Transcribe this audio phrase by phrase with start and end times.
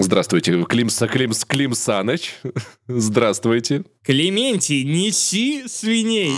[0.00, 2.34] Здравствуйте, Климса, Климс, Климсаныч.
[2.86, 3.84] Здравствуйте.
[4.04, 6.32] Клементий, неси свиней.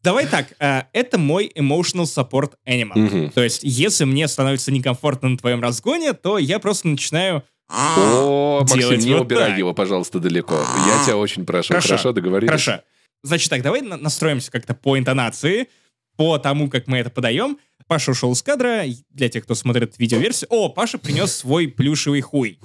[0.00, 2.94] Давай так, э, это мой emotional support animal.
[2.94, 3.30] Мгм.
[3.30, 7.42] То есть, если мне становится некомфортно на твоем разгоне, то я просто начинаю...
[7.68, 9.58] О, Максим, не вот убирай так.
[9.58, 10.54] его, пожалуйста, далеко.
[10.86, 11.68] Я тебя очень прошу.
[11.68, 11.88] Хорошо.
[11.88, 12.50] Хорошо, договорились?
[12.50, 12.82] Хорошо.
[13.22, 15.68] Значит так, давай на- настроимся как-то по интонации,
[16.16, 17.58] по тому, как мы это подаем.
[17.86, 18.84] Паша ушел из кадра.
[19.10, 20.48] Для тех, кто смотрит видеоверсию.
[20.50, 22.58] О, Паша принес свой плюшевый хуй.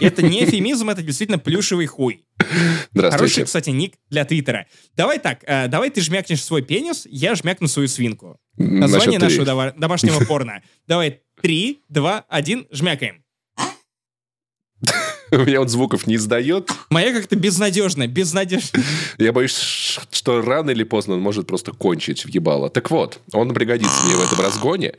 [0.00, 2.24] Это не эфемизм, это действительно плюшевый хуй.
[2.94, 4.66] Хороший, кстати, ник для Твиттера.
[4.96, 8.38] Давай так, э, давай ты жмякнешь свой пенис, я жмякну свою свинку.
[8.56, 9.38] На Название счет три.
[9.38, 10.62] нашего дова- домашнего порно.
[10.86, 13.23] Давай, три, два, один, жмякаем.
[15.38, 16.70] У меня он звуков не издает.
[16.90, 18.84] Моя как-то безнадежная, безнадежная.
[19.18, 22.70] Я боюсь, что рано или поздно он может просто кончить в ебало.
[22.70, 24.94] Так вот, он пригодится мне в этом разгоне.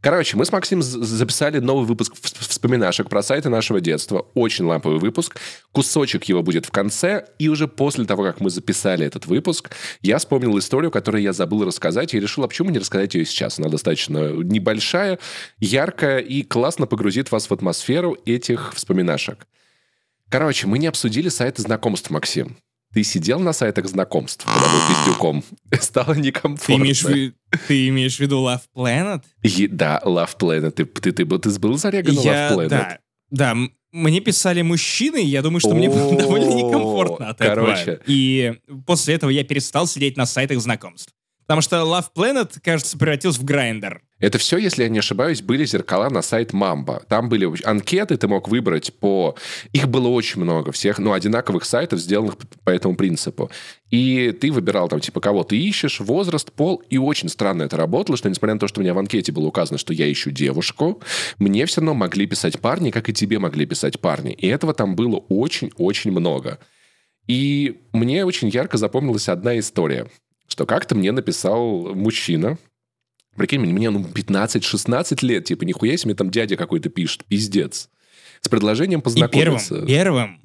[0.00, 4.26] Короче, мы с Максимом записали новый выпуск вспоминашек про сайты нашего детства.
[4.34, 5.38] Очень ламповый выпуск.
[5.72, 7.26] Кусочек его будет в конце.
[7.38, 9.70] И уже после того, как мы записали этот выпуск,
[10.02, 12.12] я вспомнил историю, которую я забыл рассказать.
[12.12, 13.58] И решил, а почему не рассказать ее сейчас?
[13.58, 15.18] Она достаточно небольшая,
[15.60, 19.46] яркая и классно погрузит вас в атмосферу этих вспоминашек.
[20.30, 22.56] Короче, мы не обсудили сайты знакомств, Максим.
[22.94, 25.44] Ты сидел на сайтах знакомств, когда был пиздюком.
[25.80, 26.82] Стало Ты некомфортно.
[26.82, 27.32] имеешь, в
[27.68, 29.22] ты имеешь в виду Love Planet?
[29.42, 30.70] Е- да, Love Planet.
[30.70, 32.68] Ты, ты, ты, был, ты был зареган на Love Planet?
[32.68, 32.98] да,
[33.30, 33.56] да,
[33.92, 37.66] мне писали мужчины, и я думаю, что мне было довольно некомфортно от этого.
[37.66, 38.00] короче.
[38.06, 38.54] И
[38.86, 41.12] после этого я перестал сидеть на сайтах знакомств.
[41.42, 44.02] Потому что Love Planet, кажется, превратился в грайндер.
[44.18, 47.02] Это все, если я не ошибаюсь, были зеркала на сайт Мамба.
[47.08, 49.36] Там были анкеты, ты мог выбрать по...
[49.72, 53.50] Их было очень много, всех, ну, одинаковых сайтов, сделанных по этому принципу.
[53.90, 58.16] И ты выбирал там, типа, кого ты ищешь, возраст, пол, и очень странно это работало,
[58.16, 61.02] что, несмотря на то, что у меня в анкете было указано, что я ищу девушку,
[61.38, 64.32] мне все равно могли писать парни, как и тебе могли писать парни.
[64.32, 66.58] И этого там было очень-очень много.
[67.26, 70.06] И мне очень ярко запомнилась одна история,
[70.48, 72.56] что как-то мне написал мужчина,
[73.36, 77.88] Прикинь, мне ну 15-16 лет, типа, нихуя себе, мне там дядя какой-то пишет, пиздец.
[78.40, 79.86] С предложением И первым, познакомиться.
[79.86, 80.40] первым.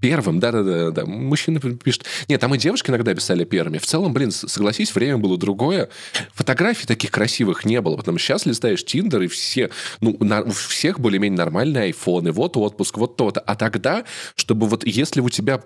[0.00, 0.90] Первым, да-да-да.
[0.90, 1.06] да.
[1.06, 2.04] Мужчина пишет.
[2.28, 3.78] Нет, там и девушки иногда писали первыми.
[3.78, 5.90] В целом, блин, согласись, время было другое.
[6.34, 7.96] Фотографий таких красивых не было.
[7.96, 9.70] Потому что сейчас листаешь Тиндер, и все...
[10.00, 12.32] Ну, на- у всех более-менее нормальные айфоны.
[12.32, 13.38] Вот отпуск, вот то-то.
[13.38, 14.04] А тогда,
[14.34, 15.62] чтобы вот если у тебя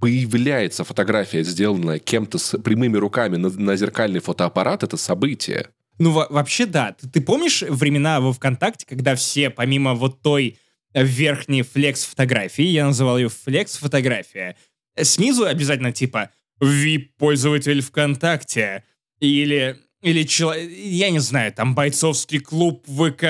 [0.00, 5.68] появляется фотография, сделанная кем-то с прямыми руками на, на зеркальный фотоаппарат, это событие.
[5.98, 6.92] Ну, во- вообще, да.
[6.92, 10.58] Ты, ты помнишь времена во ВКонтакте, когда все, помимо вот той
[10.92, 14.56] э, верхней флекс-фотографии, я называл ее флекс-фотография,
[14.94, 16.30] э, снизу обязательно типа
[16.62, 18.84] VIP-пользователь ВКонтакте
[19.20, 19.76] или...
[20.06, 23.24] Или, чело- я не знаю, там бойцовский клуб ВК.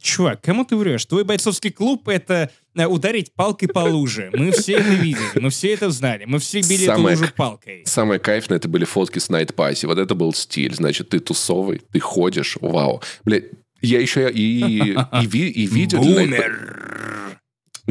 [0.00, 1.06] Чувак, кому ты врешь?
[1.06, 4.30] Твой бойцовский клуб— это э, ударить палкой по луже.
[4.34, 6.24] Мы все это видели, мы все это знали.
[6.26, 7.82] Мы все били Самое эту лужу палкой.
[7.86, 9.86] Самое кайфное, это были фотки с Night Party.
[9.86, 10.74] Вот это был стиль.
[10.74, 13.02] Значит, ты тусовый, ты ходишь, вау.
[13.24, 13.44] Блядь,
[13.80, 17.31] я еще и, и, и Night Party- Бумер.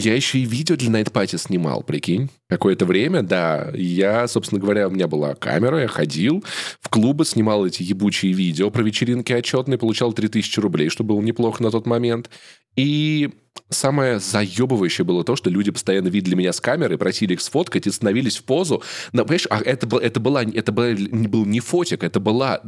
[0.03, 2.29] Я еще и видео для Night Party снимал, прикинь.
[2.49, 3.71] Какое-то время, да.
[3.73, 6.43] Я, собственно говоря, у меня была камера, я ходил
[6.79, 11.61] в клубы, снимал эти ебучие видео про вечеринки отчетные, получал 3000 рублей, что было неплохо
[11.61, 12.29] на тот момент.
[12.75, 13.29] И
[13.69, 17.91] самое заебывающее было то, что люди постоянно видели меня с камеры, просили их сфоткать и
[17.91, 18.81] становились в позу.
[19.13, 22.61] Но, понимаешь, а это, был- это, была, это была, не был не фотик, это была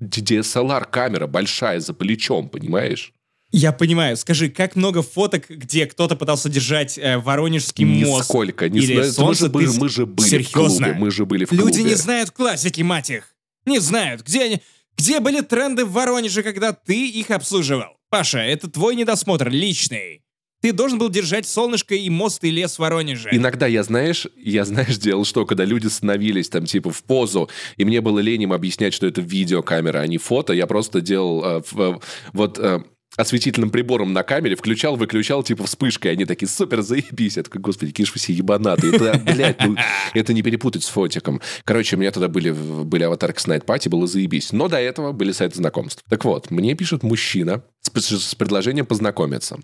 [0.00, 3.12] DSLR-камера большая за плечом, понимаешь?
[3.52, 4.16] Я понимаю.
[4.16, 8.20] Скажи, как много фоток, где кто-то пытался держать э, Воронежский мост?
[8.30, 8.68] Нисколько.
[8.68, 9.06] Не Или знаю.
[9.08, 10.50] Мы солнце же, были, ты мы же были Серьезно?
[10.50, 10.92] в клубе.
[10.94, 11.90] Мы же были в Люди клубе.
[11.90, 13.34] не знают классики, мать их.
[13.66, 14.22] Не знают.
[14.22, 14.60] Где они?
[14.96, 17.96] Где были тренды в Воронеже, когда ты их обслуживал?
[18.08, 20.22] Паша, это твой недосмотр личный.
[20.62, 23.30] Ты должен был держать солнышко и мост и лес в Воронеже.
[23.32, 27.84] Иногда я, знаешь, я, знаешь, делал что, когда люди становились там, типа, в позу, и
[27.86, 31.62] мне было лень им объяснять, что это видеокамера, а не фото, я просто делал э,
[31.70, 31.98] в- э,
[32.34, 32.82] вот э,
[33.16, 37.36] осветительным прибором на камере, включал, выключал, типа, вспышкой, они такие, супер, заебись.
[37.36, 38.94] Я такой, господи, же вы все ебанаты.
[38.94, 39.76] Это, блядь, ну,
[40.14, 41.40] это не перепутать с фотиком.
[41.64, 44.52] Короче, у меня тогда были, были аватарки с Night Party, было заебись.
[44.52, 46.02] Но до этого были сайты знакомств.
[46.08, 49.58] Так вот, мне пишет мужчина с, с предложением познакомиться.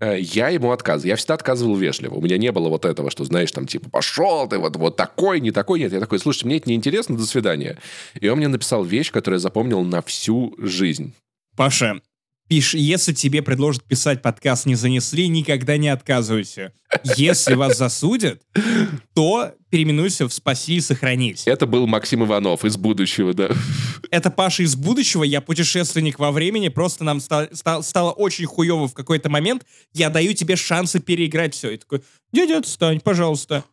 [0.00, 1.10] Э, Я ему отказываю.
[1.10, 2.14] Я всегда отказывал вежливо.
[2.14, 5.40] У меня не было вот этого, что, знаешь, там, типа, пошел ты, вот, вот такой,
[5.40, 5.80] не такой.
[5.80, 7.78] Нет, я такой, слушайте, мне это неинтересно, до свидания.
[8.20, 11.14] И он мне написал вещь, которую я запомнил на всю жизнь.
[11.56, 12.00] Паша,
[12.48, 16.72] Пиш, если тебе предложат писать подкаст «Не занесли», никогда не отказывайся.
[17.16, 18.40] Если вас засудят,
[19.14, 21.46] то переименуйся в «Спаси и сохранись».
[21.46, 23.50] Это был Максим Иванов из будущего, да.
[24.12, 28.86] Это Паша из будущего, я путешественник во времени, просто нам ста- ста- стало очень хуево
[28.86, 31.70] в какой-то момент, я даю тебе шансы переиграть все.
[31.70, 32.02] И такой,
[32.32, 33.64] дядя, отстань, пожалуйста.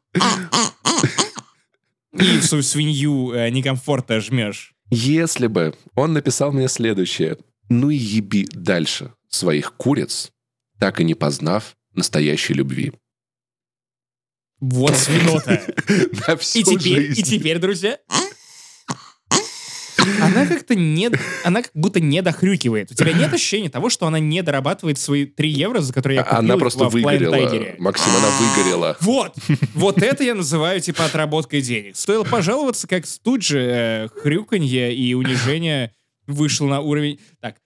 [2.13, 4.73] И свою свинью э, некомфорта жмешь.
[4.89, 7.37] Если бы он написал мне следующее.
[7.73, 10.31] Ну и еби дальше своих куриц,
[10.79, 12.93] так и не познав настоящей любви.
[14.59, 15.61] Вот свинота.
[16.53, 17.97] И теперь, и теперь, друзья,
[20.21, 21.09] она как-то не...
[21.43, 22.91] Она как будто не дохрюкивает.
[22.91, 26.23] У тебя нет ощущения того, что она не дорабатывает свои 3 евро, за которые я
[26.23, 27.75] купил Она просто выгорела.
[27.79, 28.97] Максим, она выгорела.
[29.01, 29.35] Вот,
[29.73, 31.95] вот это я называю, типа, отработкой денег.
[31.95, 35.91] Стоило пожаловаться, как тут же э, хрюканье и унижение
[36.27, 37.19] вышло на уровень...
[37.41, 37.57] Так,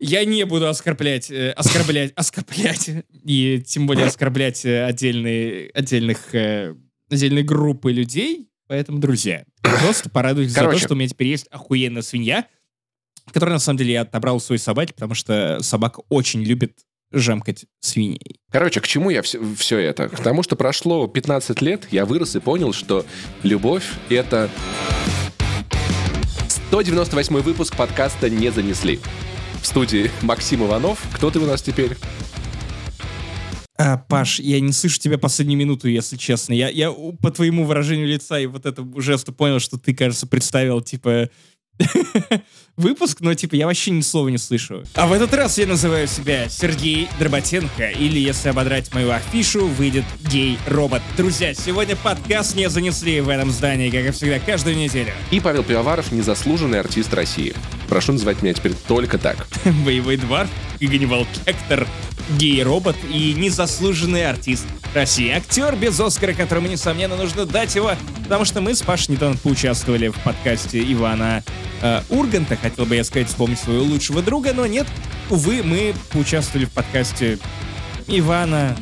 [0.00, 2.90] я не буду оскорблять, э, оскорблять, оскорблять,
[3.24, 6.74] и тем более оскорблять э, отдельные, отдельных, э,
[7.10, 8.48] отдельные группы людей.
[8.66, 10.84] Поэтому, друзья, просто порадуйтесь за то, Короче.
[10.84, 12.46] что у меня теперь есть охуенная свинья,
[13.32, 16.78] которую, на самом деле, я отобрал у своей собаки, потому что собака очень любит
[17.12, 18.40] жамкать свиней.
[18.50, 20.08] Короче, к чему я все, это?
[20.08, 23.04] К тому, что прошло 15 лет, я вырос и понял, что
[23.42, 24.48] любовь— это...
[26.68, 29.00] 198 выпуск подкаста «Не занесли».
[29.60, 31.00] В студии Максим Иванов.
[31.12, 31.96] Кто ты у нас теперь?
[33.76, 36.52] А, Паш, я не слышу тебя последнюю минуту, если честно.
[36.52, 40.82] Я, я по твоему выражению лица и вот этому жесту понял, что ты, кажется, представил,
[40.82, 41.30] типа,
[42.80, 44.82] выпуск, но, типа, я вообще ни слова не слышу.
[44.94, 50.04] А в этот раз я называю себя Сергей Дроботенко, или, если ободрать мою афишу, выйдет
[50.28, 51.02] гей-робот.
[51.16, 55.12] Друзья, сегодня подкаст не занесли в этом здании, как и всегда, каждую неделю.
[55.30, 57.54] И Павел Пивоваров, незаслуженный артист России.
[57.88, 59.46] Прошу называть меня теперь только так.
[59.84, 60.48] Боевой дворф,
[60.80, 61.86] Ганнибал Кектор,
[62.38, 65.30] гей-робот и незаслуженный артист России.
[65.30, 67.92] Актер без Оскара, которому, несомненно, нужно дать его,
[68.24, 71.44] потому что мы с Пашей недавно поучаствовали в подкасте Ивана
[71.82, 74.86] э, Урганта, хотел бы я сказать, вспомнить своего лучшего друга, но нет,
[75.28, 77.38] увы, мы поучаствовали в подкасте
[78.06, 78.76] Ивана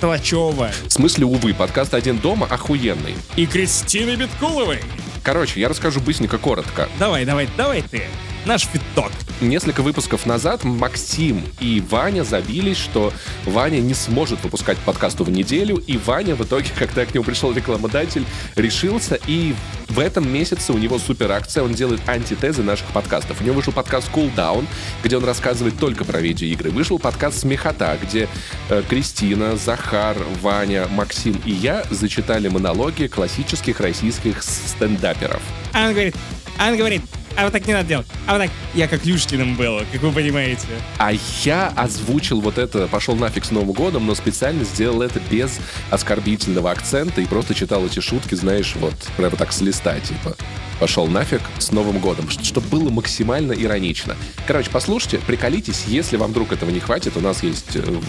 [0.00, 3.14] Толачева В смысле, увы, подкаст «Один дома» охуенный.
[3.36, 4.80] и Кристины Биткуловой.
[5.22, 6.88] Короче, я расскажу быстренько, коротко.
[6.98, 8.04] Давай, давай, давай ты,
[8.48, 9.12] наш фиток.
[9.42, 13.12] Несколько выпусков назад Максим и Ваня забились, что
[13.44, 17.52] Ваня не сможет выпускать подкасту в неделю, и Ваня в итоге, когда к нему пришел
[17.52, 18.24] рекламодатель,
[18.56, 19.54] решился, и
[19.90, 23.38] в этом месяце у него супер акция, он делает антитезы наших подкастов.
[23.42, 24.64] У него вышел подкаст Cool Down,
[25.04, 26.70] где он рассказывает только про видеоигры.
[26.70, 28.28] Вышел подкаст Смехота, где
[28.70, 35.42] э, Кристина, Захар, Ваня, Максим и я зачитали монологи классических российских стендаперов.
[35.74, 36.16] А он говорит,
[36.58, 37.02] а он говорит,
[37.36, 38.50] а вот так не надо делать, а вот так.
[38.74, 40.66] Я как Люшкиным был, как вы понимаете.
[40.98, 41.12] А
[41.44, 45.58] я озвучил вот это, пошел нафиг с Новым годом, но специально сделал это без
[45.90, 50.36] оскорбительного акцента и просто читал эти шутки, знаешь, вот прямо так с листа, типа.
[50.80, 54.16] Пошел нафиг с Новым годом, чтобы было максимально иронично.
[54.46, 58.00] Короче, послушайте, приколитесь, если вам вдруг этого не хватит, у нас есть э,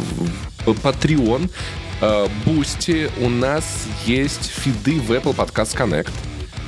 [0.66, 1.50] Patreon,
[2.02, 6.12] э, Boosty, у нас есть фиды в Apple Podcast Connect.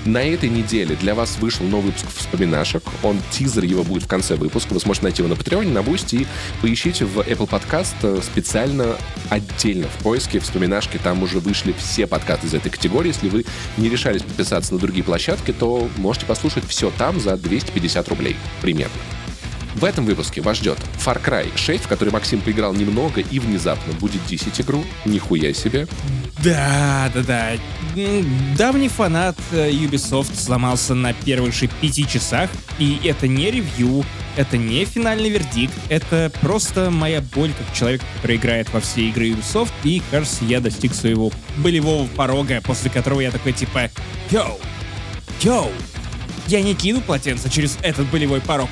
[0.06, 2.84] На этой неделе для вас вышел новый выпуск вспоминашек.
[3.04, 4.74] Он тизер его будет в конце выпуска.
[4.74, 6.28] Вы сможете найти его на Патреоне, на Boosty и
[6.62, 8.98] поищите в Apple Podcast э, специально
[9.30, 10.98] отдельно в поиске вспоминашки.
[10.98, 13.10] Там уже вышли все подкасты из этой категории.
[13.10, 13.46] Если вы
[13.78, 18.96] не решались подписаться на другие площадки, то можете послушать все там за 250 рублей примерно.
[19.76, 23.94] В этом выпуске вас ждет Far Cry 6, в который Максим поиграл немного и внезапно
[23.94, 24.84] будет 10 игру.
[25.06, 25.88] Нихуя себе.
[26.44, 27.52] Да, да, да.
[28.58, 32.50] Давний фанат э, Ubisoft сломался на первых же пяти часах,
[32.80, 34.04] и это не ревью,
[34.36, 39.30] это не финальный вердикт, это просто моя боль как человек, который играет во все игры
[39.30, 43.90] Ubisoft, и, кажется, я достиг своего болевого порога, после которого я такой типа
[44.32, 44.60] «Йоу!
[45.42, 45.70] Йоу!
[46.48, 48.70] Я не кину полотенце через этот болевой порог!»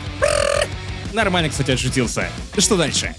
[1.14, 2.30] Нормально, кстати, отшутился.
[2.58, 3.16] Что дальше?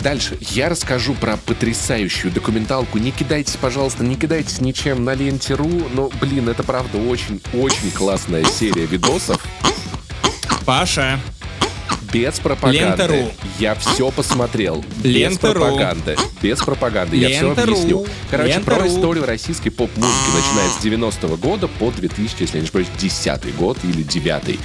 [0.00, 2.98] Дальше я расскажу про потрясающую документалку.
[2.98, 8.86] Не кидайтесь, пожалуйста, не кидайтесь ничем на ленте.ру, но, блин, это правда очень-очень классная серия
[8.86, 9.44] видосов
[10.64, 11.18] Паша,
[12.12, 13.02] без пропаганды.
[13.02, 13.32] Лента.ру.
[13.58, 14.84] Я все посмотрел.
[14.98, 15.52] Без Лента.ру.
[15.52, 16.16] пропаганды.
[16.42, 17.16] Без пропаганды.
[17.16, 18.06] Я все объясню.
[18.30, 18.88] Короче, про Лента.ру.
[18.88, 23.78] историю российской поп-музыки, начиная с 90-го года по 2000, если я не ошибаюсь, 10 год
[23.82, 24.58] или 9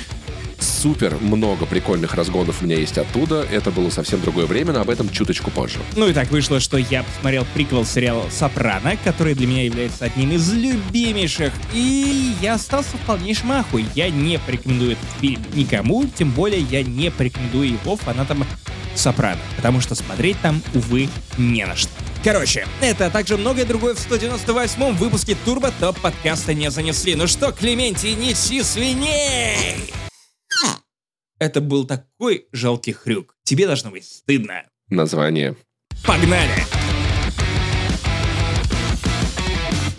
[0.63, 3.46] Супер много прикольных разгонов у меня есть оттуда.
[3.51, 5.79] Это было совсем другое время, но об этом чуточку позже.
[5.96, 10.32] Ну и так вышло, что я посмотрел приквел сериала «Сопрано», который для меня является одним
[10.32, 13.86] из любимейших, и я остался в полнейшем ахуе.
[13.96, 18.46] Я не порекомендую этот фильм никому, тем более я не порекомендую его фанатам
[18.96, 21.89] Сопрано, потому что смотреть там, увы, не на что.
[22.24, 27.15] Короче, это, а также многое другое в 198-м выпуске Турбо Топ подкаста не занесли.
[27.15, 29.93] Ну что, Клементий, неси свиней!
[31.43, 33.35] Это был такой жалкий хрюк.
[33.43, 34.63] Тебе должно быть стыдно.
[34.89, 35.57] Название.
[36.07, 36.53] Погнали!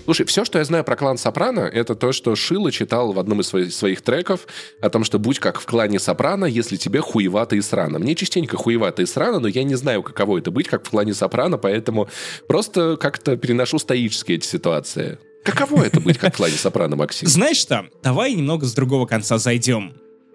[0.05, 3.43] Слушай, все, что я знаю про клан Сопрано, это то, что Шило читал в одном
[3.43, 4.47] из своих, своих треков
[4.81, 7.99] о том, что будь как в клане Сопрано, если тебе хуевато и срано.
[7.99, 11.13] Мне частенько хуевато и срано, но я не знаю, каково это быть, как в клане
[11.13, 12.09] Сопрано, поэтому
[12.49, 15.19] просто как-то переношу стоически эти ситуации.
[15.45, 17.29] Каково это быть, как в клане Сопрано, Максим?
[17.29, 19.95] Знаешь что, давай немного с другого конца зайдем.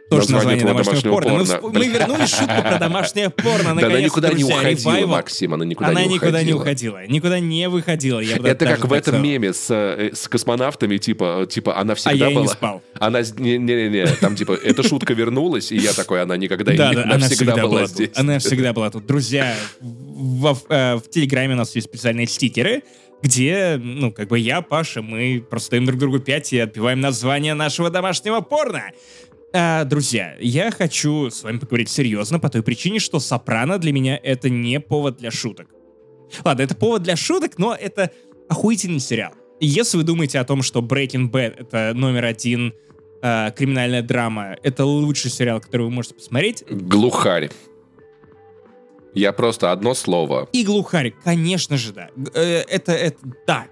[0.10, 1.30] Тоже название, название домашнего, порно.
[1.30, 1.60] порно.
[1.62, 3.76] Мы, мы вернули шутку про домашнее порно.
[3.76, 5.10] Да она никуда не уходила, ревайвал.
[5.10, 6.30] Максим, она никуда она не уходила.
[6.30, 7.08] Она никуда не уходила.
[7.08, 8.20] Никуда не выходила.
[8.20, 12.30] Я это как в этом меме с, э, с космонавтами, типа, типа она всегда а
[12.30, 12.42] была...
[12.42, 12.82] я не спал.
[13.00, 17.30] Она, не-не-не, там типа, эта шутка вернулась, и я такой, она никогда да, да, она
[17.30, 18.12] всегда была здесь.
[18.16, 19.06] Она всегда была тут.
[19.06, 22.84] Друзья, в, э, в Телеграме у нас есть специальные стикеры,
[23.22, 27.54] где, ну, как бы я, Паша, мы просто даем друг другу пять и отбиваем название
[27.54, 28.84] нашего домашнего порно.
[29.52, 34.20] А, друзья, я хочу с вами поговорить серьезно по той причине, что «Сопрано» для меня
[34.22, 35.68] это не повод для шуток.
[36.46, 38.12] Ладно, это повод для шуток, но это
[38.48, 39.34] охуительный сериал.
[39.60, 42.74] И если вы думаете о том, что Breaking Bad— это номер один
[43.24, 46.64] э, криминальная драма, это лучший сериал, который вы можете посмотреть...
[46.70, 47.50] Глухарь.
[49.16, 50.48] Я просто одно слово.
[50.54, 52.10] И глухарь, конечно же, да.
[52.36, 53.66] Э, это, это, да.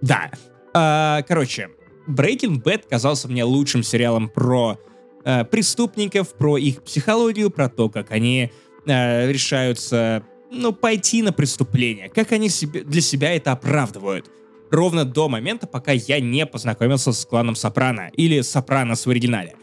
[0.00, 0.30] Да.
[0.72, 1.68] А, короче,
[2.08, 4.78] Breaking Bad казался мне лучшим сериалом про
[5.24, 8.50] э, преступников, про их психологию, про то, как они
[8.86, 14.30] э, решаются, ну, пойти на преступление, как они себе, для себя это оправдывают.
[14.70, 19.54] Ровно до момента, пока я не познакомился с кланом Сопрано, или Сопранос в оригинале.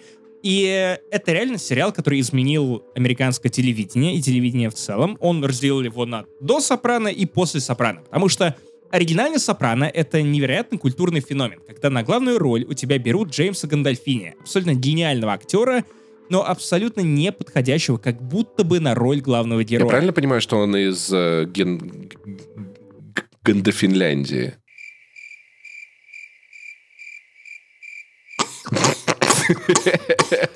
[0.43, 5.17] И это реально сериал, который изменил американское телевидение и телевидение в целом.
[5.19, 8.01] Он разделил его на до Сопрано и после Сопрано.
[8.01, 8.55] Потому что
[8.91, 14.35] Оригинальный «Сопрано»— это невероятно культурный феномен, когда на главную роль у тебя берут Джеймса Гандальфини,
[14.41, 15.85] абсолютно гениального актера,
[16.29, 19.85] но абсолютно не подходящего как будто бы на роль главного героя.
[19.85, 22.09] Я правильно понимаю, что он из э, ген...
[23.43, 24.55] Гандофинляндии?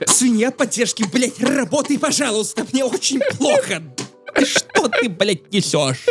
[0.06, 3.82] Свинья поддержки, блядь, работай, пожалуйста, мне очень плохо.
[4.44, 6.06] Что ты, блядь, несешь?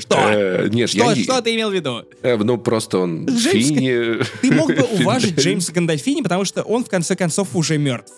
[0.00, 0.16] Что?
[0.18, 1.22] Э, нет, что, я...
[1.22, 2.04] что ты имел в виду?
[2.22, 4.22] Э, ну, просто он Фини...
[4.40, 8.12] Ты мог бы уважить Джеймса Гандальфини, потому что он, в конце концов, уже мертв.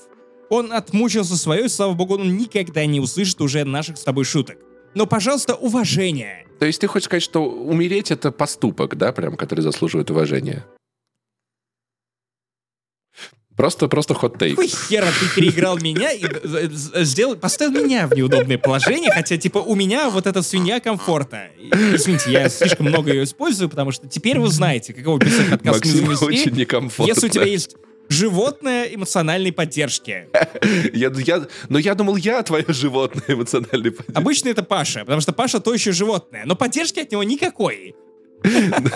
[0.51, 4.57] Он отмучился свое, и, слава богу, он никогда не услышит уже наших с тобой шуток.
[4.95, 6.47] Но, пожалуйста, уважение.
[6.59, 10.65] То есть ты хочешь сказать, что умереть— это поступок, да, прям, который заслуживает уважения?
[13.59, 14.51] Просто, просто хот-тейк.
[14.51, 16.25] Какой хера ты переиграл меня и
[17.03, 21.49] сделал, поставил меня в неудобное положение, хотя, типа, у меня вот эта свинья комфорта.
[21.59, 26.09] Извините, я слишком много ее использую, потому что теперь вы знаете, какого писать подкаст Максим
[26.09, 27.13] не очень некомфортно.
[27.13, 27.75] Если у тебя есть
[28.09, 30.29] животное эмоциональной поддержки.
[30.95, 34.19] Я, я, но я думал, я твое животное эмоциональной поддержки.
[34.19, 37.95] Обычно это Паша, потому что Паша то еще животное, но поддержки от него никакой.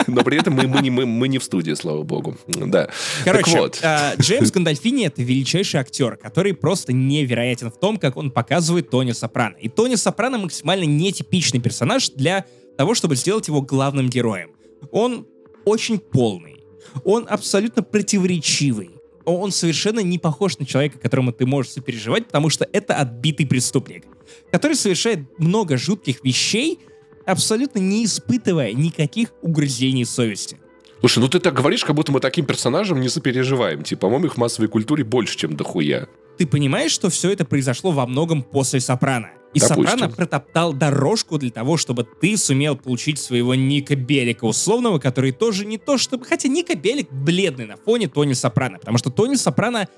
[0.07, 2.37] Но при этом мы, мы, не, мы, мы не в студии, слава богу.
[2.47, 2.89] Да.
[3.25, 3.81] Короче, вот.
[3.83, 9.13] э, Джеймс Гандальфини— это величайший актер, который просто невероятен в том, как он показывает Тони
[9.13, 9.57] Сопрано.
[9.57, 12.47] И Тони Сопрано максимально нетипичный персонаж для
[12.77, 14.51] того, чтобы сделать его главным героем.
[14.91, 15.27] Он
[15.65, 16.65] очень полный.
[17.05, 18.91] Он абсолютно противоречивый.
[19.25, 24.05] Он совершенно не похож на человека, которому ты можешь сопереживать, потому что это отбитый преступник,
[24.51, 26.81] который совершает много жутких вещей,
[27.27, 30.59] абсолютно не испытывая никаких угрызений совести.
[31.01, 33.83] Слушай, ну ты так говоришь, как будто мы таким персонажем не сопереживаем.
[33.83, 36.07] Типа, по-моему, их в массовой культуре больше, чем дохуя.
[36.39, 39.31] Ты понимаешь, что все это произошло во многом после «Сопрано»?
[39.53, 39.85] И Допустим.
[39.85, 45.67] «Сопрано» протоптал дорожку для того, чтобы ты сумел получить своего Ника Белика условного, который тоже
[45.67, 46.25] не то чтобы...
[46.25, 49.89] Хотя Ника Белик бледный на фоне Тони Сопрано, потому что Тони Сопрано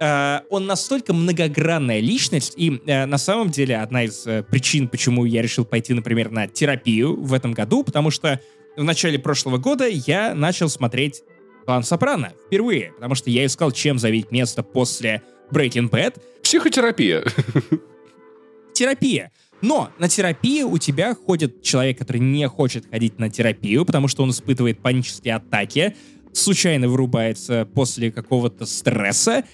[0.00, 5.26] Uh, он настолько многогранная личность, и uh, на самом деле одна из uh, причин, почему
[5.26, 8.40] я решил пойти, например, на терапию в этом году, потому что
[8.78, 11.22] в начале прошлого года я начал смотреть
[11.66, 16.18] «Клан Сопрано» впервые, потому что я искал, чем завить место после Breaking Bad.
[16.42, 17.22] Психотерапия.
[18.72, 19.32] Терапия.
[19.60, 24.22] Но на терапию у тебя ходит человек, который не хочет ходить на терапию, потому что
[24.22, 25.94] он испытывает панические атаки,
[26.32, 29.44] случайно вырубается после какого-то стресса,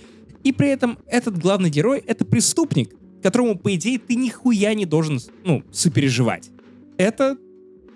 [0.47, 5.19] и при этом этот главный герой— это преступник, которому, по идее, ты нихуя не должен,
[5.43, 6.51] ну, сопереживать.
[6.99, 7.37] Это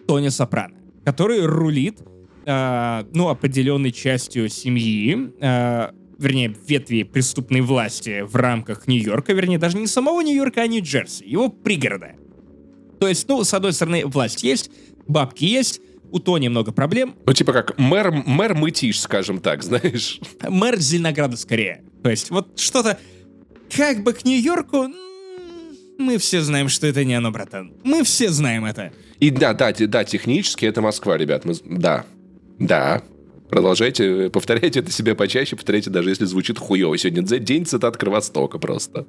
[0.08, 2.00] Тони Сопрано, который рулит,
[2.44, 9.78] э, ну, определенной частью семьи, э, вернее, ветви преступной власти в рамках Нью-Йорка, вернее, даже
[9.78, 12.16] не самого Нью-Йорка, а Нью-Джерси, его пригорода.
[12.98, 14.72] То есть, ну, с одной стороны, власть есть,
[15.06, 15.80] бабки есть,
[16.10, 17.14] у Тони много проблем.
[17.24, 20.18] Ну, типа как мэр, мэр Мытиш, скажем так, знаешь.
[20.42, 21.84] Мэр Зеленограда скорее.
[22.02, 22.98] То есть, вот что-то
[23.74, 24.88] как бы к Нью-Йорку,
[25.98, 27.72] мы все знаем, что это не оно, братан.
[27.84, 28.92] Мы все знаем это.
[29.18, 31.44] И да, да, да, технически это Москва, ребят.
[31.44, 32.06] Мы, да,
[32.58, 33.02] да.
[33.50, 36.96] Продолжайте, повторяйте это себе почаще, повторяйте, даже если звучит хуево.
[36.96, 39.06] Сегодня день цитат Кровостока просто.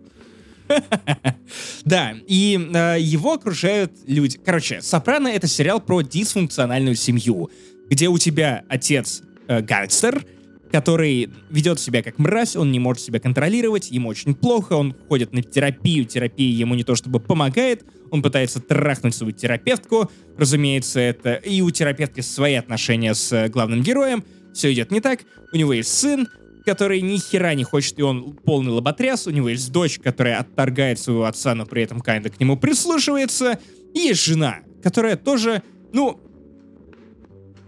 [1.84, 4.40] Да, и э, его окружают люди.
[4.44, 7.52] Короче, «Сопрано»— это сериал про дисфункциональную семью,
[7.90, 10.24] где у тебя отец э, гангстер,
[10.72, 15.34] который ведет себя как мразь, он не может себя контролировать, ему очень плохо, он ходит
[15.34, 21.34] на терапию, терапия ему не то чтобы помогает, он пытается трахнуть свою терапевтку, разумеется, это
[21.34, 24.24] и у терапевтки свои отношения с э, главным героем,
[24.54, 25.22] все идет не так,
[25.54, 26.28] у него есть сын,
[26.66, 31.00] который ни хера не хочет, и он полный лоботряс, у него есть дочь, которая отторгает
[31.00, 33.60] своего отца, но при этом Кайнда к нему прислушивается,
[33.94, 36.20] и есть жена, которая тоже, ну,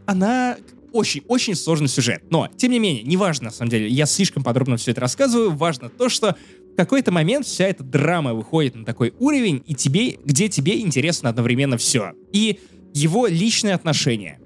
[0.05, 0.57] она
[0.93, 2.23] очень-очень сложный сюжет.
[2.29, 5.89] Но, тем не менее, неважно, на самом деле, я слишком подробно все это рассказываю, важно
[5.89, 6.37] то, что
[6.71, 11.29] в какой-то момент вся эта драма выходит на такой уровень, и тебе, где тебе интересно
[11.29, 12.13] одновременно все.
[12.31, 12.59] И
[12.93, 14.39] его личные отношения,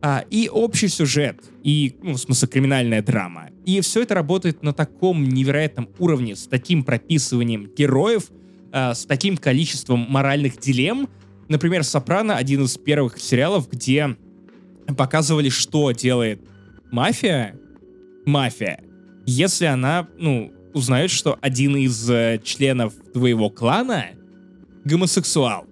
[0.00, 3.50] а, и общий сюжет, и, ну, в смысле, криминальная драма.
[3.64, 8.30] И все это работает на таком невероятном уровне, с таким прописыванием героев,
[8.72, 11.08] а, с таким количеством моральных дилемм.
[11.48, 14.16] Например, «Сопрано»— один из первых сериалов, где
[14.96, 16.40] показывали, что делает
[16.90, 17.58] мафия,
[18.26, 18.82] мафия,
[19.26, 24.06] если она, ну, узнает, что один из э, членов твоего клана
[24.84, 25.66] гомосексуал.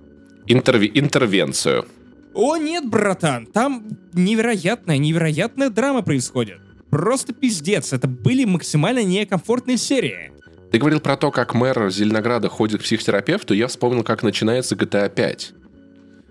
[0.46, 1.86] Интерви интервенцию.
[2.34, 6.58] О нет, братан, там невероятная, невероятная драма происходит.
[6.90, 10.32] Просто пиздец, это были максимально некомфортные серии.
[10.70, 15.12] Ты говорил про то, как мэр Зеленограда ходит к психотерапевту, я вспомнил, как начинается GTA
[15.12, 15.54] 5.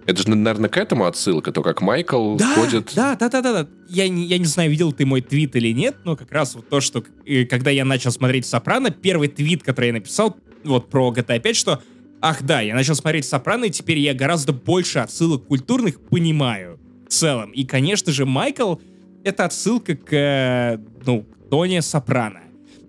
[0.10, 2.94] Это же, наверное, к этому отсылка, то, как Майкл да, ходит...
[2.96, 3.70] Да, да, да, да, да.
[3.88, 6.68] Я, не, я не знаю, видел ты мой твит или нет, но как раз вот
[6.68, 11.13] то, что э, когда я начал смотреть «Сопрано», первый твит, который я написал вот про
[11.16, 11.84] GTA 5, что
[12.22, 17.12] ах да, я начал смотреть «Сопрано», и теперь я гораздо больше отсылок культурных понимаю в
[17.12, 17.51] целом.
[17.51, 18.77] И, конечно же, Майкл—
[19.24, 22.42] это отсылка к, э, ну, к Тони Сопрано.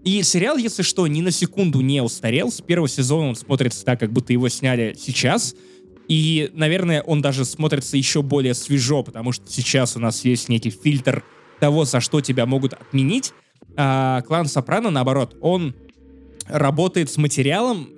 [0.05, 2.51] И сериал, если что, ни на секунду не устарел.
[2.51, 5.55] С первого сезона он смотрится так, как будто его сняли сейчас—
[6.11, 10.71] и, наверное, он даже смотрится еще более свежо, потому что сейчас у нас есть некий
[10.71, 11.23] фильтр
[11.61, 13.33] того, за что тебя могут отменить.
[13.77, 15.73] А клан Сопрано, наоборот, он
[16.49, 17.91] работает с материалом,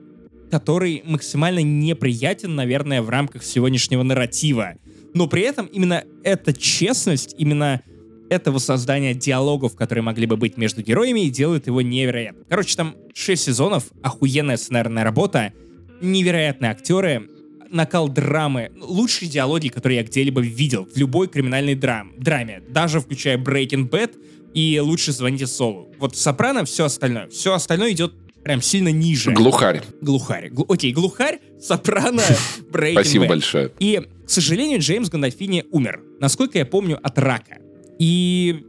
[0.51, 4.75] который максимально неприятен, наверное, в рамках сегодняшнего нарратива.
[5.15, 7.81] Но при этом именно эта честность, именно
[8.29, 12.45] этого создания диалогов, которые могли бы быть между героями, делает его невероятным.
[12.47, 15.55] Короче, там 6 сезонов, охуенная сценарная работа,
[16.03, 17.31] невероятные актеры,
[17.73, 23.39] накал драмы, лучшие диалоги, которые я где-либо видел в любой криминальной драм, драме, даже включая
[23.39, 24.13] Breaking Bad
[24.55, 25.93] и «Лучше звоните Солу».
[25.99, 27.29] Вот «Сопрано» все остальное.
[27.29, 28.13] Все остальное идет
[28.45, 29.33] прям сильно ниже.
[29.33, 29.83] Глухарь.
[30.01, 30.51] Глухарь.
[30.51, 32.23] Глу- окей, глухарь, сопрано,
[32.73, 33.29] Breaking Спасибо Bad.
[33.29, 33.73] большое.
[33.79, 37.59] И, к сожалению, Джеймс Гандольфини умер, насколько я помню, от рака.
[37.99, 38.65] И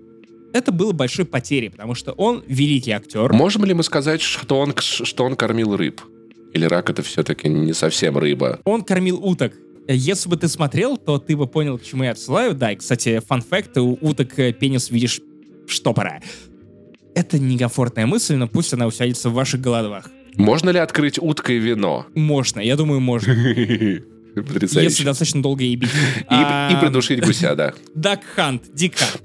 [0.54, 3.34] это было большой потерей, потому что он великий актер.
[3.34, 6.02] Можем ли мы сказать, что он, что он кормил рыб?
[6.54, 8.60] Или рак это все-таки не совсем рыба?
[8.64, 9.54] Он кормил уток.
[9.88, 12.54] Если бы ты смотрел, то ты бы понял, к чему я отсылаю.
[12.54, 15.20] Да, и, кстати, фан-факт, у уток э, пенис видишь
[15.68, 16.22] штопора.
[17.16, 20.10] Это некомфортная мысль, но пусть она усядется в ваших головах.
[20.36, 22.06] Можно ли открыть уткой вино?
[22.16, 23.34] Можно, я думаю, можно.
[24.36, 24.90] Потрясающе.
[24.90, 25.90] Если достаточно долго ебить.
[25.90, 27.74] И, А, и придушить гуся, да.
[27.94, 29.22] Дак Хант, Дик Хант.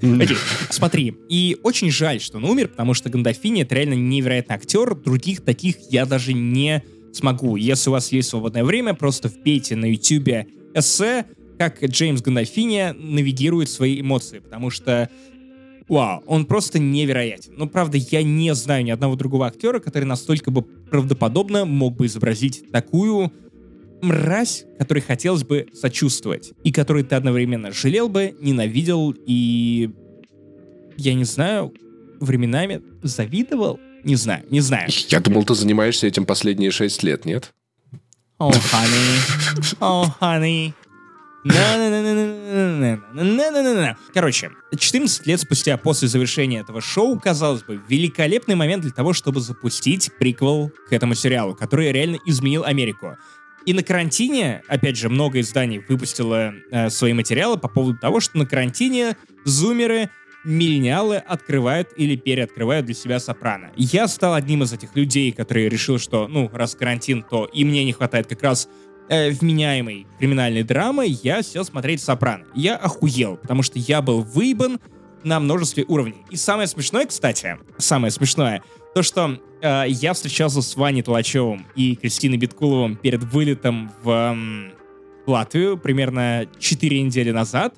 [0.69, 4.93] Смотри, и очень жаль, что он умер, потому что Гандольфини это реально невероятный актер.
[4.93, 6.83] Других таких я даже не
[7.13, 7.55] смогу.
[7.55, 11.25] Если у вас есть свободное время, просто вбейте на YouTube эссе,
[11.57, 15.09] как Джеймс Гандольфини навигирует свои эмоции, потому что
[15.89, 17.53] Вау, он просто невероятен.
[17.57, 22.05] Но, правда, я не знаю ни одного другого актера, который настолько бы правдоподобно мог бы
[22.05, 23.33] изобразить такую
[24.01, 29.89] мразь, которой хотелось бы сочувствовать, и которой ты одновременно жалел бы, ненавидел и,
[30.95, 31.73] я не знаю,
[32.19, 33.79] временами завидовал.
[34.03, 34.89] Не знаю, не знаю.
[35.09, 37.53] Я думал, ты занимаешься этим последние шесть лет, нет?
[38.37, 39.75] О, honey.
[39.79, 40.73] О, honey.
[44.13, 49.39] Короче, 14 лет спустя после завершения этого шоу, казалось бы, великолепный момент для того, чтобы
[49.39, 53.17] запустить приквел к этому сериалу, который реально изменил Америку.
[53.65, 58.37] И на карантине, опять же, много изданий выпустило э, свои материалы по поводу того, что
[58.37, 60.09] на карантине зумеры
[60.49, 63.71] миллениалы открывают или переоткрывают для себя Сопрано.
[63.75, 67.85] Я стал одним из этих людей, которые решил, что, ну, раз карантин, то и мне
[67.85, 68.67] не хватает как раз
[69.09, 72.45] э, вменяемой криминальной драмы, я сел смотреть Сопрано.
[72.55, 74.79] Я охуел, потому что я был выебан
[75.23, 76.25] на множестве уровней.
[76.31, 78.63] И самое смешное, кстати, самое смешное,
[78.95, 84.71] то, что э, я встречался с Ваней Толачевым и Кристиной Биткуловым перед вылетом в э,
[85.27, 87.75] Латвию примерно 4 недели назад.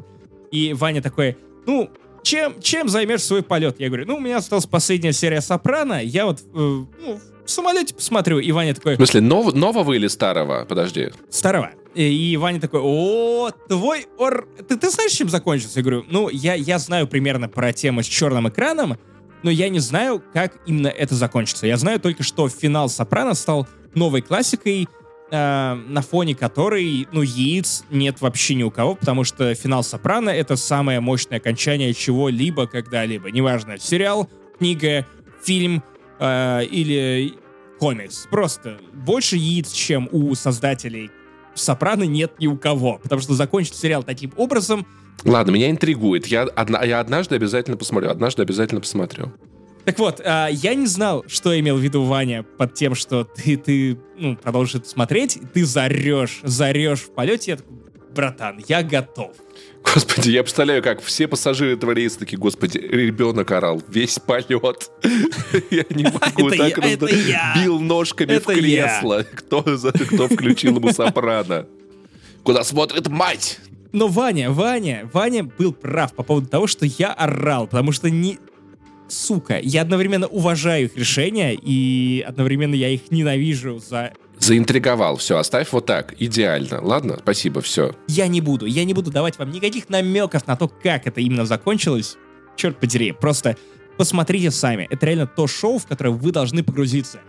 [0.52, 1.90] И Ваня такой, ну,
[2.24, 3.80] чем, чем займешь свой полет?
[3.80, 7.94] Я говорю, ну, у меня осталась последняя серия Сопрано, я вот э, ну, в самолете
[7.94, 8.40] посмотрю.
[8.40, 8.94] И Ваня такой...
[8.94, 10.66] В смысле, нов, нового или старого?
[10.66, 11.10] Подожди.
[11.30, 11.72] Старого.
[11.96, 14.48] И, и Ваня такой, о, твой ор...
[14.68, 15.80] Ты, ты знаешь, чем закончится?
[15.80, 18.98] Я говорю, ну, я, я знаю примерно про тему с черным экраном,
[19.44, 21.68] но я не знаю, как именно это закончится.
[21.68, 24.88] Я знаю только, что финал Сопрано стал новой классикой,
[25.32, 30.30] э, на фоне которой, ну, яиц нет вообще ни у кого, потому что финал Сопрано—
[30.32, 33.32] это самое мощное окончание чего-либо когда-либо.
[33.32, 35.08] Неважно, сериал, книга,
[35.44, 35.84] фильм
[36.20, 37.34] э, или
[37.80, 38.28] комикс.
[38.30, 41.10] Просто больше яиц, чем у создателей
[41.54, 44.86] Сопрано нет ни у кого, потому что закончить сериал таким образом...
[45.24, 46.28] Ладно, меня интригует.
[46.28, 48.10] Я, одна, я однажды обязательно посмотрю.
[48.10, 49.34] Однажды обязательно посмотрю.
[49.86, 53.58] Так вот, а, я не знал, что имел в виду Ваня под тем, что ты,
[53.58, 57.52] ты ну, продолжишь это смотреть, ты зарешь, зарешь в полете.
[57.52, 57.76] Я такой,
[58.14, 59.32] братан, я готов.
[59.84, 64.92] Господи, я представляю, как все пассажиры этого рейса такие, господи, ребенок орал весь полет.
[65.72, 66.04] Я не
[66.38, 66.80] могу так
[67.56, 69.26] бил ножками в кресло.
[69.34, 71.66] Кто кто включил ему сопрано?
[72.44, 73.60] Куда смотрит мать?
[73.92, 78.40] Но Ваня, Ваня, Ваня был прав по поводу того, что я орал, потому что не,
[79.12, 85.18] сука, я одновременно уважаю их решения и одновременно я их ненавижу за Заинтриговал.
[85.18, 86.16] Все, оставь вот так.
[86.20, 86.82] Идеально.
[86.82, 87.18] Ладно?
[87.22, 87.94] Спасибо, все.
[88.08, 88.66] Я не буду.
[88.66, 92.18] Я не буду давать вам никаких намеков на то, как это именно закончилось.
[92.56, 93.12] Черт подери.
[93.12, 93.56] Просто
[93.98, 94.88] посмотрите сами.
[94.90, 97.20] Это реально то шоу, в которое вы должны погрузиться.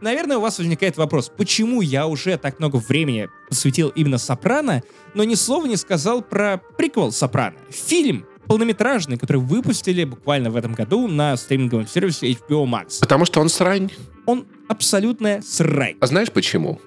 [0.00, 4.82] Наверное, у вас возникает вопрос, почему я уже так много времени посвятил именно «Сопрано»,
[5.14, 7.54] но ни слова не сказал про приквел «Сопрано».
[7.70, 13.00] Фильм полнометражный, который выпустили буквально в этом году на стриминговом сервисе HBO Max.
[13.00, 13.90] Потому что он срань.
[14.26, 15.96] Он абсолютная срань.
[16.00, 16.78] А знаешь почему?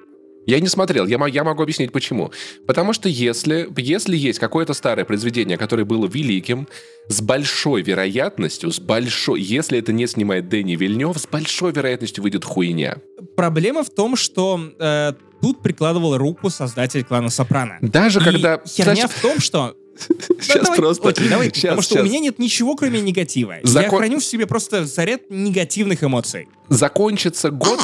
[0.46, 2.32] Я не смотрел, я, я могу объяснить почему.
[2.68, 6.68] Потому что если, если есть какое-то старое произведение, которое было великим,
[7.08, 12.46] с большой вероятностью, с большой, если это не снимает Дэнни Вильнев, с большой вероятностью выйдет
[12.46, 12.98] хуйня.
[13.36, 17.80] Проблема в том, что э, тут прикладывал руку создатель клана Сопрано.
[17.82, 18.62] Даже И когда...
[18.68, 19.10] Херня Значит...
[19.10, 21.10] в том, что Сейчас давай, просто...
[21.10, 22.04] Окей, давай, сейчас, потому что сейчас.
[22.04, 23.56] у меня нет ничего, кроме негатива.
[23.64, 23.84] Закон...
[23.84, 26.48] Я храню в себе просто заряд негативных эмоций.
[26.70, 27.80] Закончится год...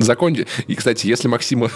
[0.00, 0.46] Закончи.
[0.66, 1.70] И, кстати, если Максима,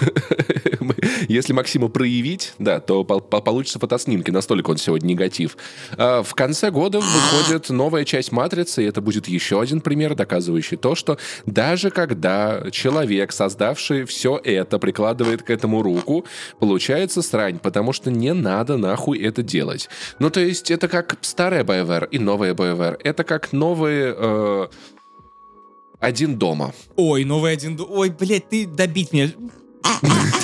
[1.29, 5.59] если Максима проявить, да, то по по получится фотоснимки, настолько он сегодня негатив.
[5.99, 10.79] А в конце года выходит новая часть «Матрицы», и это будет еще один пример, доказывающий
[10.79, 16.25] то, что даже когда человек, создавший все это, прикладывает к этому руку,
[16.59, 19.91] получается срань, потому что не надо нахуй это делать.
[20.19, 22.99] Ну, то есть это как старая BioWare и новая BioWare.
[23.05, 24.15] Это как новые...
[24.17, 24.67] Э,
[26.01, 26.75] один дома.
[26.97, 27.91] Ой, новый один дома.
[27.93, 29.31] Ой, блядь, ты добить меня.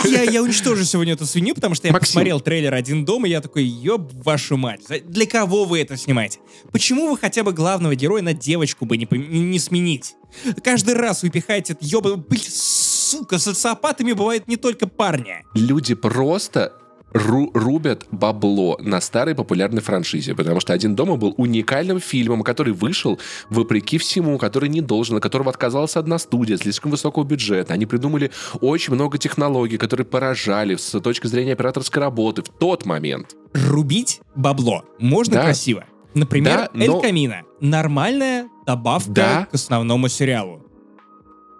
[0.04, 2.08] Я, я уничтожу сегодня эту свинью, потому что я Максим.
[2.08, 6.40] посмотрел трейлер «Один дом», и я такой, ёб вашу мать, для кого вы это снимаете?
[6.72, 10.14] Почему вы хотя бы главного героя на девочку бы не, не сменить?
[10.62, 12.16] Каждый раз вы пихаете этот ёбаный...
[12.16, 15.44] Блин, сука, социопатами бывают не только парни.
[15.54, 16.72] Люди просто
[17.12, 22.72] ру рубят бабло на старой популярной франшизе, потому что «Один дома» был уникальным фильмом, который
[22.72, 23.18] вышел
[23.48, 27.74] вопреки всему, который не должен, от которого отказалась одна студия, слишком высокого бюджета.
[27.74, 33.34] Они придумали очень много технологий, которые поражали с точки зрения операторской работы в тот момент.
[33.52, 35.44] Рубить бабло можно да.
[35.44, 35.84] красиво.
[36.14, 36.84] Например, да, но...
[36.84, 37.42] Эль Камина.
[37.60, 39.48] Нормальная добавка да.
[39.50, 40.69] к основному сериалу.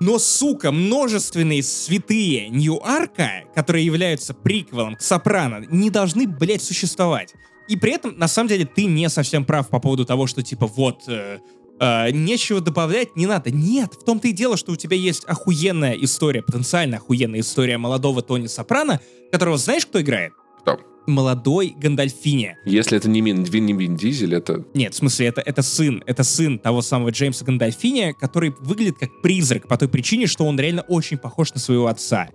[0.00, 7.34] Но, сука, множественные святые Нью-Арка, которые являются приквелом к Сопрано, не должны, блядь, существовать.
[7.68, 10.66] И при этом, на самом деле, ты не совсем прав по поводу того, что, типа,
[10.66, 11.38] вот, э,
[11.78, 13.50] э, нечего добавлять, не надо.
[13.50, 18.22] Нет, в том-то и дело, что у тебя есть охуенная история, потенциально охуенная история молодого
[18.22, 20.32] Тони Сопрано, которого знаешь, кто играет?
[20.62, 20.80] Кто?
[21.10, 22.56] Молодой Гандальфини.
[22.64, 24.64] Если это не Мин, не Вин Дизель, это...
[24.74, 26.02] Нет, в смысле, это, это сын.
[26.06, 30.58] Это сын того самого Джеймса Гандальфини, который выглядит как призрак по той причине, что он
[30.58, 32.28] реально очень похож на своего отца.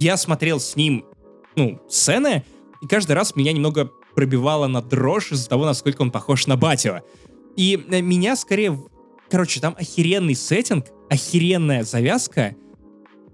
[0.00, 1.04] Я смотрел с ним,
[1.56, 2.44] ну, сцены,
[2.82, 7.00] и каждый раз меня немного пробивало на дрожь из-за того, насколько он похож на Батио.
[7.56, 8.82] И э, меня скорее...
[9.30, 12.54] Короче, там охеренный сеттинг, охеренная завязка,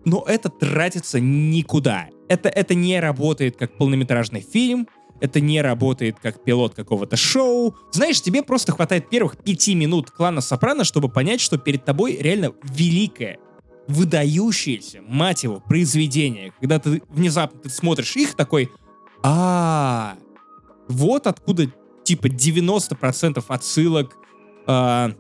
[0.05, 2.09] но это тратится никуда.
[2.29, 4.89] Это, это не работает как полнометражный фильм,
[5.21, 7.77] это не работает как пилот какого-то шоу.
[7.91, 12.53] Знаешь, тебе просто хватает первых пяти минут клана Сопрано, чтобы понять, что перед тобой реально
[12.63, 13.39] великое,
[13.89, 16.53] выдающееся, мать его, произведение.
[16.61, 18.71] Когда ты внезапно ты смотришь их такой,
[19.23, 20.17] а,
[20.89, 21.67] вот откуда
[22.05, 24.17] типа 90% отсылок,
[24.67, 25.13] э,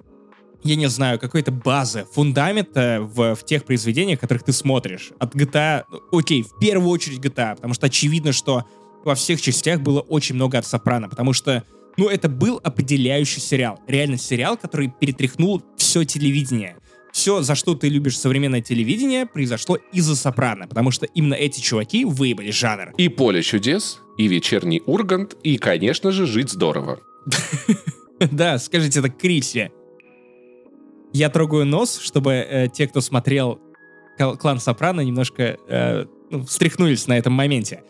[0.64, 5.10] я не знаю, какой-то базы, фундамента в, в тех произведениях, которых ты смотришь.
[5.18, 8.64] От GTA, окей, в первую очередь GTA, потому что очевидно, что
[9.04, 11.64] во всех частях было очень много от Сопрано, потому что,
[11.96, 13.80] ну, это был определяющий сериал.
[13.86, 16.76] Реально сериал, который перетряхнул все телевидение.
[17.12, 22.04] Все, за что ты любишь современное телевидение, произошло из-за Сопрано, потому что именно эти чуваки
[22.04, 22.92] выебали жанр.
[22.98, 27.00] И «Поле чудес», и «Вечерний Ургант», и, конечно же, «Жить здорово».
[28.32, 29.70] Да, скажите это Крисе.
[31.12, 33.60] Я трогаю нос, чтобы э, те, кто смотрел
[34.18, 37.82] клан Сопрано, немножко э, ну, встряхнулись на этом моменте.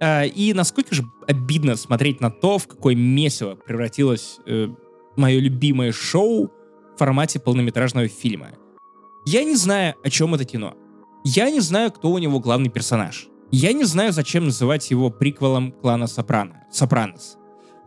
[0.00, 4.68] Э, и насколько же обидно смотреть на то, в какое месиво превратилось э,
[5.16, 6.50] мое любимое шоу
[6.94, 8.50] в формате полнометражного фильма.
[9.26, 10.74] Я не знаю, о чем это кино.
[11.24, 13.28] Я не знаю, кто у него главный персонаж.
[13.50, 17.38] Я не знаю, зачем называть его приквелом клана Сопрано, Сопранос.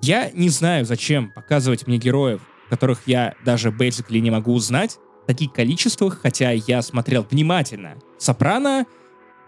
[0.02, 5.52] Я не знаю, зачем показывать мне героев, которых я даже basically не могу узнать, таких
[5.52, 8.86] количествах, хотя я смотрел внимательно Сопрано,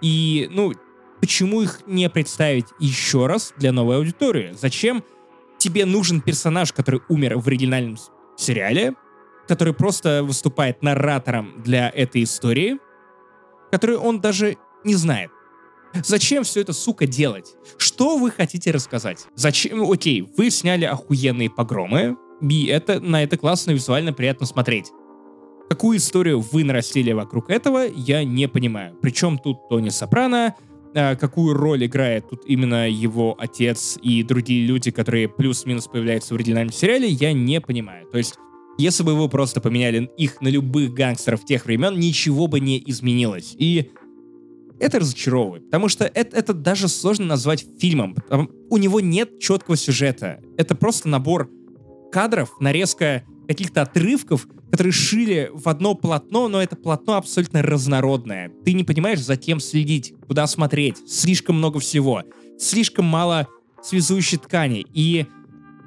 [0.01, 0.73] и, ну,
[1.19, 4.55] почему их не представить еще раз для новой аудитории?
[4.59, 5.03] Зачем
[5.57, 7.97] тебе нужен персонаж, который умер в оригинальном
[8.37, 8.93] сериале,
[9.47, 12.77] который просто выступает наратором для этой истории,
[13.71, 15.31] который он даже не знает?
[16.03, 17.55] Зачем все это, сука, делать?
[17.77, 19.25] Что вы хотите рассказать?
[19.33, 19.89] Зачем?
[19.89, 24.91] Окей, вы сняли охуенные погромы, и это, на это классно, визуально приятно смотреть.
[25.69, 28.95] Какую историю вы нарастили вокруг этого, я не понимаю.
[29.01, 30.55] Причем тут Тони Сопрано,
[30.95, 36.37] а, какую роль играет тут именно его отец и другие люди, которые плюс-минус появляются в
[36.37, 38.07] оригинальном сериале, я не понимаю.
[38.11, 38.35] То есть,
[38.79, 43.55] если бы вы просто поменяли их на любых гангстеров тех времен, ничего бы не изменилось.
[43.59, 43.91] И
[44.79, 48.15] это разочаровывает, потому что это, это даже сложно назвать фильмом.
[48.69, 50.41] У него нет четкого сюжета.
[50.57, 51.51] Это просто набор
[52.11, 58.51] кадров, нарезка каких-то отрывков, которые шили в одно полотно, но это полотно абсолютно разнородное.
[58.63, 60.97] Ты не понимаешь, за кем следить, куда смотреть.
[61.09, 62.23] Слишком много всего.
[62.59, 63.47] Слишком мало
[63.81, 64.85] связующей ткани.
[64.93, 65.25] И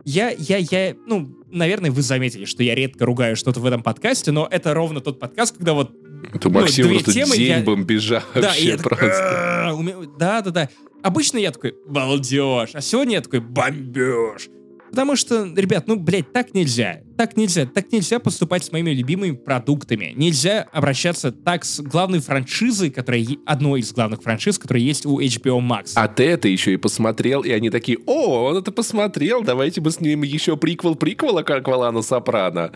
[0.05, 4.33] я, я, я, ну, наверное, вы заметили, что я редко ругаю что-то в этом подкасте,
[4.33, 5.93] но это ровно тот подкаст, когда вот
[6.33, 7.61] это ну, Максим две темы день я...
[7.61, 9.77] бомбежа да, вообще я просто.
[10.19, 10.69] Да, да, да.
[11.03, 14.49] Обычно я такой, балдеж, а сегодня я такой, бомбеж.
[14.93, 17.01] Потому что, ребят, ну, блядь, так нельзя.
[17.17, 17.65] Так нельзя.
[17.65, 20.13] Так нельзя поступать с моими любимыми продуктами.
[20.15, 25.61] Нельзя обращаться так с главной франшизой, которая одной из главных франшиз, которая есть у HBO
[25.61, 25.93] Max.
[25.95, 29.91] А ты это еще и посмотрел, и они такие, о, он это посмотрел, давайте мы
[29.91, 32.73] с ним еще приквел приквела, как Валана Сопрано.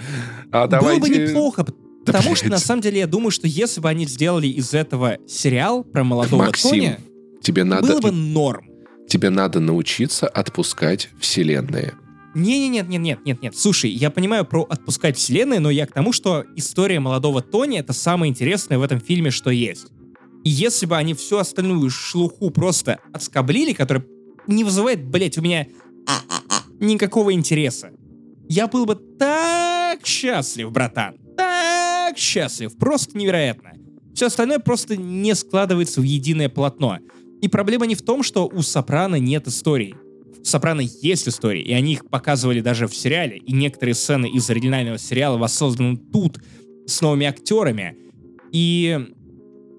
[0.50, 1.00] А давайте...
[1.02, 1.66] Было бы неплохо,
[2.06, 5.84] потому что, на самом деле, я думаю, что если бы они сделали из этого сериал
[5.84, 6.96] про молодого Максим, Тони,
[7.42, 7.88] тебе надо...
[7.88, 8.70] было бы норм.
[9.06, 11.92] Тебе надо научиться отпускать вселенные.
[12.36, 13.56] Не-не-нет-нет-нет, нет, нет.
[13.56, 17.94] Слушай, я понимаю про отпускать вселенные, но я к тому, что история молодого Тони— это
[17.94, 19.86] самое интересное в этом фильме, что есть.
[20.44, 24.04] И если бы они всю остальную шлуху просто отскоблили, которая
[24.46, 25.66] не вызывает, блять, у меня
[26.78, 27.92] никакого интереса,
[28.50, 31.16] я был бы так счастлив, братан.
[31.38, 32.76] Так счастлив.
[32.76, 33.72] Просто невероятно.
[34.14, 36.98] Все остальное просто не складывается в единое полотно.
[37.40, 39.96] И проблема не в том, что у Сопрано нет истории.
[40.44, 44.98] Сопрано есть истории, и они их показывали даже в сериале, и некоторые сцены из оригинального
[44.98, 46.38] сериала воссозданы тут
[46.86, 47.96] с новыми актерами.
[48.52, 48.98] И,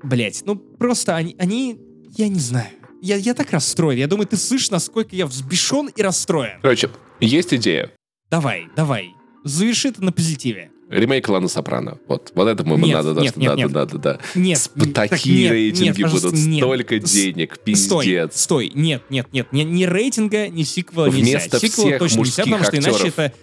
[0.04, 1.80] блять, ну просто они, они
[2.18, 2.70] я не знаю,
[3.02, 3.98] я, я так расстроен.
[3.98, 6.60] Я думаю, ты слышишь, насколько я взбешен и расстроен.
[6.62, 6.90] Короче,
[7.20, 7.92] есть идея.
[8.30, 9.14] Давай, давай.
[9.44, 10.72] Заверши это на позитиве.
[10.90, 11.98] Ремейк клана Сопрано.
[12.08, 14.20] Вот, вот это мы надо, нет, надо, нет, надо, надо, да.
[14.36, 16.60] Нет, такие нет, рейтинги нет, будут, нет.
[16.60, 17.86] столько денег, пиздец.
[17.86, 21.68] Стой, стой, нет, нет, нет, ни, ни рейтинга, ни сиквела Вместо нельзя.
[21.68, 23.00] Сиквела всех точно нельзя, потому что актеров.
[23.02, 23.34] иначе это...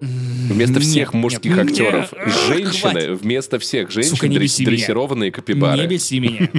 [0.00, 3.20] Вместо всех нет, мужских нет, актеров, нет, женщины, хватит.
[3.22, 5.80] вместо всех женщин, Сука, дресс- дрессированные капибары.
[5.80, 6.50] Не беси меня.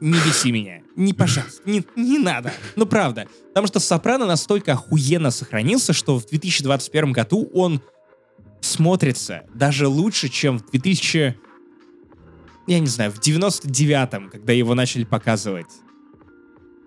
[0.00, 0.80] Не беси меня.
[0.96, 2.52] Не, пожалуйста, не, не надо.
[2.74, 3.26] Ну, правда.
[3.48, 7.80] Потому что «Сопрано» настолько охуенно сохранился, что в 2021 году он
[8.60, 11.36] смотрится даже лучше, чем в 2000...
[12.66, 15.66] Я не знаю, в 99-м, когда его начали показывать.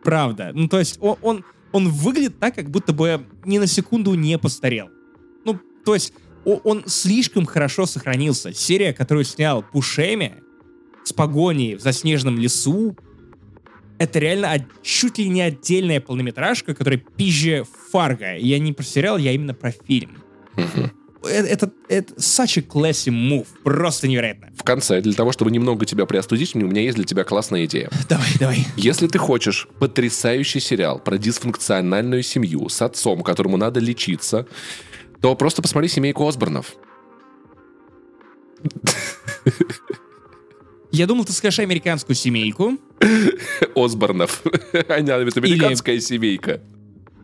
[0.04, 0.52] Правда.
[0.54, 4.38] Ну, то есть он, он, он выглядит так, как будто бы ни на секунду не
[4.38, 4.90] постарел.
[5.46, 6.14] Ну, то есть
[6.46, 8.54] он слишком хорошо сохранился.
[8.54, 10.36] Серия, которую снял Пушеми
[11.04, 12.96] с погоней в заснеженном лесу,
[13.98, 18.36] это реально чуть ли не отдельная полнометражка, которая пизже Фарго.
[18.36, 20.18] Я не про сериал, я именно про фильм.
[20.56, 20.92] Это,
[21.24, 23.48] это, это such a classy move.
[23.64, 24.50] Просто невероятно.
[24.56, 27.90] В конце, для того, чтобы немного тебя приостудить, у меня есть для тебя классная идея.
[28.10, 28.68] Давай, давай.
[28.78, 34.48] Если ты хочешь потрясающий сериал про дисфункциональную семью с отцом, которому надо лечиться,
[35.22, 36.76] то просто посмотри «Семейку Осборнов».
[40.92, 42.78] Я думал, ты скажешь американскую семейку,
[43.76, 44.44] Осборнов.
[44.88, 46.62] Она это американская семейка.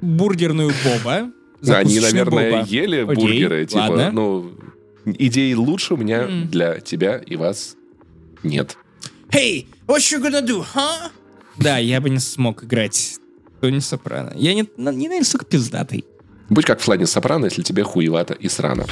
[0.01, 1.31] бургерную Боба.
[1.67, 2.65] Они, наверное, Боба.
[2.65, 3.65] ели Окей, бургеры.
[3.65, 4.11] Типа, ладно.
[4.11, 4.51] ну,
[5.05, 6.47] идей лучше у меня М.
[6.47, 7.75] для тебя и вас
[8.43, 8.77] нет.
[9.29, 11.09] Hey, what you gonna do, huh?
[11.57, 13.17] Да, я бы не смог играть
[13.61, 14.31] Тони Сопрано.
[14.35, 16.05] Я не, на- не настолько пиздатый.
[16.49, 18.85] Будь как в Флане Сопрано, если тебе хуевато и срано.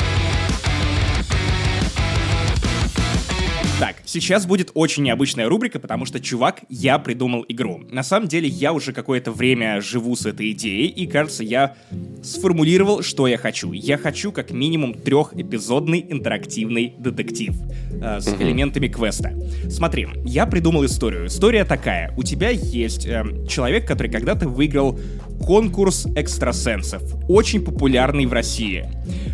[3.80, 7.84] Так, сейчас будет очень необычная рубрика, потому что, чувак, я придумал игру.
[7.92, 11.76] На самом деле, я уже какое-то время живу с этой идеей, и, кажется, я
[12.24, 13.74] сформулировал, что я хочу.
[13.74, 17.54] Я хочу как минимум трехэпизодный интерактивный детектив
[18.02, 19.36] э, с элементами квеста.
[19.70, 21.28] Смотри, я придумал историю.
[21.28, 22.12] История такая.
[22.18, 25.00] У тебя есть эм, человек, который когда-то выиграл
[25.39, 28.89] конкурс экстрасенсов, очень популярный в России.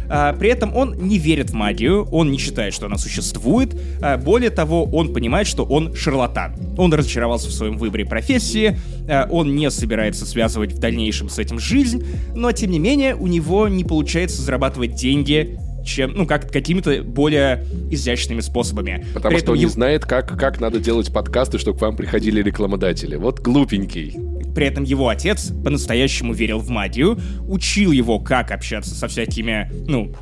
[0.09, 3.75] А, при этом он не верит в магию, он не считает, что она существует.
[4.01, 6.55] А, более того, он понимает, что он шарлатан.
[6.77, 11.59] Он разочаровался в своем выборе профессии, а, он не собирается связывать в дальнейшем с этим
[11.59, 17.03] жизнь, но тем не менее у него не получается зарабатывать деньги чем, ну, как какими-то
[17.03, 19.05] более изящными способами.
[19.13, 22.41] Потому При что он не знает, как, как надо делать подкасты, чтобы к вам приходили
[22.41, 23.15] рекламодатели.
[23.15, 24.15] Вот глупенький.
[24.55, 27.17] При этом его отец по-настоящему верил в магию,
[27.47, 30.13] учил его, как общаться со всякими, ну,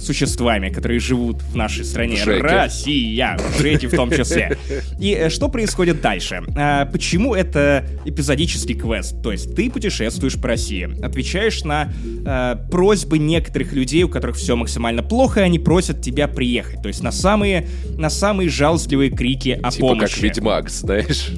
[0.00, 2.16] существами, которые живут в нашей стране.
[2.16, 2.42] Жеки.
[2.42, 4.56] Россия, Жеки в том числе.
[4.98, 6.42] И э, что происходит дальше?
[6.56, 9.22] А, почему это эпизодический квест?
[9.22, 11.92] То есть ты путешествуешь по России, отвечаешь на
[12.24, 16.82] э, просьбы некоторых людей, у которых все максимально плохо, и они просят тебя приехать.
[16.82, 20.14] То есть на самые, на самые жалостливые крики о типа помощи.
[20.14, 21.30] как Ведьмак, знаешь.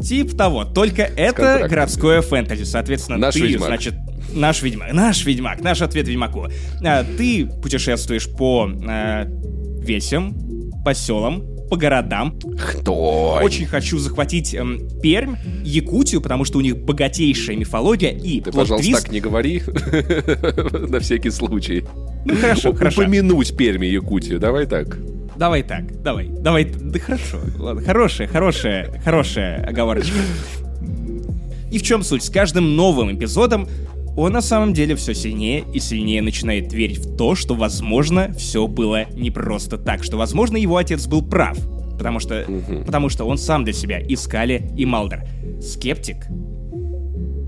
[0.00, 3.66] Тип того, только это городское фэнтези, соответственно, Наш ты, Ведьмак.
[3.66, 3.94] значит,
[4.34, 6.48] наш ведьмак, наш ведьмак, наш ответ ведьмаку.
[6.84, 9.26] А, ты путешествуешь по а,
[9.80, 10.34] весям,
[10.84, 12.38] по селам, по городам.
[12.58, 13.38] Кто?
[13.42, 18.92] Очень хочу захватить эм, Пермь, Якутию, потому что у них богатейшая мифология и Ты, пожалуйста,
[18.92, 19.62] так не говори.
[20.88, 21.84] На всякий случай.
[22.24, 23.02] Ну хорошо, хорошо.
[23.02, 24.38] Упомянуть Перми и Якутию.
[24.38, 24.98] Давай так.
[25.36, 30.16] Давай так, давай, давай, да хорошо, ладно, хорошая, хорошая, хорошая оговорочка.
[31.70, 32.24] И в чем суть?
[32.24, 33.68] С каждым новым эпизодом
[34.18, 38.66] он на самом деле все сильнее и сильнее начинает верить в то, что, возможно, все
[38.66, 41.56] было не просто так, что, возможно, его отец был прав.
[41.92, 42.44] Потому что,
[42.86, 45.24] потому что он сам для себя искали и Малдер.
[45.62, 46.16] Скептик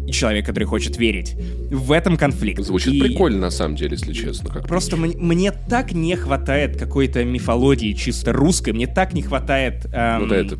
[0.07, 1.37] и человек, который хочет верить.
[1.71, 2.61] В этом конфликт.
[2.63, 4.51] Звучит И- прикольно, на самом деле, если честно.
[4.51, 9.87] Как Просто м- мне так не хватает какой-то мифологии чисто русской, мне так не хватает
[9.93, 10.59] эм, Ну да, это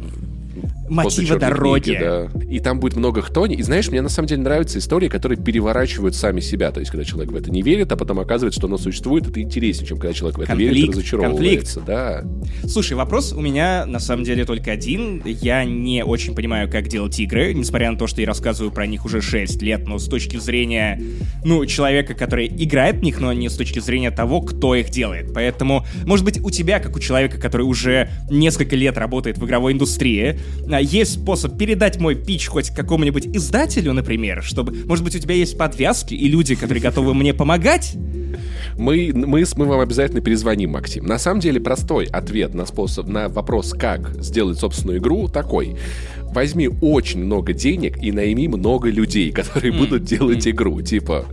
[0.91, 1.83] мотива «Чёрной дороги.
[1.85, 2.29] книги», да.
[2.51, 3.55] И там будет много хтони.
[3.55, 6.71] И знаешь, мне на самом деле нравятся истории, которые переворачивают сами себя.
[6.73, 9.41] То есть, когда человек в это не верит, а потом оказывается, что оно существует, это
[9.41, 11.81] интереснее, чем когда человек в это верит и Конфликт, разочаровывается.
[11.81, 12.25] Да.
[12.67, 15.23] Слушай, вопрос у меня на самом деле только один.
[15.25, 19.05] Я не очень понимаю, как делать игры, несмотря на то, что я рассказываю про них
[19.05, 21.01] уже 6 лет, но с точки зрения,
[21.45, 25.33] ну, человека, который играет в них, но не с точки зрения того, кто их делает.
[25.33, 29.73] Поэтому, может быть, у тебя, как у человека, который уже несколько лет работает в игровой
[29.73, 30.39] индустрии,
[30.81, 35.57] есть способ передать мой пич хоть какому-нибудь издателю, например, чтобы, может быть, у тебя есть
[35.59, 37.95] подвязки и люди, которые готовы мне помогать?
[38.77, 41.05] Мы, мы, мы вам обязательно перезвоним, Максим.
[41.05, 45.77] На самом деле простой ответ на, способ, на вопрос, как сделать собственную игру, такой.
[46.33, 50.81] Возьми очень много денег и найми много людей, которые будут делать игру.
[50.81, 51.27] Типа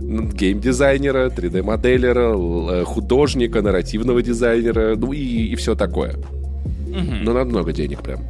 [0.00, 6.14] геймдизайнера, 3D-моделера, л- э, художника, нарративного дизайнера, ну и, и все такое.
[7.22, 8.20] Но надо много денег прям.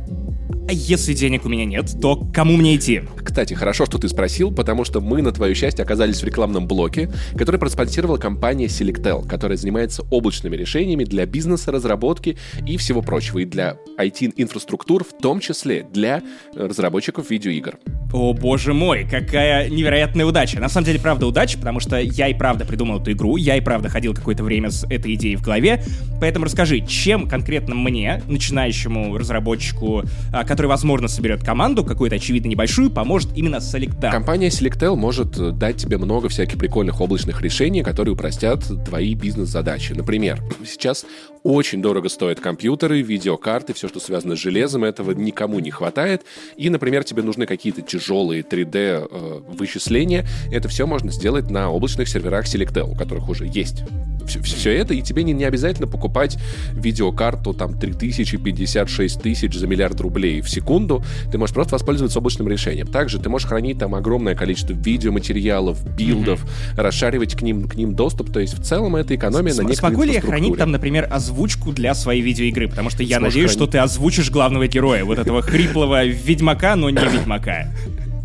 [0.68, 3.02] А если денег у меня нет, то к кому мне идти?
[3.22, 7.08] Кстати, хорошо, что ты спросил, потому что мы, на твое счастье, оказались в рекламном блоке,
[7.38, 13.44] который проспонсировала компания Selectel, которая занимается облачными решениями для бизнеса, разработки и всего прочего, и
[13.44, 16.20] для IT-инфраструктур, в том числе для
[16.56, 17.78] разработчиков видеоигр.
[18.16, 20.58] О боже мой, какая невероятная удача.
[20.58, 23.60] На самом деле, правда, удача, потому что я и правда придумал эту игру, я и
[23.60, 25.84] правда ходил какое-то время с этой идеей в голове.
[26.18, 32.88] Поэтому расскажи, чем конкретно мне, начинающему разработчику, а, который, возможно, соберет команду, какую-то, очевидно, небольшую,
[32.90, 34.10] поможет именно Selecta?
[34.10, 39.92] Компания Selectel может дать тебе много всяких прикольных облачных решений, которые упростят твои бизнес-задачи.
[39.92, 41.04] Например, сейчас
[41.42, 46.22] очень дорого стоят компьютеры, видеокарты, все, что связано с железом, этого никому не хватает.
[46.56, 50.24] И, например, тебе нужны какие-то тяжелые 3D э.
[50.52, 53.82] Это все можно сделать на облачных серверах Selectel, у которых уже есть
[54.26, 56.36] все, все это, и тебе не, не обязательно покупать
[56.72, 61.02] видеокарту там 3056 тысяч за миллиард рублей в секунду.
[61.30, 62.86] Ты можешь просто воспользоваться облачным решением.
[62.86, 66.82] Также ты можешь хранить там огромное количество видеоматериалов, билдов, mm-hmm.
[66.82, 68.32] расшаривать к ним, к ним доступ.
[68.32, 71.08] То есть в целом это экономия С- на некой Смогу ли я хранить там, например,
[71.10, 71.35] озвучку
[71.72, 72.68] для своей видеоигры?
[72.68, 76.98] Потому что я надеюсь, что ты озвучишь главного героя, вот этого хриплого ведьмака, но не
[76.98, 77.68] ведьмака.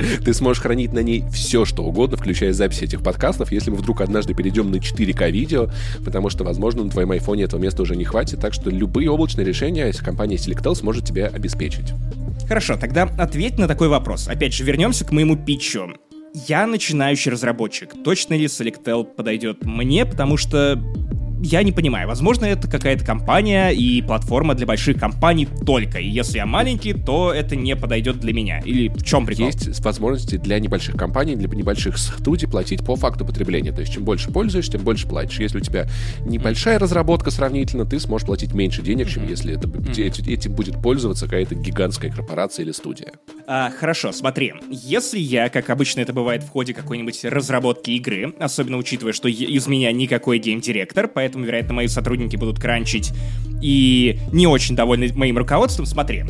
[0.25, 4.01] Ты сможешь хранить на ней все, что угодно, включая записи этих подкастов, если мы вдруг
[4.01, 5.69] однажды перейдем на 4К видео,
[6.03, 9.45] потому что, возможно, на твоем айфоне этого места уже не хватит, так что любые облачные
[9.45, 11.93] решения компания Selectel сможет тебе обеспечить.
[12.47, 14.27] Хорошо, тогда ответь на такой вопрос.
[14.27, 15.93] Опять же, вернемся к моему питчу.
[16.47, 17.93] Я начинающий разработчик.
[18.03, 20.81] Точно ли Selectel подойдет мне, потому что
[21.41, 22.07] я не понимаю.
[22.07, 25.99] Возможно, это какая-то компания и платформа для больших компаний только.
[25.99, 28.59] И если я маленький, то это не подойдет для меня.
[28.59, 29.47] Или в чем прикол?
[29.47, 33.71] Есть возможности для небольших компаний, для небольших студий платить по факту потребления.
[33.71, 35.39] То есть, чем больше пользуешься, тем больше платишь.
[35.39, 35.87] Если у тебя
[36.25, 39.67] небольшая разработка сравнительно, ты сможешь платить меньше денег, чем если это,
[39.99, 43.13] этим будет пользоваться какая-то гигантская корпорация или студия.
[43.47, 44.53] А, хорошо, смотри.
[44.69, 49.67] Если я, как обычно это бывает в ходе какой-нибудь разработки игры, особенно учитывая, что из
[49.67, 53.13] меня никакой гейм-директор, поэтому поэтому, вероятно, мои сотрудники будут кранчить
[53.61, 55.85] и не очень довольны моим руководством.
[55.85, 56.25] Смотри,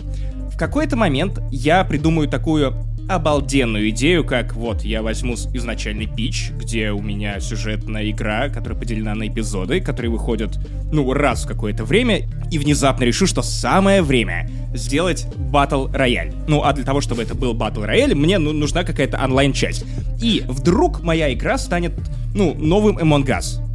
[0.54, 2.76] в какой-то момент я придумаю такую
[3.10, 9.16] обалденную идею, как вот я возьму изначальный пич, где у меня сюжетная игра, которая поделена
[9.16, 10.60] на эпизоды, которые выходят,
[10.94, 16.32] ну, раз в какое-то время, и внезапно решу, что самое время сделать батл рояль.
[16.48, 19.84] Ну, а для того, чтобы это был батл рояль, мне ну, нужна какая-то онлайн-часть.
[20.22, 21.94] И вдруг моя игра станет,
[22.36, 23.71] ну, новым Among Us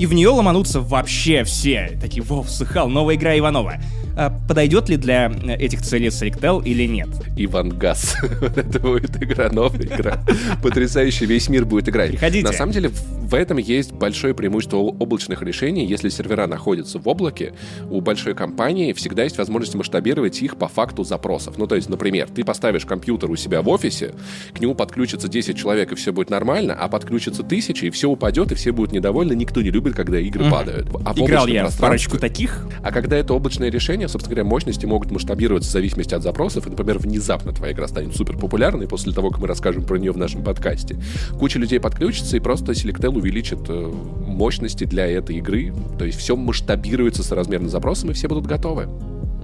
[0.00, 1.98] и в нее ломанутся вообще все.
[2.00, 3.74] Такие, вов, сыхал, новая игра Иванова.
[4.16, 7.10] А подойдет ли для э, этих целей Selectel или нет?
[7.36, 8.16] Иван Газ.
[8.40, 10.24] Это будет игра, новая игра.
[10.62, 12.12] Потрясающе, весь мир будет играть.
[12.12, 12.46] Приходите.
[12.46, 12.90] На самом деле,
[13.30, 15.86] в этом есть большое преимущество облачных решений.
[15.86, 17.52] Если сервера находятся в облаке,
[17.88, 21.56] у большой компании всегда есть возможность масштабировать их по факту запросов.
[21.56, 24.14] Ну, то есть, например, ты поставишь компьютер у себя в офисе,
[24.52, 28.50] к нему подключится 10 человек, и все будет нормально, а подключится тысяча, и все упадет,
[28.50, 29.34] и все будут недовольны.
[29.34, 30.50] Никто не любит, когда игры mm-hmm.
[30.50, 30.88] падают.
[31.04, 32.66] А Играл я в парочку таких.
[32.82, 36.70] А когда это облачное решение, собственно говоря, мощности могут масштабироваться в зависимости от запросов, и,
[36.70, 40.16] например, внезапно твоя игра станет супер популярной после того, как мы расскажем про нее в
[40.16, 40.96] нашем подкасте.
[41.38, 43.92] Куча людей подключится, и просто Selectel увеличит э,
[44.26, 45.72] мощности для этой игры.
[45.98, 48.88] То есть все масштабируется с размерным запросом, и все будут готовы.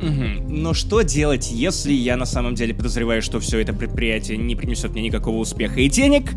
[0.03, 0.53] Угу.
[0.53, 4.93] Но что делать, если я на самом деле подозреваю, что все это предприятие не принесет
[4.93, 6.33] мне никакого успеха и денег?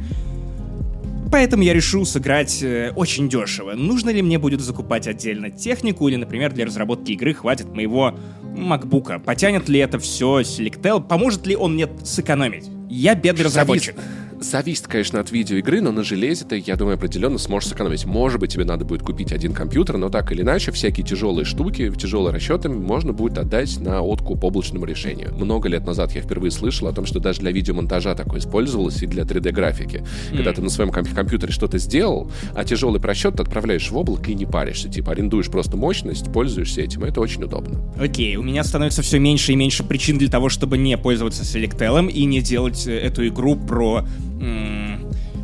[1.31, 3.73] Поэтому я решу сыграть э, очень дешево.
[3.73, 8.15] Нужно ли мне будет закупать отдельно технику или, например, для разработки игры хватит моего
[8.55, 9.19] макбука?
[9.19, 11.05] Потянет ли это все Selectel?
[11.05, 12.65] Поможет ли он мне сэкономить?
[12.89, 13.95] Я бедный разработчик.
[14.41, 18.05] Зависит конечно, от видеоигры, но на железе ты, я думаю, определенно сможешь сэкономить.
[18.05, 21.91] Может быть, тебе надо будет купить один компьютер, но так или иначе, всякие тяжелые штуки,
[21.97, 25.33] тяжелые расчеты можно будет отдать на откуп облачному решению.
[25.35, 29.07] Много лет назад я впервые слышал о том, что даже для видеомонтажа такое использовалось и
[29.07, 30.05] для 3D-графики.
[30.31, 30.37] Mm.
[30.37, 34.35] Когда ты на своем компьютере что-то сделал, а тяжелый просчет ты отправляешь в облако и
[34.35, 34.87] не паришься.
[34.87, 37.03] Типа арендуешь просто мощность, пользуешься этим.
[37.03, 37.81] Это очень удобно.
[37.99, 41.43] Окей, okay, у меня становится все меньше и меньше причин для того, чтобы не пользоваться
[41.43, 44.05] Selectel и не делать э, эту игру про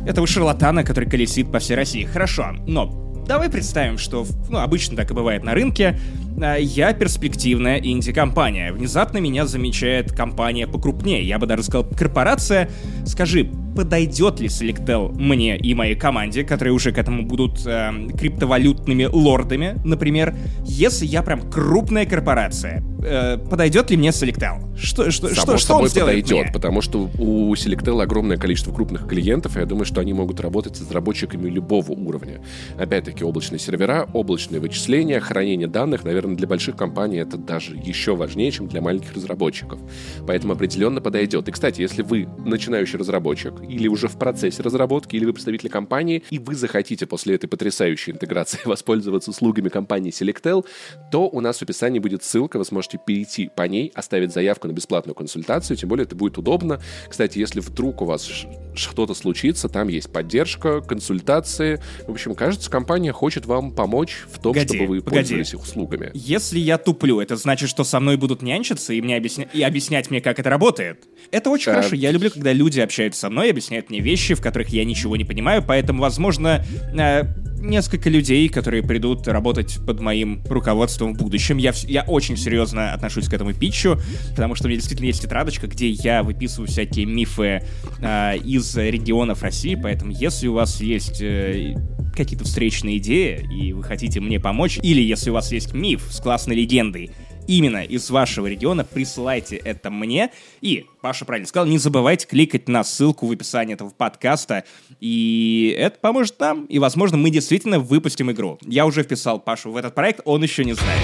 [0.06, 2.04] этого шарлатана, который колесит по всей России.
[2.04, 5.98] Хорошо, но давай представим, что ну, обычно так и бывает на рынке.
[6.40, 8.72] А, я перспективная инди-компания.
[8.72, 11.22] Внезапно меня замечает компания покрупнее.
[11.26, 12.70] Я бы даже сказал корпорация.
[13.04, 19.04] Скажи, подойдет ли Selectel мне и моей команде, которые уже к этому будут э, криптовалютными
[19.04, 20.34] лордами, например,
[20.64, 24.76] если я прям крупная корпорация, э, подойдет ли мне Selectel?
[24.76, 26.52] Что, что, Само что, что он подойдет, мне?
[26.52, 30.76] потому что у Selectel огромное количество крупных клиентов, и я думаю, что они могут работать
[30.76, 32.40] с разработчиками любого уровня.
[32.78, 38.50] Опять-таки, облачные сервера, облачные вычисления, хранение данных, наверное, для больших компаний это даже еще важнее,
[38.50, 39.78] чем для маленьких разработчиков.
[40.26, 41.48] Поэтому определенно подойдет.
[41.48, 46.22] И, кстати, если вы начинающий разработчик, или уже в процессе разработки, или вы представитель компании,
[46.30, 50.64] и вы захотите после этой потрясающей интеграции воспользоваться услугами компании Selectel,
[51.12, 54.72] то у нас в описании будет ссылка, вы сможете перейти по ней, оставить заявку на
[54.72, 56.80] бесплатную консультацию, тем более это будет удобно.
[57.08, 58.28] Кстати, если вдруг у вас
[58.74, 61.80] что-то случится, там есть поддержка, консультации.
[62.06, 65.16] В общем, кажется, компания хочет вам помочь в том, погоди, чтобы вы погоди.
[65.16, 66.10] пользовались их услугами.
[66.16, 69.46] Если я туплю, это значит, что со мной будут нянчиться и, мне объясня...
[69.52, 71.04] и объяснять мне, как это работает?
[71.30, 71.74] Это очень а...
[71.76, 71.94] хорошо.
[71.94, 75.24] Я люблю, когда люди общаются со мной, объясняют мне вещи, в которых я ничего не
[75.24, 76.64] понимаю, поэтому, возможно,
[76.96, 77.22] э,
[77.68, 81.58] несколько людей, которые придут работать под моим руководством в будущем.
[81.58, 83.98] Я, я очень серьезно отношусь к этому питчу,
[84.30, 87.62] потому что у меня действительно есть тетрадочка, где я выписываю всякие мифы
[88.00, 91.74] э, из регионов России, поэтому если у вас есть э,
[92.14, 96.20] какие-то встречные идеи, и вы хотите мне помочь, или если у вас есть миф с
[96.20, 97.10] классной легендой,
[97.46, 100.30] именно из вашего региона, присылайте это мне.
[100.60, 104.64] И, Паша правильно сказал, не забывайте кликать на ссылку в описании этого подкаста,
[105.00, 108.58] и это поможет нам, и, возможно, мы действительно выпустим игру.
[108.62, 111.02] Я уже вписал Пашу в этот проект, он еще не знает.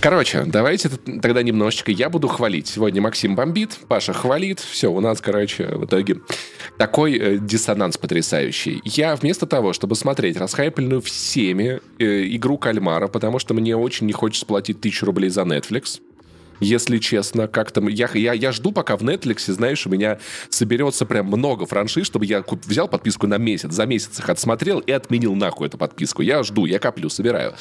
[0.00, 2.66] Короче, давайте тогда немножечко я буду хвалить.
[2.66, 4.58] Сегодня Максим бомбит, Паша хвалит.
[4.58, 6.16] Все, у нас, короче, в итоге
[6.80, 8.80] такой э, диссонанс потрясающий.
[8.86, 14.14] Я вместо того, чтобы смотреть расхайпленную всеми э, игру Кальмара, потому что мне очень не
[14.14, 16.00] хочется платить тысячу рублей за Netflix,
[16.60, 17.48] если честно.
[17.48, 20.18] Как-то я, я, я жду, пока в Netflix, знаешь, у меня
[20.50, 24.78] соберется прям много франшиз, чтобы я куп, взял подписку на месяц, за месяц их отсмотрел
[24.78, 26.22] и отменил нахуй эту подписку.
[26.22, 27.54] Я жду, я коплю, собираю.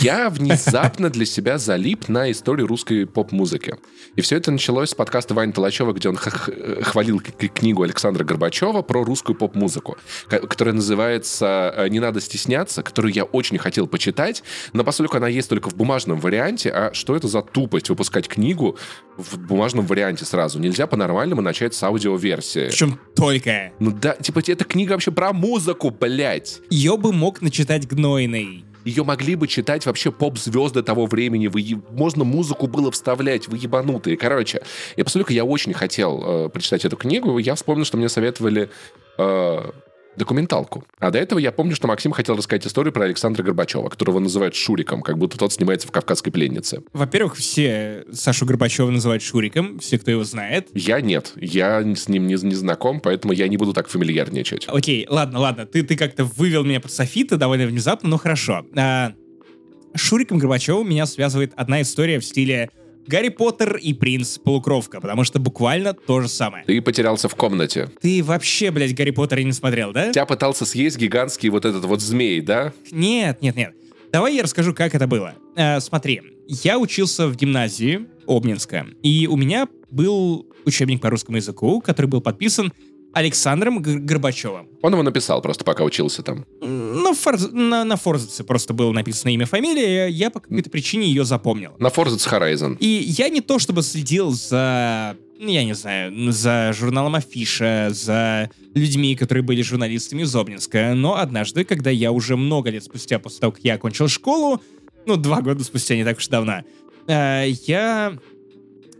[0.00, 3.76] Я внезапно для себя залип на историю русской поп-музыки.
[4.16, 9.04] И все это началось с подкаста Вани Толачева, где он хвалил книгу Александра Горбачева про
[9.04, 9.98] русскую поп-музыку,
[10.28, 14.42] которая называется э, «Не надо стесняться», которую я очень хотел почитать,
[14.72, 18.45] но поскольку она есть только в бумажном варианте, а что это за тупость выпускать книгу
[18.46, 18.78] книгу
[19.16, 20.58] в бумажном варианте сразу.
[20.58, 22.68] Нельзя по-нормальному начать с аудиоверсии.
[22.68, 23.72] Причем только.
[23.80, 26.60] Ну да, типа, эта книга вообще про музыку, блядь.
[26.70, 31.48] Ее бы мог начитать гнойный ее могли бы читать вообще поп-звезды того времени.
[31.48, 34.16] Вы, можно музыку было вставлять, вы ебанутые.
[34.16, 34.62] Короче,
[34.94, 38.70] и поскольку я очень хотел э, прочитать эту книгу, я вспомнил, что мне советовали
[39.18, 39.70] э,
[40.16, 40.84] документалку.
[40.98, 44.54] А до этого я помню, что Максим хотел рассказать историю про Александра Горбачева, которого называют
[44.54, 46.82] Шуриком, как будто тот снимается в «Кавказской пленнице».
[46.92, 50.68] Во-первых, все Сашу Горбачева называют Шуриком, все, кто его знает.
[50.74, 51.32] Я нет.
[51.36, 54.66] Я с ним не, не знаком, поэтому я не буду так фамильярничать.
[54.68, 55.66] Окей, ладно, ладно.
[55.66, 58.66] Ты, ты как-то вывел меня под софита довольно внезапно, но хорошо.
[58.76, 59.12] А,
[59.94, 62.70] Шуриком Горбачевым меня связывает одна история в стиле
[63.06, 66.64] Гарри Поттер и принц Полукровка, потому что буквально то же самое.
[66.64, 67.90] Ты потерялся в комнате.
[68.00, 70.12] Ты вообще, блядь, Гарри Поттера не смотрел, да?
[70.12, 72.72] Тебя пытался съесть гигантский вот этот вот змей, да?
[72.90, 73.74] Нет, нет, нет.
[74.12, 75.34] Давай я расскажу, как это было.
[75.56, 81.80] Э, смотри, я учился в гимназии Обнинска, и у меня был учебник по русскому языку,
[81.80, 82.72] который был подписан
[83.16, 84.68] Александром Горбачевым.
[84.82, 86.44] Он его написал просто, пока учился там.
[86.60, 87.50] На, форз...
[87.50, 91.72] на, на Форзаце просто было написано имя, фамилия, я по какой-то причине ее запомнил.
[91.78, 92.76] На Форзац Horizon.
[92.78, 98.50] И я не то чтобы следил за, ну, я не знаю, за журналом Афиша, за
[98.74, 103.40] людьми, которые были журналистами из Обнинска, но однажды, когда я уже много лет спустя, после
[103.40, 104.60] того, как я окончил школу,
[105.06, 106.64] ну, два года спустя, не так уж давно,
[107.06, 108.18] э, я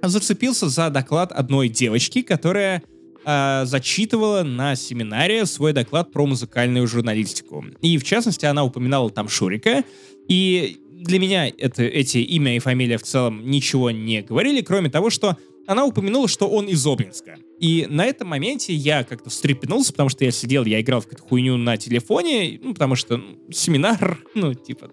[0.00, 2.82] зацепился за доклад одной девочки, которая
[3.26, 7.64] э, зачитывала на семинаре свой доклад про музыкальную журналистику.
[7.82, 9.84] И, в частности, она упоминала там Шурика.
[10.28, 15.10] И для меня это, эти имя и фамилия в целом ничего не говорили, кроме того,
[15.10, 17.38] что она упомянула, что он из Обнинска.
[17.58, 21.28] И на этом моменте я как-то встрепенулся, потому что я сидел, я играл в какую-то
[21.28, 24.90] хуйню на телефоне, ну, потому что ну, семинар, ну, типа,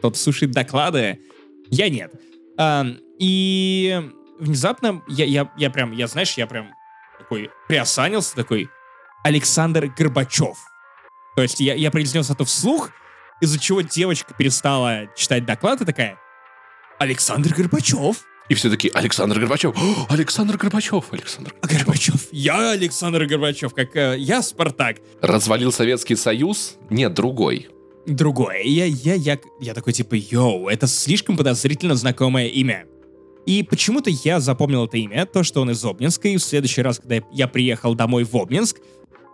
[0.00, 1.18] тот слушает доклады,
[1.70, 2.14] я нет.
[2.56, 2.86] А,
[3.18, 4.00] и
[4.38, 6.70] внезапно я, я, я прям, я, знаешь, я прям
[7.28, 8.70] такой приосанился, такой
[9.22, 10.56] Александр Горбачев.
[11.36, 12.90] То есть я, я произнес это вслух,
[13.42, 16.18] из-за чего девочка перестала читать доклад и такая
[16.98, 18.24] Александр Горбачев.
[18.48, 19.76] И все таки Александр Горбачев,
[20.08, 21.86] Александр Горбачев, Александр Горбачев.
[21.86, 22.28] Горбачев.
[22.32, 24.96] Я Александр Горбачев, как э, я Спартак.
[25.20, 26.78] Развалил Советский Союз?
[26.88, 27.68] Нет, другой.
[28.06, 28.66] Другой.
[28.66, 32.86] Я, я, я, я такой типа, йоу, это слишком подозрительно знакомое имя.
[33.48, 36.98] И почему-то я запомнил это имя, то, что он из Обнинска, и в следующий раз,
[36.98, 38.76] когда я приехал домой в Обнинск,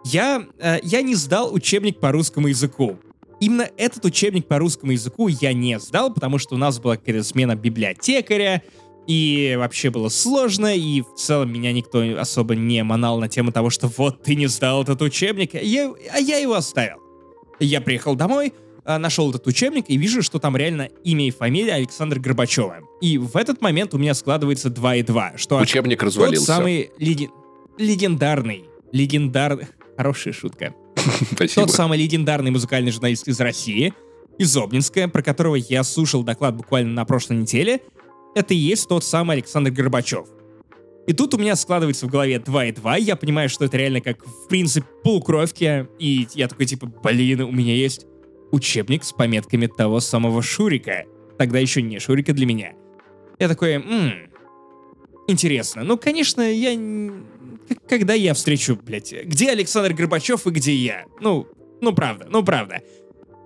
[0.05, 2.97] я, э, я не сдал учебник по русскому языку.
[3.41, 7.25] Именно этот учебник по русскому языку я не сдал, потому что у нас была какая-то
[7.25, 8.63] смена библиотекаря,
[9.09, 13.69] и вообще было сложно, и в целом меня никто особо не манал на тему того,
[13.69, 16.99] что вот ты не сдал этот учебник, я, а я его оставил.
[17.59, 18.53] Я приехал домой,
[18.85, 22.79] нашел этот учебник и вижу, что там реально имя и фамилия Александра Горбачева.
[23.01, 25.59] И в этот момент у меня складывается 2 и 2, что...
[25.59, 26.47] Учебник развалился.
[26.47, 27.31] Тот самый леги...
[27.79, 29.67] легендарный, легендарный...
[29.97, 30.75] Хорошая шутка.
[31.33, 31.67] Спасибо.
[31.67, 33.95] Тот самый легендарный музыкальный журналист из России,
[34.39, 37.81] из Обнинска, про которого я слушал доклад буквально на прошлой неделе,
[38.35, 40.27] это и есть тот самый Александр Горбачев.
[41.07, 44.01] И тут у меня складывается в голове 2 и 2, я понимаю, что это реально
[44.01, 48.07] как, в принципе, полукровки, и я такой, типа, блин, у меня есть
[48.51, 51.05] учебник с пометками того самого Шурика.
[51.39, 52.73] Тогда еще не Шурика для меня.
[53.39, 54.31] Я такой, ммм,
[55.29, 55.83] интересно.
[55.83, 56.75] Ну, конечно, я
[57.89, 61.05] когда я встречу, блядь, где Александр Горбачев и где я?
[61.21, 61.47] Ну,
[61.81, 62.83] ну правда, ну правда.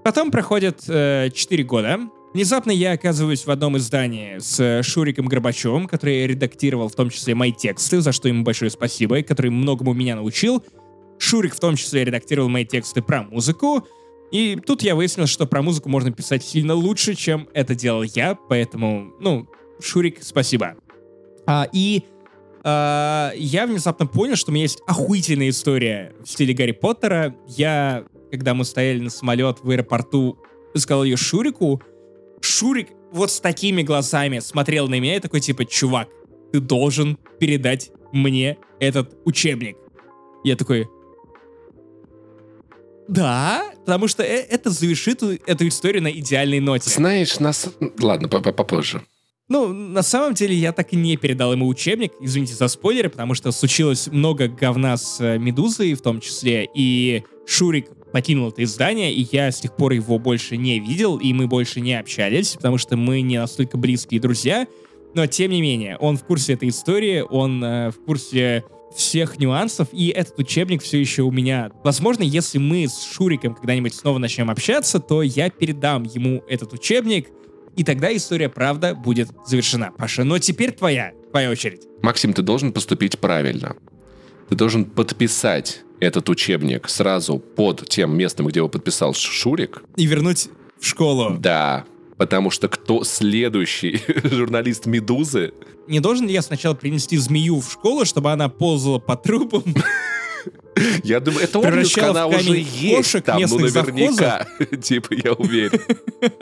[0.04, 2.00] Потом проходят э, 4 года.
[2.34, 7.34] Внезапно я оказываюсь в одном из зданий с Шуриком Горбачевым, который редактировал в том числе
[7.34, 10.62] мои тексты, за что ему большое спасибо, и который многому меня научил.
[11.18, 13.86] Шурик в том числе редактировал мои тексты про музыку.
[14.30, 18.34] И тут я выяснил, что про музыку можно писать сильно лучше, чем это делал я,
[18.34, 19.48] поэтому, ну,
[19.80, 20.74] Шурик, спасибо.
[21.46, 22.04] А, и
[22.64, 27.34] а, я внезапно понял, что у меня есть охуительная история в стиле Гарри Поттера.
[27.46, 30.38] Я, когда мы стояли на самолет в аэропорту,
[30.74, 31.82] сказал ее Шурику.
[32.40, 36.08] Шурик вот с такими глазами смотрел на меня и такой типа, чувак,
[36.52, 39.76] ты должен передать мне этот учебник.
[40.44, 40.88] Я такой,
[43.08, 46.90] да, потому что э, это завершит эту историю на идеальной ноте.
[46.90, 47.68] Знаешь, нас...
[47.98, 49.02] Ладно, попозже.
[49.48, 53.32] Ну, на самом деле, я так и не передал ему учебник, извините за спойлеры, потому
[53.32, 59.12] что случилось много говна с э, Медузой в том числе, и Шурик покинул это издание,
[59.12, 62.76] и я с тех пор его больше не видел, и мы больше не общались, потому
[62.76, 64.66] что мы не настолько близкие друзья,
[65.14, 69.88] но тем не менее, он в курсе этой истории, он э, в курсе всех нюансов,
[69.92, 71.70] и этот учебник все еще у меня.
[71.84, 77.28] Возможно, если мы с Шуриком когда-нибудь снова начнем общаться, то я передам ему этот учебник,
[77.76, 79.92] и тогда история правда будет завершена.
[79.96, 81.82] Паша, но теперь твоя, твоя очередь.
[82.02, 83.76] Максим, ты должен поступить правильно.
[84.48, 89.82] Ты должен подписать этот учебник сразу под тем местом, где его подписал Шурик.
[89.96, 90.48] И вернуть
[90.80, 91.36] в школу.
[91.38, 91.84] Да,
[92.18, 95.54] потому что кто следующий журналист «Медузы»?
[95.86, 99.64] Не должен ли я сначала принести змею в школу, чтобы она ползала по трупам?
[101.02, 104.46] Я думаю, это облако, она уже есть там, ну наверняка.
[104.82, 105.80] типа, я уверен.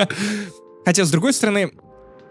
[0.85, 1.73] Хотя, с другой стороны,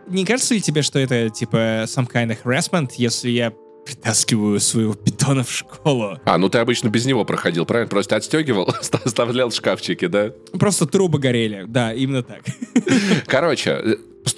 [0.08, 3.54] не кажется ли тебе, что это, типа, some kind of harassment, если я
[3.86, 6.20] притаскиваю своего питона в школу.
[6.26, 7.90] А, ну ты обычно без него проходил, правильно?
[7.90, 8.68] Просто отстегивал,
[9.06, 10.32] оставлял в шкафчике, да?
[10.60, 12.42] Просто трубы горели, да, именно так.
[13.28, 13.96] Короче, э,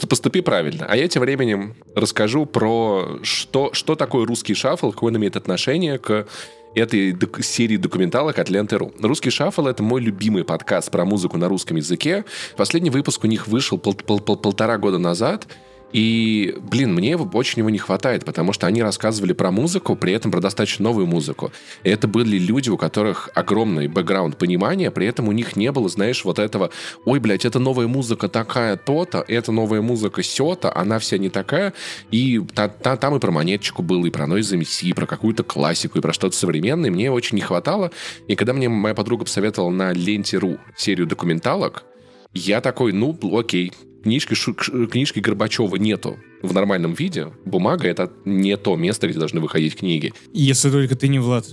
[0.07, 0.85] поступи правильно.
[0.89, 5.97] А я тем временем расскажу про что, что такое русский шаффл, какое он имеет отношение
[5.97, 6.27] к
[6.75, 8.93] этой док- серии документалок от Ленты.ру.
[8.99, 12.25] «Русский шаффл»— это мой любимый подкаст про музыку на русском языке.
[12.55, 15.47] Последний выпуск у них вышел пол- пол- пол- полтора года назад—
[15.93, 20.31] и, блин, мне очень его не хватает, потому что они рассказывали про музыку, при этом
[20.31, 21.51] про достаточно новую музыку.
[21.83, 25.87] И это были люди, у которых огромный бэкграунд понимания, при этом у них не было,
[25.87, 26.71] знаешь, вот этого,
[27.05, 31.73] ой, блядь, это новая музыка такая то-то, это новая музыка сё-то, она вся не такая.
[32.11, 35.43] И та, та, там и про монеточку было, и про Noise MC, и про какую-то
[35.43, 36.91] классику, и про что-то современное.
[36.91, 37.91] Мне очень не хватало.
[38.27, 41.83] И когда мне моя подруга посоветовала на Ленте.ру серию документалок,
[42.33, 43.71] я такой, ну, окей,
[44.07, 44.35] книжки,
[44.87, 47.27] книжки Горбачева нету в нормальном виде.
[47.45, 50.13] Бумага— это не то место, где должны выходить книги.
[50.33, 51.45] Если только ты не Влад.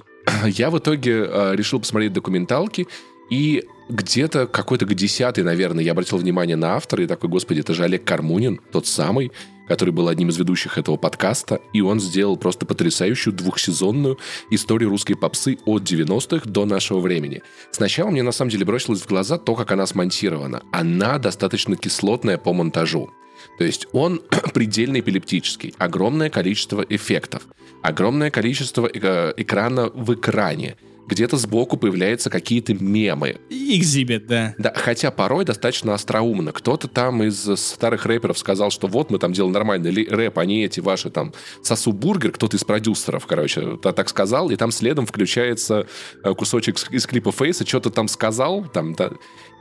[0.47, 2.87] Я в итоге э, решил посмотреть документалки,
[3.31, 7.75] и где-то какой-то к десятый, наверное, я обратил внимание на автора и такой, господи, это
[7.75, 9.31] же Олег Кармунин, тот самый,
[9.69, 14.19] который был одним из ведущих этого подкаста, и он сделал просто потрясающую двухсезонную
[14.51, 17.43] историю русской попсы от 90-х до нашего времени.
[17.71, 20.63] Сначала мне на самом деле бросилось в глаза то, как она смонтирована.
[20.73, 23.11] Она достаточно кислотная по монтажу.
[23.59, 24.23] То есть он
[24.55, 27.47] предельно эпилептический, огромное количество эффектов,
[27.83, 30.77] огромное количество э, экрана в экране,
[31.07, 33.41] где-то сбоку появляются какие-то мемы.
[33.51, 34.55] Экзибит, да.
[34.59, 36.53] Да, хотя порой достаточно остроумно.
[36.53, 40.65] Кто-то там из старых рэперов сказал, что вот мы там делаем нормальный рэп, а не
[40.65, 41.33] эти ваши там
[41.63, 45.87] сосу бургер, кто-то из продюсеров, короче, так сказал, и там следом включается
[46.23, 49.11] э, кусочек из клипа Фейса, что-то там сказал, там, да,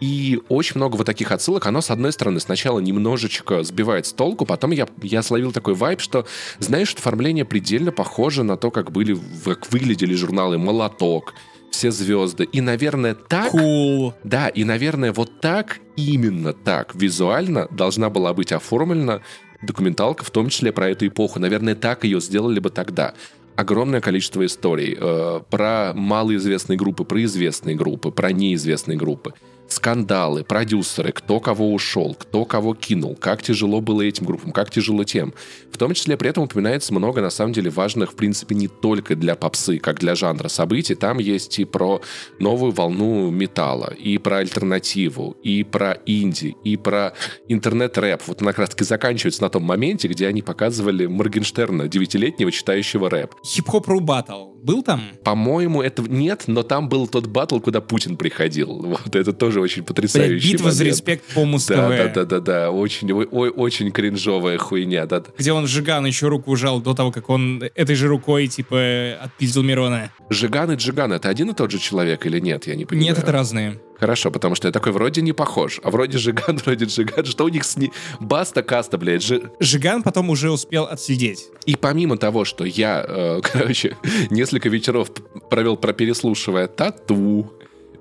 [0.04, 4.46] и очень много вот таких отсылок, оно, с одной стороны, сначала немножечко сбивает с толку,
[4.46, 6.26] потом я, я словил такой вайб, что,
[6.60, 11.33] знаешь, оформление предельно похоже на то, как, были, как выглядели журналы «Молоток»,
[11.74, 12.46] все звезды.
[12.46, 13.54] И, наверное, так...
[13.54, 14.14] Cool.
[14.24, 19.22] Да, и, наверное, вот так, именно так, визуально должна была быть оформлена
[19.62, 21.40] документалка, в том числе про эту эпоху.
[21.40, 23.14] Наверное, так ее сделали бы тогда
[23.56, 29.34] огромное количество историй э, про малоизвестные группы, про известные группы, про неизвестные группы
[29.68, 35.04] скандалы, продюсеры, кто кого ушел, кто кого кинул, как тяжело было этим группам, как тяжело
[35.04, 35.34] тем.
[35.72, 39.16] В том числе при этом упоминается много, на самом деле, важных, в принципе, не только
[39.16, 40.96] для попсы, как для жанра событий.
[40.96, 42.02] Там есть и про
[42.40, 47.14] новую волну металла, и про альтернативу, и про инди, и про
[47.48, 48.22] интернет-рэп.
[48.28, 53.34] Вот она как раз-таки заканчивается на том моменте, где они показывали Моргенштерна, девятилетнего, читающего рэп.
[53.44, 55.02] Хип-хоп ру батл был там?
[55.24, 58.98] По-моему, это нет, но там был тот батл, куда Путин приходил.
[59.04, 60.96] Вот это тоже тоже очень потрясающий Битва за момент.
[60.98, 65.24] респект по муз Да, да, да, да, да, очень, ой, очень кринжовая хуйня, да.
[65.38, 69.62] Где он Жигану еще руку жал до того, как он этой же рукой, типа, отпиздил
[69.64, 70.12] Мирона.
[70.30, 72.66] Жиган и Джиган это один и тот же человек или нет?
[72.68, 73.10] Я не понимаю.
[73.10, 73.80] Нет, это разные.
[74.00, 77.26] Хорошо, потому что я такой вроде не похож, а вроде Жиган, вроде Джиган.
[77.26, 77.78] Что у них с...
[77.78, 79.22] ни- Баста, каста, блядь.
[79.24, 81.46] Жи- Жиган потом уже успел отсидеть.
[81.66, 83.96] И помимо того, что я, э, короче,
[84.32, 85.10] несколько вечеров
[85.50, 87.54] провел про переслушивая тату,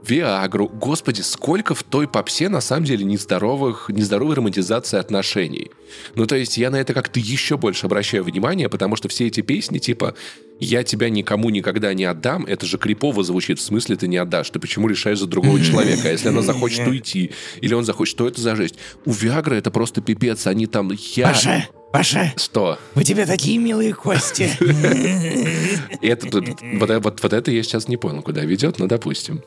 [0.07, 0.68] Виагру.
[0.68, 5.70] Господи, сколько в той попсе на самом деле нездоровых, нездоровой романтизации отношений.
[6.14, 9.40] Ну, то есть я на это как-то еще больше обращаю внимание, потому что все эти
[9.42, 10.14] песни, типа
[10.59, 14.50] «Я тебя никому никогда не отдам», это же крипово звучит, в смысле ты не отдашь,
[14.50, 16.09] ты почему решаешь за другого человека?
[16.09, 18.76] А если она захочет уйти, или он захочет, что это за жесть?
[19.05, 22.78] У Виагры это просто пипец, они там «Я...» Паша, Паша, Что?
[22.94, 24.50] у тебя такие милые кости.
[26.00, 29.42] Это, вот, вот, вот это я сейчас не понял, куда ведет, но допустим.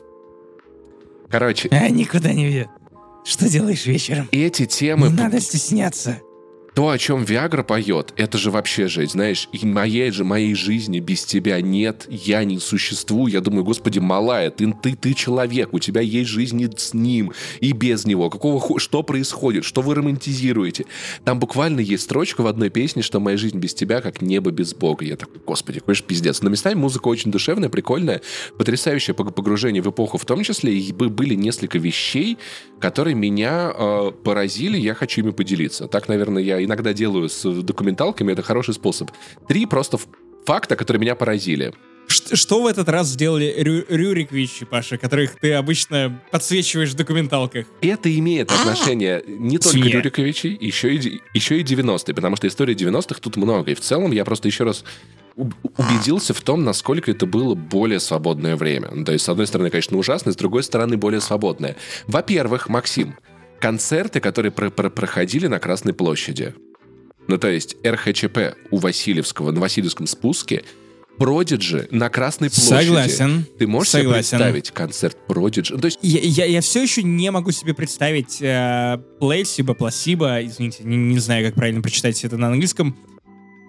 [1.30, 2.68] Короче, А, никуда не ведет.
[3.24, 4.28] Что делаешь вечером?
[4.30, 6.20] эти темы, Не надо стесняться.
[6.76, 11.00] То, о чем Виагра поет, это же вообще жесть, знаешь, и моей же, моей жизни
[11.00, 15.78] без тебя нет, я не существую, я думаю, господи, малая, ты, ты, ты человек, у
[15.78, 20.84] тебя есть жизнь и с ним, и без него, какого что происходит, что вы романтизируете.
[21.24, 24.74] Там буквально есть строчка в одной песне, что моя жизнь без тебя, как небо без
[24.74, 25.06] Бога.
[25.06, 26.42] Я такой, господи, какой же пиздец.
[26.42, 28.20] Но местами музыка очень душевная, прикольная,
[28.58, 32.36] потрясающее пог- погружение в эпоху в том числе, и бы- были несколько вещей,
[32.80, 35.88] которые меня э, поразили, я хочу ими поделиться.
[35.88, 39.10] Так, наверное, я иногда делаю с документалками, это хороший способ.
[39.48, 39.98] Три просто
[40.44, 41.72] факта, которые меня поразили.
[42.08, 47.66] Что в этот раз сделали Рю- Рюриковичи, Паша, которых ты обычно подсвечиваешь в документалках?
[47.80, 49.90] Это имеет отношение не только Свинья.
[49.98, 53.72] Рюриковичей, еще и, еще и 90-е, потому что истории 90-х тут много.
[53.72, 54.84] И в целом я просто еще раз
[55.34, 59.04] уб- убедился в том, насколько это было более свободное время.
[59.04, 61.74] То есть, с одной стороны, конечно, ужасно, с другой стороны, более свободное.
[62.06, 63.16] Во-первых, Максим,
[63.60, 66.54] концерты, которые про- про- проходили на Красной площади.
[67.28, 70.64] Ну, то есть, РХЧП у Васильевского на Васильевском спуске,
[71.18, 72.84] Продиджи на Красной площади.
[72.86, 73.46] Согласен.
[73.58, 74.38] Ты можешь себе Согласен.
[74.38, 75.74] представить концерт Продиджи?
[75.74, 80.44] Ну, То есть, Я, я, я все еще не могу себе представить э, плейсиба, пласиба,
[80.44, 82.94] извините, не, не знаю, как правильно прочитать это на английском,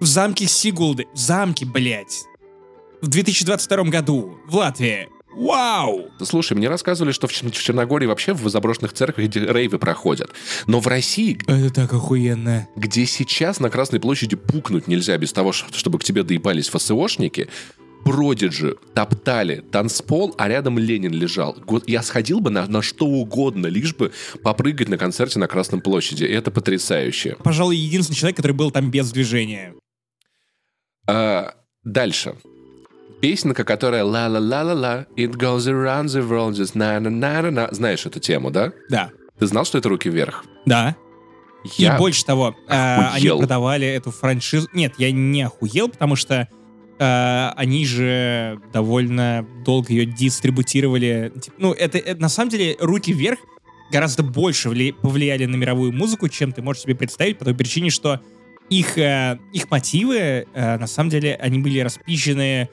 [0.01, 2.25] в замке Сигулды, в замке, блядь,
[3.01, 5.07] в 2022 году, в Латвии.
[5.37, 6.09] Вау!
[6.23, 10.31] Слушай, мне рассказывали, что в, Чер- в Черногории вообще в заброшенных церквях рейвы проходят.
[10.65, 12.67] Но в России, Это так охуенно.
[12.75, 17.47] где сейчас на Красной площади пукнуть нельзя без того, чтобы к тебе доебались ФСОшники,
[18.03, 21.57] Продиджи топтали танцпол, а рядом Ленин лежал.
[21.87, 24.13] Я сходил бы на, на что угодно, лишь бы
[24.43, 26.23] попрыгать на концерте на Красной площади.
[26.23, 27.35] И это потрясающе.
[27.43, 29.73] Пожалуй, единственный человек, который был там без движения.
[31.05, 32.35] А, дальше.
[33.21, 37.69] Песенка, которая ла-ла-ла-ла-ла, it goes around the world, just на-на-на-на-на.
[37.71, 38.71] Знаешь эту тему, да?
[38.89, 39.11] Да.
[39.39, 40.45] Ты знал, что это руки вверх?
[40.65, 40.95] Да.
[41.77, 44.69] Я И больше того, э, они продавали эту франшизу.
[44.73, 46.47] Нет, я не охуел, потому что
[46.99, 51.33] э, они же довольно долго ее дистрибутировали.
[51.57, 53.39] Ну, это, это на самом деле руки вверх
[53.91, 57.89] гораздо больше вли- повлияли на мировую музыку, чем ты можешь себе представить, по той причине,
[57.89, 58.21] что
[58.69, 62.69] их, э, их мотивы, э, на самом деле, они были распищены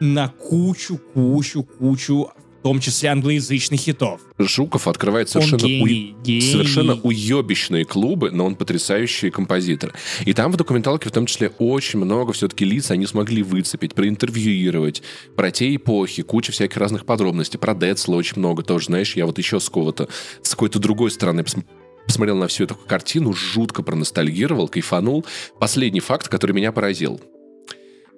[0.00, 2.30] на кучу, кучу, кучу,
[2.60, 4.20] в том числе англоязычных хитов.
[4.38, 6.40] Жуков открывает совершенно, гений, гений.
[6.40, 9.94] совершенно уебищные клубы, но он потрясающий композитор.
[10.24, 15.02] И там в документалке в том числе очень много все-таки лиц они смогли выцепить, проинтервьюировать,
[15.36, 17.58] про те эпохи, куча всяких разных подробностей.
[17.58, 20.08] Про Децла очень много тоже, знаешь, я вот еще с какого-то,
[20.42, 21.64] с какой-то другой стороны пос-
[22.04, 25.24] посмотрел на всю эту картину, жутко проностальгировал, кайфанул.
[25.60, 27.20] Последний факт, который меня поразил.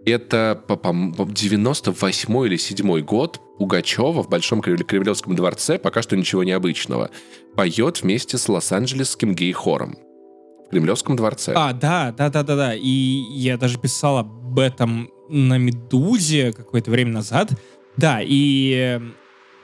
[0.06, 6.02] Это по- по- по- 98 или 7 год Пугачева в Большом Кремле- Кремлевском дворце, пока
[6.02, 7.10] что ничего необычного,
[7.56, 9.96] поет вместе с Лос-Анджелесским гей-хором
[10.66, 11.52] в Кремлевском дворце.
[11.56, 12.74] А, да, да, да, да, да.
[12.74, 17.50] И я даже писал об этом на Медузе какое-то время назад.
[17.96, 19.00] Да, и, э,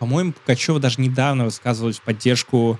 [0.00, 2.78] по-моему, Пугачева даже недавно высказывалась в поддержку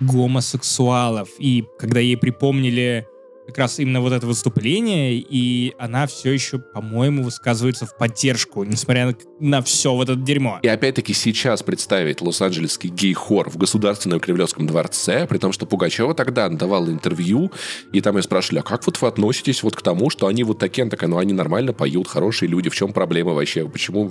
[0.00, 1.28] гомосексуалов.
[1.38, 3.06] И когда ей припомнили
[3.46, 9.06] как раз именно вот это выступление, и она все еще, по-моему, высказывается в поддержку, несмотря
[9.06, 10.58] на, на все вот это дерьмо.
[10.62, 16.48] И опять-таки сейчас представить Лос-Анджелесский гей-хор в Государственном Кремлевском дворце, при том, что Пугачева тогда
[16.48, 17.52] давала интервью,
[17.92, 20.58] и там ее спрашивали, а как вот вы относитесь вот к тому, что они вот
[20.58, 20.88] такие?
[20.88, 23.68] Такая, ну они нормально поют, хорошие люди, в чем проблема вообще?
[23.68, 24.10] Почему.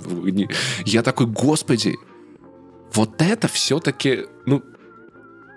[0.84, 1.96] Я такой, господи,
[2.94, 4.62] вот это все-таки, ну,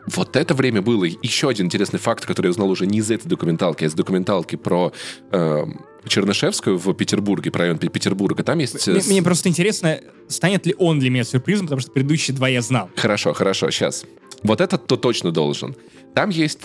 [0.07, 1.05] вот это время было.
[1.05, 4.55] Еще один интересный факт, который я узнал уже не из этой документалки, а из документалки
[4.55, 4.93] про
[5.31, 5.65] э,
[6.07, 8.43] Чернышевскую в Петербурге, про район Петербурга.
[8.43, 8.87] Там есть...
[8.87, 12.61] Мне, мне просто интересно, станет ли он для меня сюрпризом, потому что предыдущие два я
[12.61, 12.89] знал.
[12.95, 14.05] Хорошо, хорошо, сейчас.
[14.43, 15.75] Вот этот то точно должен.
[16.13, 16.59] Там есть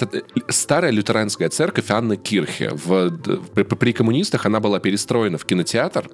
[0.48, 2.70] старая лютеранская церковь Анны Кирхе.
[2.72, 3.10] В,
[3.54, 6.08] при, при коммунистах она была перестроена в кинотеатр,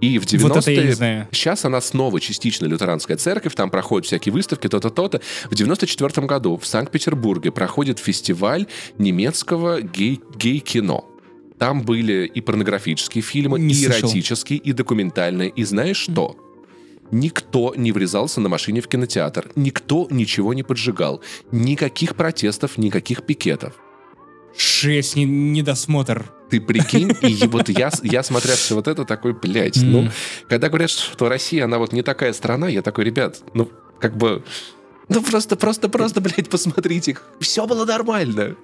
[0.00, 0.48] и в 90-е...
[0.48, 1.28] Вот я не знаю.
[1.32, 5.20] Сейчас она снова частично лютеранская церковь, там проходят всякие выставки, то-то, то-то.
[5.50, 8.66] В 94 году в Санкт-Петербурге проходит фестиваль
[8.98, 11.08] немецкого гей- гей-кино.
[11.58, 14.08] Там были и порнографические фильмы, не и слышал.
[14.08, 15.50] эротические, и документальные.
[15.50, 16.36] И знаешь что?
[17.12, 19.50] Никто не врезался на машине в кинотеатр.
[19.54, 21.20] Никто ничего не поджигал.
[21.52, 23.74] Никаких протестов, никаких пикетов.
[24.56, 26.32] Шесть, не, недосмотр.
[26.52, 29.84] Ты прикинь, и вот я, я смотря все вот это такой, блядь, mm.
[29.86, 30.10] ну,
[30.50, 34.44] когда говорят, что Россия, она вот не такая страна, я такой, ребят, ну, как бы,
[35.08, 38.56] ну, просто, просто, просто, блядь, посмотрите, все было нормально.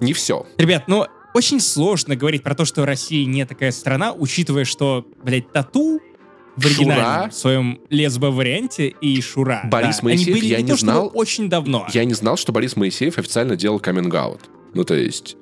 [0.00, 0.46] Не все.
[0.58, 5.50] Ребят, ну, очень сложно говорить про то, что Россия не такая страна, учитывая, что, блядь,
[5.50, 5.98] тату
[6.56, 7.30] в оригинальном Шура?
[7.30, 9.62] своем лесбо-варианте и Шура.
[9.64, 10.04] Борис да.
[10.04, 11.10] Моисеев, Они были я не, не то, знал.
[11.14, 11.86] Очень давно.
[11.90, 14.42] Я не знал, что Борис Моисеев официально делал каминг-аут.
[14.74, 15.38] Ну, то есть...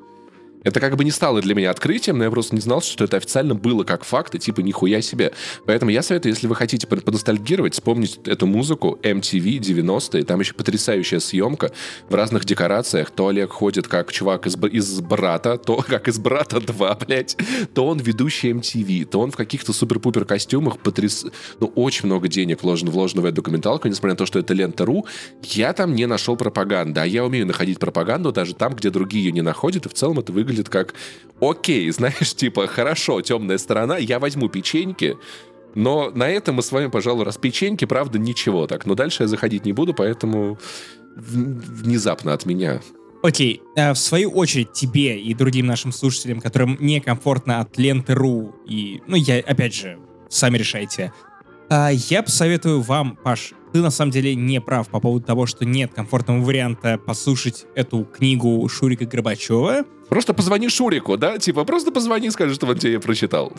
[0.65, 3.17] Это как бы не стало для меня открытием, но я просто не знал, что это
[3.17, 5.33] официально было как факт, и типа нихуя себе.
[5.67, 11.21] Поэтому я советую, если вы хотите поностальгировать, вспомнить эту музыку MTV 90-е, там еще потрясающая
[11.21, 11.73] съемка
[12.09, 13.11] в разных декорациях.
[13.11, 17.37] То Олег ходит как чувак из, из брата, то как из брата 2, блядь,
[17.75, 21.25] то он ведущий MTV, то он в каких-то супер-пупер костюмах потряс...
[21.61, 25.07] Ну, очень много денег вложено, вложено в эту документалку, несмотря на то, что это лента.ру,
[25.43, 29.33] я там не нашел пропаганды, а я умею находить пропаганду даже там, где другие ее
[29.33, 30.95] не находят, и в целом это выглядит выглядит как
[31.41, 35.17] окей, знаешь, типа, хорошо, темная сторона, я возьму печеньки,
[35.75, 38.87] но на этом мы с вами, пожалуй, раз печеньки, правда, ничего так.
[38.87, 40.59] Но дальше я заходить не буду, поэтому
[41.15, 42.81] внезапно от меня.
[43.23, 49.03] Окей, а в свою очередь тебе и другим нашим слушателям, которым некомфортно от ленты.ру и,
[49.07, 51.13] ну, я, опять же, сами решайте,
[51.69, 55.65] а, я посоветую вам, Паш, ты на самом деле не прав по поводу того, что
[55.65, 59.85] нет комфортного варианта послушать эту книгу Шурика Горбачева.
[60.09, 61.39] Просто позвони Шурику, да?
[61.39, 63.53] Типа, просто позвони, скажи, что он тебе я прочитал.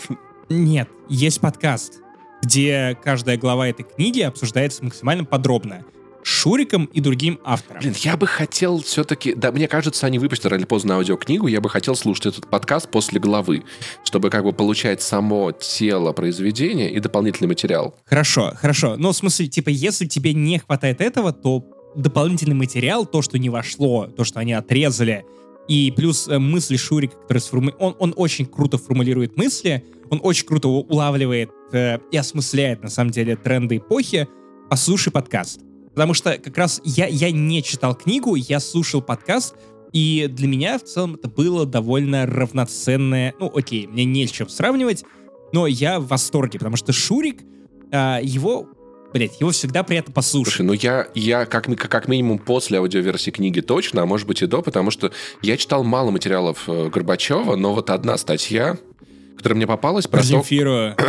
[0.49, 2.01] Нет, есть подкаст,
[2.41, 5.85] где каждая глава этой книги обсуждается максимально подробно.
[6.23, 7.81] Шуриком и другим автором.
[7.81, 9.33] Блин, я бы хотел все-таки...
[9.33, 11.47] Да, мне кажется, они выпустят рано или поздно аудиокнигу.
[11.47, 13.63] Я бы хотел слушать этот подкаст после главы,
[14.03, 17.95] чтобы как бы получать само тело произведения и дополнительный материал.
[18.05, 18.95] Хорошо, хорошо.
[18.97, 21.63] Но в смысле, типа, если тебе не хватает этого, то
[21.95, 25.25] дополнительный материал, то, что не вошло, то, что они отрезали,
[25.67, 27.73] и плюс э, мысли Шурика, который сформи...
[27.79, 33.11] он, он очень круто формулирует мысли, он очень круто улавливает э, и осмысляет, на самом
[33.11, 34.27] деле, тренды эпохи.
[34.69, 35.61] Послушай подкаст.
[35.99, 39.55] Потому что как раз я, я не читал книгу, я слушал подкаст,
[39.91, 43.35] и для меня в целом это было довольно равноценное...
[43.37, 45.03] Ну, окей, мне не с чем сравнивать,
[45.51, 47.41] но я в восторге, потому что Шурик,
[47.91, 48.69] а, его
[49.11, 50.53] Блять, его всегда приятно послушать.
[50.53, 54.45] Слушай, ну я, я как, как минимум после аудиоверсии книги точно, а может быть и
[54.45, 58.77] до, потому что я читал мало материалов э, Горбачева, но вот одна статья,
[59.39, 60.27] которая мне попалась про, про то...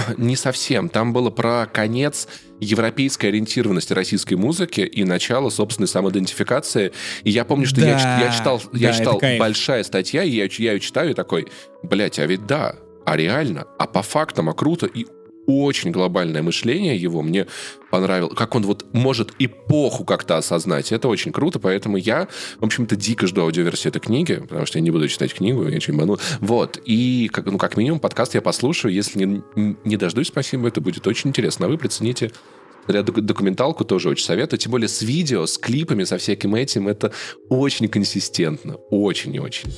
[0.16, 0.88] Не совсем.
[0.88, 2.28] Там было про конец
[2.60, 6.92] европейской ориентированности российской музыки и начало собственной самоидентификации.
[7.24, 10.44] И я помню, что да, я, я читал, да, я читал большая статья, и я,
[10.44, 11.48] я ее читаю и такой,
[11.82, 15.06] блядь, а ведь да, а реально, а по фактам, а круто, и
[15.50, 17.46] очень глобальное мышление его мне
[17.90, 18.34] понравилось.
[18.36, 20.92] Как он вот может эпоху как-то осознать.
[20.92, 22.28] Это очень круто, поэтому я,
[22.58, 25.80] в общем-то, дико жду аудиоверсию этой книги, потому что я не буду читать книгу, я
[25.80, 26.18] чеману.
[26.40, 26.80] Вот.
[26.84, 28.94] И, как, ну, как минимум, подкаст я послушаю.
[28.94, 29.42] Если не,
[29.84, 31.66] не дождусь, спасибо, это будет очень интересно.
[31.66, 32.30] А вы прицените
[32.86, 34.58] документалку тоже очень советую.
[34.58, 36.88] Тем более с видео, с клипами, со всяким этим.
[36.88, 37.12] Это
[37.48, 38.74] очень консистентно.
[38.90, 39.70] Очень и очень.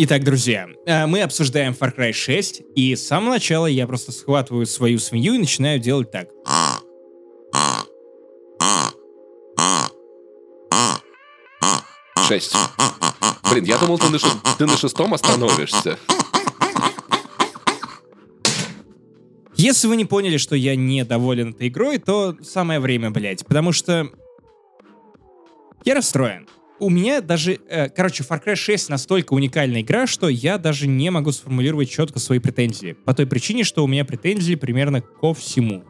[0.00, 4.64] Итак, друзья, э, мы обсуждаем Far Cry 6, и с самого начала я просто схватываю
[4.64, 6.28] свою свинью и начинаю делать так.
[12.28, 12.54] Шесть.
[13.50, 14.28] Блин, я думал, ты на, ши...
[14.56, 15.98] ты на шестом остановишься.
[19.56, 24.08] Если вы не поняли, что я недоволен этой игрой, то самое время, блядь, потому что
[25.84, 26.46] я расстроен
[26.80, 31.10] у меня даже, э, короче, Far Cry 6 настолько уникальная игра, что я даже не
[31.10, 32.92] могу сформулировать четко свои претензии.
[33.04, 35.84] По той причине, что у меня претензии примерно ко всему.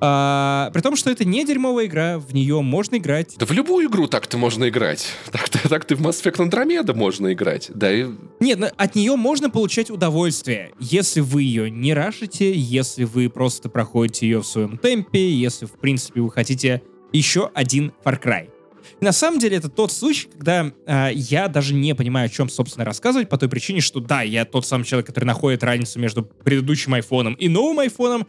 [0.00, 3.36] А, при том, что это не дерьмовая игра, в нее можно играть.
[3.38, 5.06] Да в любую игру так-то можно играть.
[5.32, 7.70] Так-то так ты в Mass Effect Andromeda можно играть.
[7.74, 8.06] Да и...
[8.40, 13.68] Нет, ну, от нее можно получать удовольствие, если вы ее не рашите, если вы просто
[13.68, 16.82] проходите ее в своем темпе, если, в принципе, вы хотите
[17.12, 18.53] еще один Far Cry.
[19.00, 22.84] На самом деле это тот случай, когда э, я даже не понимаю, о чем, собственно,
[22.84, 26.94] рассказывать, по той причине, что да, я тот самый человек, который находит разницу между предыдущим
[26.94, 28.26] айфоном и новым айфоном,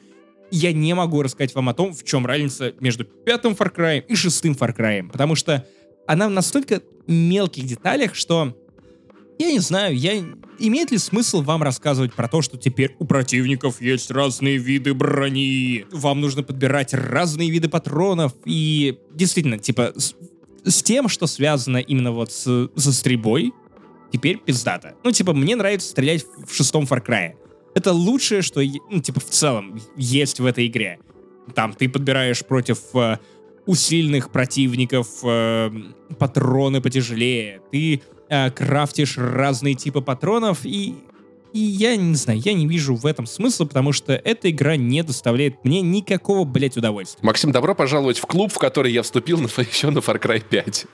[0.52, 4.16] я не могу рассказать вам о том, в чем разница между пятым Far Cry и
[4.16, 5.68] шестым Far Cry, потому что
[6.08, 8.56] она в настолько мелких деталях, что
[9.38, 10.14] я не знаю, я...
[10.60, 15.86] имеет ли смысл вам рассказывать про то, что теперь у противников есть разные виды брони,
[15.92, 19.94] вам нужно подбирать разные виды патронов, и действительно, типа,
[20.66, 23.54] с, тем, что связано именно вот с, со стрельбой,
[24.12, 24.96] теперь пиздата.
[25.04, 27.34] Ну, типа, мне нравится стрелять в шестом Far Cry.
[27.74, 31.00] Это лучшее, что, ну, типа, в целом есть в этой игре.
[31.54, 33.20] Там ты подбираешь против э,
[33.66, 35.72] усиленных противников э,
[36.18, 37.62] патроны потяжелее.
[37.72, 40.96] Ты э, крафтишь разные типы патронов, и,
[41.56, 45.02] и я не знаю, я не вижу в этом смысла, потому что эта игра не
[45.04, 47.26] доставляет мне никакого, блядь, удовольствия.
[47.26, 50.86] Максим, добро пожаловать в клуб, в который я вступил на, еще на Far Cry 5.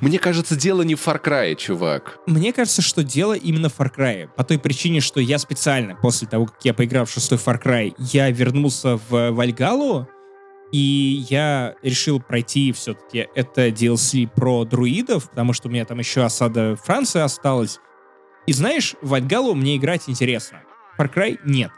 [0.00, 2.20] Мне кажется, дело не в Far Cry, чувак.
[2.26, 4.28] Мне кажется, что дело именно в Far Cry.
[4.34, 7.94] По той причине, что я специально, после того, как я поиграл в шестой Far Cry,
[7.98, 10.08] я вернулся в Вальгалу,
[10.72, 16.22] и я решил пройти все-таки это DLC про друидов, потому что у меня там еще
[16.22, 17.78] осада Франции осталась.
[18.46, 20.62] И знаешь, в Вальгалу мне играть интересно.
[20.98, 21.70] Far Cry нет.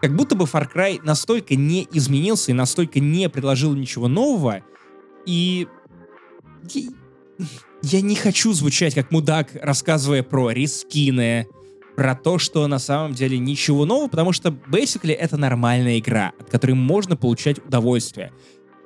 [0.00, 4.62] Как будто бы Far Cry настолько не изменился и настолько не предложил ничего нового,
[5.26, 5.66] и
[7.82, 11.46] я не хочу звучать как мудак, рассказывая про рискины,
[11.96, 16.48] про то, что на самом деле ничего нового, потому что, basically, это нормальная игра, от
[16.48, 18.32] которой можно получать удовольствие.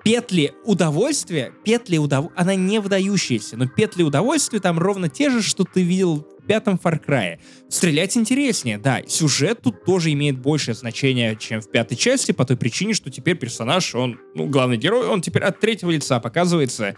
[0.02, 2.30] Петли удовольствия, петли удов...
[2.34, 7.00] она не выдающаяся, но петли удовольствия там ровно те же, что ты видел пятом Far
[7.04, 7.38] Cry.
[7.68, 9.02] Стрелять интереснее, да.
[9.06, 13.36] Сюжет тут тоже имеет большее значение, чем в пятой части, по той причине, что теперь
[13.36, 16.96] персонаж, он, ну, главный герой, он теперь от третьего лица показывается,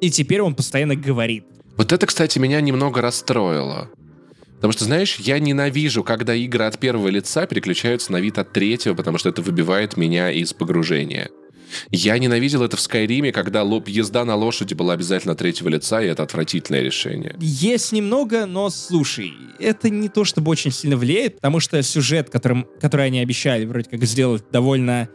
[0.00, 1.44] и теперь он постоянно говорит.
[1.76, 3.90] Вот это, кстати, меня немного расстроило.
[4.56, 8.94] Потому что, знаешь, я ненавижу, когда игры от первого лица переключаются на вид от третьего,
[8.94, 11.30] потому что это выбивает меня из погружения.
[11.90, 16.06] Я ненавидел это в Скайриме, когда лоб, езда на лошади была обязательно третьего лица, и
[16.06, 17.36] это отвратительное решение.
[17.40, 22.66] Есть немного, но слушай, это не то чтобы очень сильно влияет, потому что сюжет, которым,
[22.80, 25.08] который они обещали вроде как сделать довольно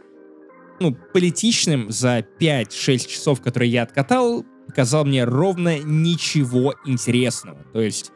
[0.80, 7.58] ну, политичным за 5-6 часов, которые я откатал, показал мне ровно ничего интересного.
[7.72, 8.12] То есть,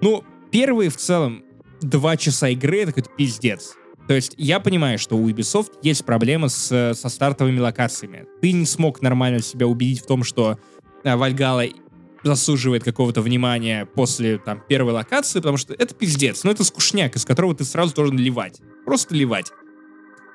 [0.00, 1.44] ну, первые в целом
[1.80, 3.74] два часа игры это какой-то пиздец.
[4.08, 8.26] То есть я понимаю, что у Ubisoft есть проблемы с, со стартовыми локациями.
[8.40, 10.58] Ты не смог нормально себя убедить в том, что
[11.02, 11.64] Вальгала
[12.22, 16.44] заслуживает какого-то внимания после там первой локации, потому что это пиздец.
[16.44, 18.60] Ну это скучняк, из которого ты сразу должен ливать.
[18.84, 19.52] Просто ливать.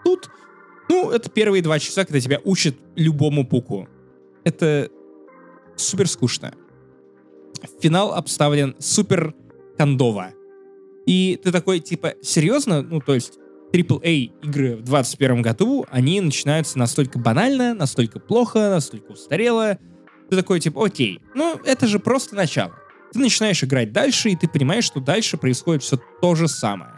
[0.03, 0.29] Тут,
[0.89, 3.87] ну, это первые два часа, когда тебя учат любому пуку.
[4.43, 4.89] Это
[5.75, 6.53] супер скучно.
[7.79, 9.33] Финал обставлен супер
[9.77, 10.33] кондово.
[11.05, 12.81] И ты такой, типа, серьезно?
[12.81, 13.37] Ну, то есть,
[13.71, 19.77] AAA игры в 2021 году, они начинаются настолько банально, настолько плохо, настолько устарело.
[20.29, 22.73] Ты такой, типа, окей, ну, это же просто начало.
[23.11, 26.93] Ты начинаешь играть дальше, и ты понимаешь, что дальше происходит все то же самое.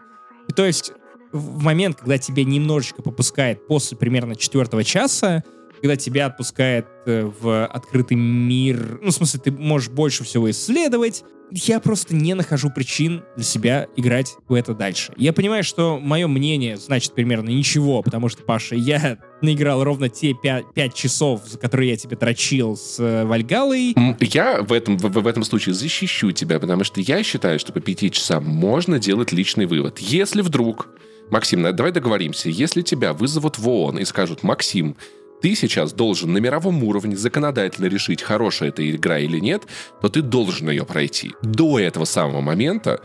[0.47, 0.91] И то есть,
[1.31, 5.43] в момент, когда тебя немножечко попускает после примерно четвертого часа,
[5.83, 11.25] когда тебя отпускает э, в открытый мир, ну, в смысле, ты можешь больше всего исследовать,
[11.51, 15.11] я просто не нахожу причин для себя играть в это дальше.
[15.17, 20.33] Я понимаю, что мое мнение значит примерно ничего, потому что, Паша, я наиграл ровно те
[20.33, 23.93] 5, 5 часов, за которые я тебе дрочил с э, Вальгалой.
[24.21, 27.81] Я в этом, в, в этом случае защищу тебя, потому что я считаю, что по
[27.81, 29.99] 5 часам можно делать личный вывод.
[29.99, 30.87] Если вдруг
[31.29, 32.47] Максим, давай договоримся.
[32.47, 34.95] Если тебя вызовут в ООН и скажут, Максим,
[35.43, 39.63] ты сейчас должен на мировом уровне законодательно решить, хорошая эта игра или нет,
[40.01, 41.33] то ты должен ее пройти.
[41.41, 43.01] До этого самого момента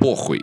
[0.00, 0.42] похуй.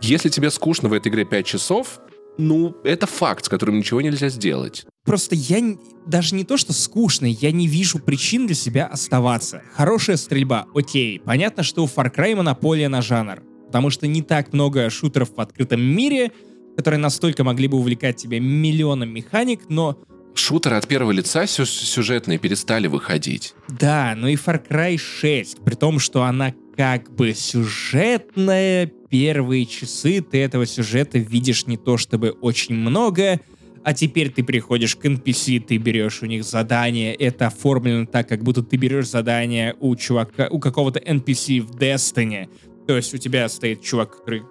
[0.00, 1.98] Если тебе скучно в этой игре 5 часов,
[2.38, 4.86] ну, это факт, с которым ничего нельзя сделать.
[5.04, 5.58] Просто я
[6.06, 9.62] даже не то, что скучно, я не вижу причин для себя оставаться.
[9.74, 11.18] Хорошая стрельба, окей.
[11.18, 13.42] Понятно, что у Far Cry монополия на жанр.
[13.66, 16.30] Потому что не так много шутеров в открытом мире,
[16.76, 19.98] которые настолько могли бы увлекать тебя миллионом механик, но
[20.38, 23.54] шутеры от первого лица сю сюжетные перестали выходить.
[23.68, 30.20] Да, но и Far Cry 6, при том, что она как бы сюжетная, первые часы
[30.20, 33.40] ты этого сюжета видишь не то чтобы очень много,
[33.84, 38.42] а теперь ты приходишь к NPC, ты берешь у них задание, это оформлено так, как
[38.42, 42.48] будто ты берешь задание у чувака, у какого-то NPC в Destiny.
[42.86, 44.42] То есть у тебя стоит чувак, который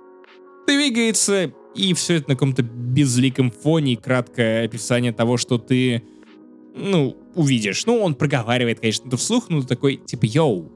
[0.67, 6.03] двигается, и все это на каком-то безликом фоне, и краткое описание того, что ты
[6.75, 7.85] ну, увидишь.
[7.85, 10.71] Ну, он проговаривает, конечно, это вслух, но такой, типа, йоу,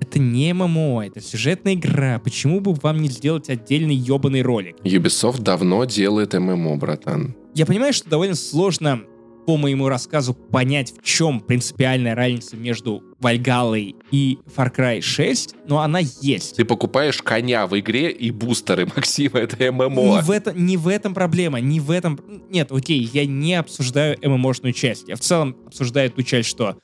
[0.00, 2.18] это не ММО, это сюжетная игра.
[2.18, 4.76] Почему бы вам не сделать отдельный ебаный ролик?
[4.82, 7.36] Ubisoft давно делает ММО, братан.
[7.54, 9.02] Я понимаю, что довольно сложно
[9.50, 15.80] по моему рассказу понять, в чем принципиальная разница между Вальгалой и Far Cry 6, но
[15.80, 16.54] она есть.
[16.54, 20.02] Ты покупаешь коня в игре и бустеры, Максима, это ММО.
[20.02, 22.20] Не в, это, не в этом проблема, не в этом...
[22.48, 25.08] Нет, окей, я не обсуждаю ММОшную часть.
[25.08, 26.76] Я в целом обсуждаю ту часть, что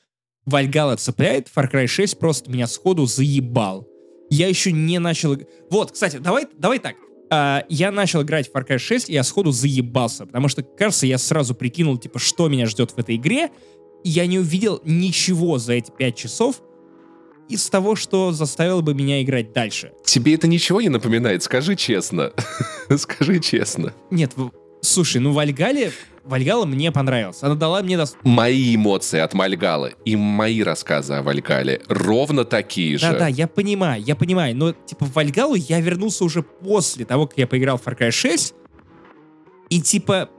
[0.45, 3.87] Вальгала цепляет, Far Cry 6 просто меня сходу заебал.
[4.29, 5.37] Я еще не начал...
[5.69, 6.95] Вот, кстати, давай, давай так.
[7.29, 11.05] Uh, я начал играть в Far Cry 6, и я сходу заебался, потому что, кажется,
[11.05, 13.49] я сразу прикинул, типа, что меня ждет в этой игре,
[14.05, 16.61] и я не увидел ничего за эти 5 часов
[17.49, 19.91] из того, что заставило бы меня играть дальше.
[20.05, 21.43] Тебе это ничего не напоминает?
[21.43, 22.31] Скажи честно.
[22.97, 23.93] Скажи честно.
[24.09, 24.33] Нет,
[24.81, 25.91] слушай, ну в Альгале
[26.27, 27.41] Вальгала мне понравилась.
[27.41, 27.97] Она дала мне...
[27.97, 28.15] Дос...
[28.23, 33.11] Мои эмоции от Вальгалы и мои рассказы о Вальгале ровно такие же.
[33.11, 34.55] Да-да, я понимаю, я понимаю.
[34.55, 38.11] Но, типа, в Вальгалу я вернулся уже после того, как я поиграл в Far Cry
[38.11, 38.53] 6.
[39.69, 40.29] И, типа,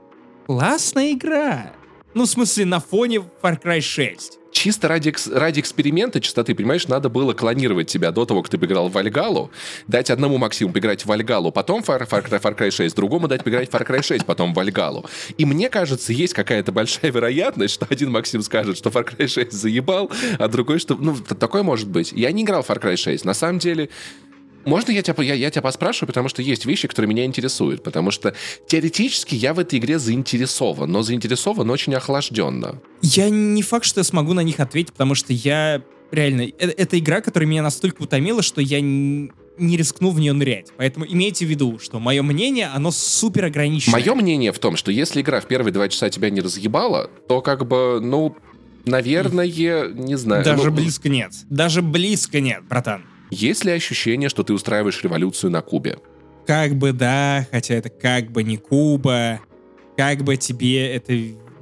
[0.45, 1.73] классная игра.
[2.13, 7.07] Ну, в смысле, на фоне Far Cry 6 чисто ради, ради эксперимента частоты, понимаешь, надо
[7.07, 9.51] было клонировать тебя до того, как ты поиграл в Вальгалу,
[9.87, 13.69] дать одному Максиму поиграть в Вальгалу, потом Far, Far, Far Cry 6, другому дать поиграть
[13.69, 15.05] в Far Cry 6, потом в Вальгалу.
[15.37, 19.51] И мне кажется, есть какая-то большая вероятность, что один Максим скажет, что Far Cry 6
[19.51, 20.95] заебал, а другой, что...
[20.95, 22.11] Ну, такое может быть.
[22.11, 23.23] Я не играл в Far Cry 6.
[23.23, 23.89] На самом деле,
[24.69, 27.83] можно я тебя, я, я тебя поспрашиваю, потому что есть вещи, которые меня интересуют.
[27.83, 28.33] Потому что
[28.67, 32.79] теоретически я в этой игре заинтересован, но заинтересован очень охлажденно.
[33.01, 36.43] Я не факт, что я смогу на них ответить, потому что я реально...
[36.57, 40.67] Это, это игра, которая меня настолько утомила, что я не, рискнул в нее нырять.
[40.77, 43.97] Поэтому имейте в виду, что мое мнение, оно супер ограничено.
[43.97, 47.41] Мое мнение в том, что если игра в первые два часа тебя не разъебала, то
[47.41, 48.35] как бы, ну,
[48.85, 50.45] наверное, не знаю.
[50.45, 51.31] Даже ну, близко нет.
[51.49, 53.03] Даже близко нет, братан.
[53.29, 55.99] Есть ли ощущение, что ты устраиваешь революцию на Кубе?
[56.45, 59.39] Как бы да, хотя это как бы не Куба,
[59.95, 61.13] как бы тебе это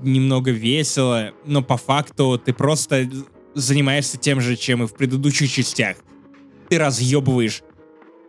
[0.02, 3.10] немного весело, но по факту ты просто
[3.54, 5.98] занимаешься тем же, чем и в предыдущих частях.
[6.70, 7.64] Ты разъебываешь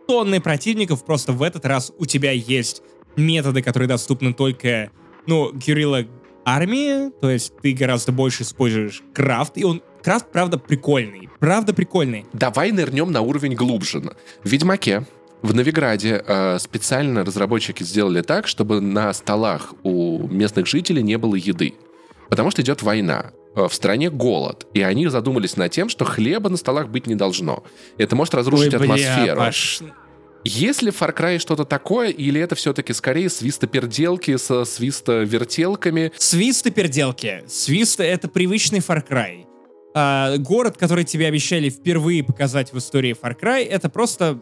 [0.07, 2.81] тонны противников, просто в этот раз у тебя есть
[3.15, 4.89] методы, которые доступны только,
[5.27, 6.05] ну, Кирилла
[6.45, 11.29] армии, то есть ты гораздо больше используешь крафт, и он Крафт, правда, прикольный.
[11.37, 12.25] Правда, прикольный.
[12.33, 14.01] Давай нырнем на уровень глубже.
[14.43, 15.05] В Ведьмаке
[15.43, 21.35] в Новиграде э, специально разработчики сделали так, чтобы на столах у местных жителей не было
[21.35, 21.75] еды.
[22.27, 23.33] Потому что идет война.
[23.55, 24.65] Э, в стране голод.
[24.73, 27.63] И они задумались над тем, что хлеба на столах быть не должно.
[27.99, 29.37] Это может разрушить Ой, бля, атмосферу.
[29.37, 29.81] Паш...
[30.43, 36.13] Есть ли в Far Cry что-то такое, или это все-таки скорее свистоперделки со свистовертелками?
[36.17, 37.43] Свистоперделки.
[37.45, 39.48] Свист— это привычный Far Cry
[39.93, 44.39] а, город, который тебе обещали впервые показать в истории Far Cry, это просто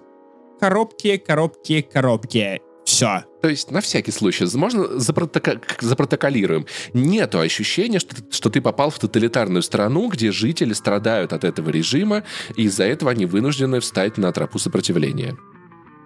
[0.59, 2.61] коробки, коробки, коробки.
[2.85, 3.25] Все.
[3.41, 6.65] То есть, на всякий случай, можно запротоко- запротоколируем.
[6.93, 12.23] Нету ощущения, что, что ты попал в тоталитарную страну, где жители страдают от этого режима,
[12.55, 15.37] и из-за этого они вынуждены встать на тропу сопротивления.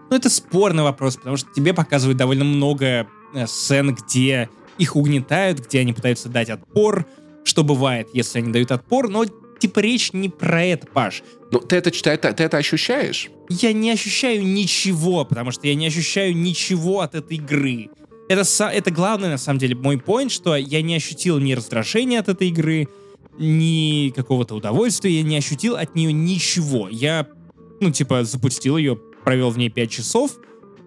[0.09, 5.59] Ну, это спорный вопрос, потому что тебе показывают довольно много э, сцен, где их угнетают,
[5.59, 7.05] где они пытаются дать отпор,
[7.43, 9.25] что бывает, если они дают отпор, но
[9.59, 11.23] типа речь не про это, Паш.
[11.51, 13.29] Ну, ты это, ты, ты это ощущаешь?
[13.49, 17.89] Я не ощущаю ничего, потому что я не ощущаю ничего от этой игры.
[18.29, 22.29] Это, это главный, на самом деле, мой поинт, что я не ощутил ни раздражения от
[22.29, 22.87] этой игры,
[23.37, 26.87] ни какого-то удовольствия, я не ощутил от нее ничего.
[26.89, 27.27] Я,
[27.79, 30.37] ну, типа, запустил ее, провел в ней 5 часов,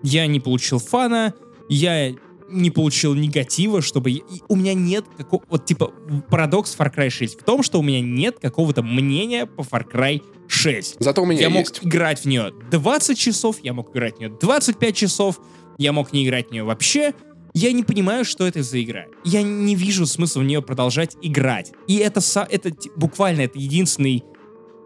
[0.02, 1.34] я не получил фана,
[1.68, 2.14] я
[2.48, 4.10] не получил негатива, чтобы...
[4.10, 5.42] И у меня нет какого...
[5.48, 5.92] Вот, типа,
[6.30, 10.22] парадокс Far Cry 6 в том, что у меня нет какого-то мнения по Far Cry
[10.48, 10.96] 6.
[11.00, 11.82] Зато у меня Я есть.
[11.82, 15.40] мог играть в нее 20 часов, я мог играть в нее 25 часов,
[15.78, 17.14] я мог не играть в нее вообще.
[17.54, 19.04] Я не понимаю, что это за игра.
[19.24, 21.72] Я не вижу смысла в нее продолжать играть.
[21.86, 22.20] И это,
[22.50, 24.24] это буквально это единственный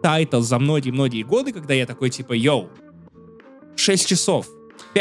[0.02, 2.68] title за многие-многие годы, когда я такой типа, yo,
[3.76, 4.48] 6 часов,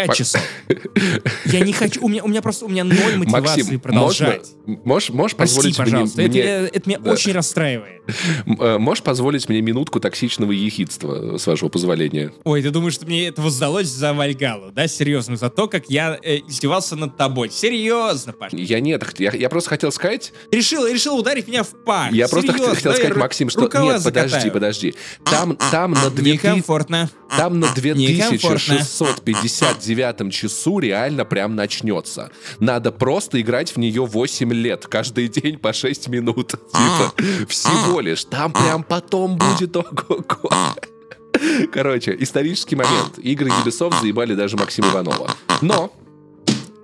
[0.06, 0.41] Пять часов.
[1.45, 4.48] Я не хочу, у меня, у меня просто, у меня ноль мотивации Максим, продолжать.
[4.65, 6.41] Можно, можешь, можешь Прости, позволить пожалуйста, мне...
[6.41, 7.11] Это, это меня да.
[7.11, 8.02] очень расстраивает.
[8.60, 12.32] Э, можешь позволить мне минутку токсичного ехидства, с вашего позволения?
[12.45, 14.88] Ой, ты думаешь, что мне это воздалось за Вальгалу, да?
[14.88, 17.49] Серьезно, за то, как я э, издевался над тобой.
[17.52, 18.53] Серьезно, Паш.
[18.53, 20.32] Я нет, я, я просто хотел сказать...
[20.52, 22.14] Решил, решил ударить меня в пах.
[22.14, 23.61] Я просто хотел, сказать, Максим, что...
[23.61, 24.53] Нет, подожди, закатаю.
[24.53, 24.95] подожди.
[25.26, 26.32] Там, там на 2000...
[26.32, 27.10] Некомфортно.
[27.36, 32.30] Там на 2659 девятом часу реально прям начнется.
[32.59, 36.51] Надо просто играть в нее 8 лет, каждый день по 6 минут.
[36.51, 37.14] Типа,
[37.47, 38.26] всего лишь.
[38.26, 40.49] Там прям потом будет ого-го.
[41.72, 43.18] Короче, исторический момент.
[43.18, 45.31] Игры Ubisoft заебали даже Максима Иванова.
[45.61, 45.91] Но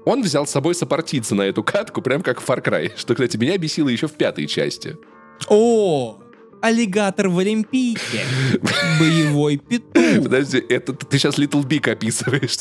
[0.05, 3.37] он взял с собой сопартийца на эту катку, прям как в Far Cry, что, кстати,
[3.37, 4.97] меня бесило еще в пятой части.
[5.47, 6.19] О,
[6.63, 8.21] аллигатор в Олимпийке.
[8.97, 10.23] Боевой петух.
[10.23, 12.57] Подожди, это ты сейчас Little Big описываешь.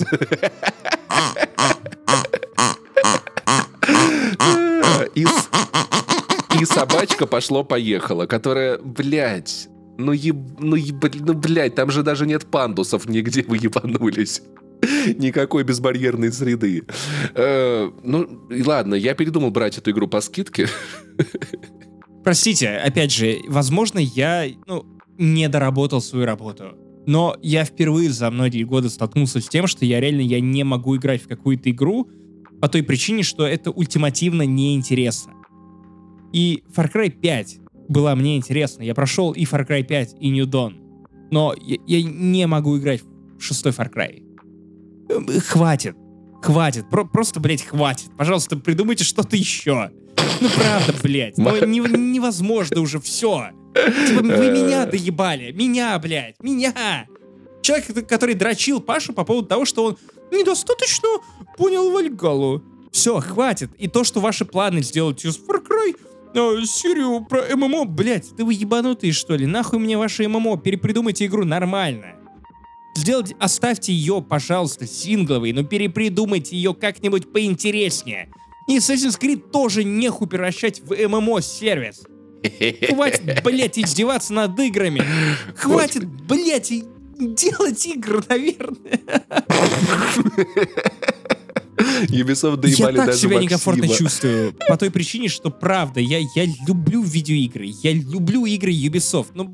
[5.14, 5.24] И,
[6.60, 9.68] и собачка пошло-поехала, которая, блядь,
[9.98, 14.42] ну, еб, ну, еб, ну, блядь, там же даже нет пандусов нигде, вы ебанулись.
[15.16, 16.82] Никакой безбарьерной среды.
[17.34, 20.66] Э, ну, ладно, я передумал брать эту игру по скидке.
[22.24, 24.84] Простите, опять же, возможно, я, ну,
[25.18, 26.76] не доработал свою работу.
[27.06, 30.96] Но я впервые за многие годы столкнулся с тем, что я реально я не могу
[30.96, 32.08] играть в какую-то игру
[32.60, 35.32] по той причине, что это ультимативно неинтересно.
[36.32, 37.58] И Far Cry 5
[37.88, 38.82] была мне интересна.
[38.82, 40.74] Я прошел и Far Cry 5, и New Dawn.
[41.30, 44.22] Но я, я не могу играть в шестой Far Cry.
[45.08, 45.96] Э, хватит.
[46.40, 46.88] Хватит.
[46.88, 48.10] Про просто, блядь, хватит.
[48.16, 49.90] Пожалуйста, придумайте что-то еще.
[50.40, 51.38] Ну правда, блядь.
[51.38, 53.50] Ну не, невозможно уже все.
[53.74, 55.52] Типа, вы меня доебали.
[55.52, 56.36] Меня, блядь.
[56.40, 57.06] Меня.
[57.62, 59.98] Человек, который дрочил Пашу по поводу того, что он
[60.30, 61.08] недостаточно
[61.56, 62.62] понял Вальгалу.
[62.90, 63.70] Все, хватит.
[63.78, 65.96] И то, что ваши планы сделать из Far Cry
[66.34, 69.46] э, серию про ММО, блядь, да вы ебанутые, что ли?
[69.46, 72.16] Нахуй мне ваше ММО, перепридумайте игру нормально.
[72.94, 78.28] Сделайте, оставьте ее, пожалуйста, сингловой, но перепридумайте ее как-нибудь поинтереснее.
[78.66, 82.02] И Assassin's Creed тоже нехуй превращать в ММО-сервис.
[82.88, 85.02] Хватит, блядь, издеваться над играми.
[85.56, 86.72] Хватит, блядь,
[87.18, 89.00] делать игры, наверное.
[92.08, 94.54] Ubisoft доебали Я так себя некомфортно чувствую.
[94.68, 97.66] По той причине, что правда, я, я люблю видеоигры.
[97.82, 99.30] Я люблю игры Ubisoft.
[99.34, 99.52] Но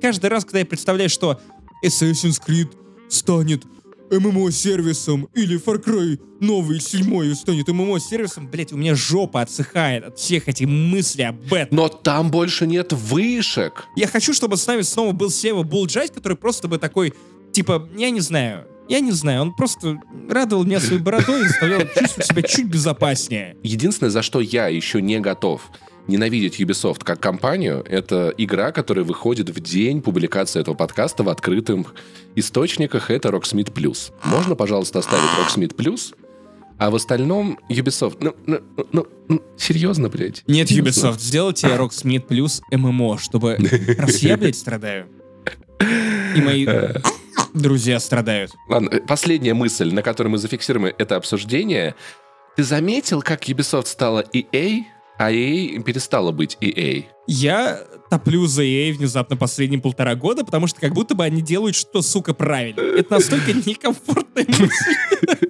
[0.00, 1.40] каждый раз, когда я представляю, что
[1.84, 2.70] Assassin's Creed
[3.08, 3.64] станет
[4.10, 10.48] ММО-сервисом, или Far Cry новый, седьмой станет ММО-сервисом, блять, у меня жопа отсыхает от всех
[10.48, 11.76] этих мыслей об этом.
[11.76, 13.84] Но там больше нет вышек.
[13.96, 17.14] Я хочу, чтобы с нами снова был Сева Булджайт, который просто бы такой,
[17.52, 21.80] типа, я не знаю, я не знаю, он просто радовал меня своей бородой и заставлял
[21.80, 23.56] чувствовать себя чуть безопаснее.
[23.62, 25.62] Единственное, за что я еще не готов
[26.08, 31.94] ненавидеть Ubisoft как компанию, это игра, которая выходит в день публикации этого подкаста в открытых
[32.34, 34.12] источниках, это Rocksmith Plus.
[34.24, 36.14] Можно, пожалуйста, оставить Rocksmith Plus?
[36.78, 38.60] А в остальном Ubisoft, ну, ну,
[38.92, 40.44] ну, ну серьезно, блядь?
[40.46, 41.08] Нет, Серьезно?
[41.08, 43.56] Ubisoft, сделайте Rocksmith плюс ММО, чтобы...
[43.98, 45.08] Раз я, блядь, страдаю.
[45.80, 46.66] И мои
[47.54, 48.52] друзья страдают.
[48.68, 51.94] Ладно, э, последняя мысль, на которой мы зафиксируем это обсуждение.
[52.56, 54.82] Ты заметил, как Ubisoft стала EA,
[55.18, 57.04] а EA перестала быть EA?
[57.26, 57.80] Я
[58.10, 62.02] топлю за EA внезапно последние полтора года, потому что как будто бы они делают что,
[62.02, 62.80] сука, правильно.
[62.80, 65.46] Это настолько некомфортная мысль.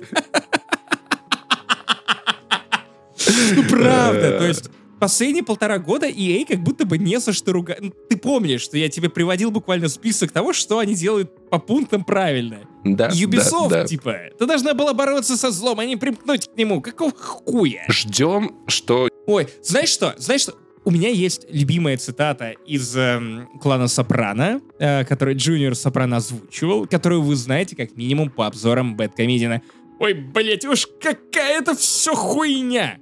[3.55, 7.81] Ну, правда, то есть последние полтора года EA как будто бы не за что ругать.
[7.81, 12.05] Ну, Ты помнишь, что я тебе приводил буквально список того, что они делают по пунктам
[12.05, 12.61] правильно.
[12.85, 13.85] Да, Ubisoft, да, да.
[13.85, 16.81] типа, ты должна была бороться со злом, а не примкнуть к нему.
[16.81, 17.85] Какого хуя?
[17.89, 20.15] Ждем, что Ой, знаешь что?
[20.19, 20.55] Знаешь что?
[20.85, 27.23] У меня есть любимая цитата из эм, клана Сопрано, э, который Джуниор Сопрано озвучивал, которую
[27.23, 29.63] вы знаете как минимум по обзорам Бэткомедиана.
[29.99, 32.99] Ой, блять, уж какая-то все хуйня!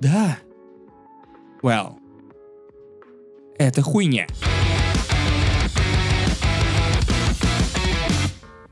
[0.00, 0.38] Да.
[1.62, 1.96] Well.
[3.58, 4.26] Это хуйня.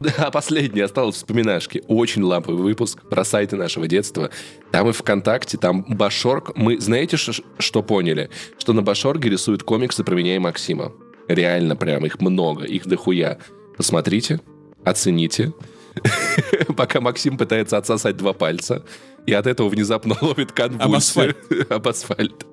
[0.03, 1.83] Да, последнее осталось вспоминашки.
[1.87, 4.31] Очень ламповый выпуск про сайты нашего детства.
[4.71, 6.57] Там и ВКонтакте, там Башорг.
[6.57, 8.31] Мы знаете, что поняли?
[8.59, 10.93] Что на Башорге рисуют комиксы про меня и Максима.
[11.29, 13.39] Реально прям, их много, их дохуя.
[13.77, 14.41] Посмотрите,
[14.85, 15.53] оцените.
[16.77, 18.85] Пока Максим пытается отсосать два пальца.
[19.27, 21.37] И от этого внезапно ловит конвульсию.
[21.69, 22.47] Об асфальт.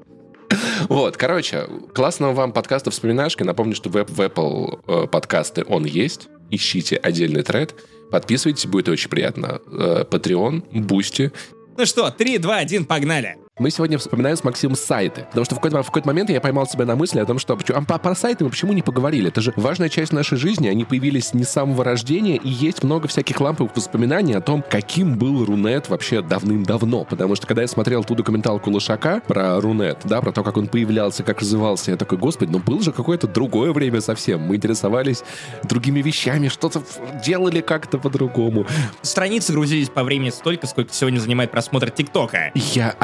[0.88, 3.43] Вот, короче, классного вам подкаста «Вспоминашки».
[3.43, 6.30] Напомню, что в Apple э, подкасты он есть.
[6.49, 7.76] Ищите отдельный тред.
[8.11, 9.61] Подписывайтесь, будет очень приятно.
[9.67, 11.31] Э, Patreon, Boosty.
[11.77, 13.38] Ну что, 3, 2, 1, погнали.
[13.60, 16.65] Мы сегодня вспоминаем с Максимом сайты, потому что в какой-то, в какой-то момент я поймал
[16.65, 19.27] себя на мысли о том, что а про сайты мы почему не поговорили?
[19.27, 23.10] Это же важная часть нашей жизни, они появились не с самого рождения, и есть много
[23.10, 28.06] всяких ламповых воспоминаний о том, каким был Рунет вообще давным-давно, потому что когда я смотрел
[28.06, 32.18] ту документалку Лошака про Рунет, да, про то, как он появлялся, как развивался, я такой,
[32.18, 35.26] господи, ну было же какое-то другое время совсем, мы интересовались
[35.64, 36.81] другими вещами, что-то
[37.26, 38.65] делали как-то по-другому.
[39.02, 42.52] Страницы грузились по времени столько, сколько сегодня занимает просмотр ТикТока.
[42.56, 42.95] Я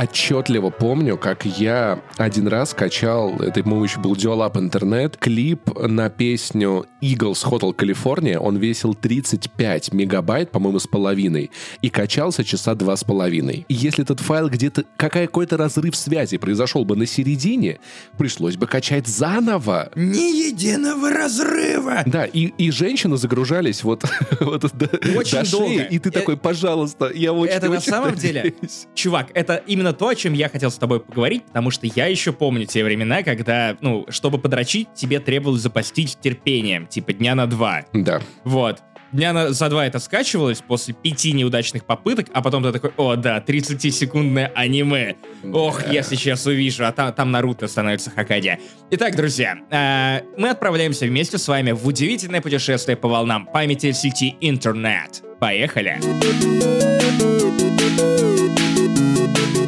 [0.45, 6.09] отчетливо помню, как я один раз качал, это, по-моему, еще был Dial-Up интернет, клип на
[6.09, 11.49] песню Eagles Hotel California, он весил 35 мегабайт, по-моему, с половиной,
[11.81, 13.65] и качался часа два с половиной.
[13.67, 17.79] И если этот файл где-то, какой-то разрыв связи произошел бы на середине,
[18.17, 19.89] пришлось бы качать заново.
[19.95, 22.03] Ни единого разрыва!
[22.05, 24.03] Да, и, и женщины загружались вот,
[24.39, 24.85] вот до,
[25.17, 25.67] очень до долго.
[25.67, 28.87] шеи, и ты Э, такой, пожалуйста, я очень Это на очень самом деле, надеюсь».
[28.93, 32.31] чувак, это именно то, о чем я хотел с тобой поговорить, потому что я еще
[32.33, 37.85] помню те времена, когда, ну, чтобы подрочить, тебе требовалось запастись терпением, типа дня на два.
[37.93, 38.21] Да.
[38.43, 38.79] Вот.
[39.11, 43.15] Дня на, за два это скачивалось после пяти неудачных попыток, а потом ты такой, о
[43.15, 45.15] да, 30-секундное аниме.
[45.53, 45.91] Ох, Да.
[45.91, 48.59] я сейчас увижу, а там, там Наруто становится Хакаде.
[48.91, 54.35] Итак, друзья, э, мы отправляемся вместе с вами в удивительное путешествие по волнам памяти сети
[54.41, 55.23] интернет.
[55.39, 55.99] Поехали!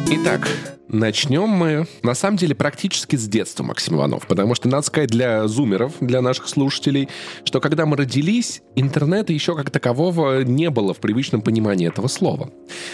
[0.10, 0.48] Итак,
[0.90, 4.28] начнем мы, на самом деле, практически с детства, Максим Иванов.
[4.28, 7.10] Потому что, надо сказать, для зумеров, для наших слушателей,
[7.44, 12.52] что когда мы родились, интернета еще как такового не было в привычном понимании этого слова.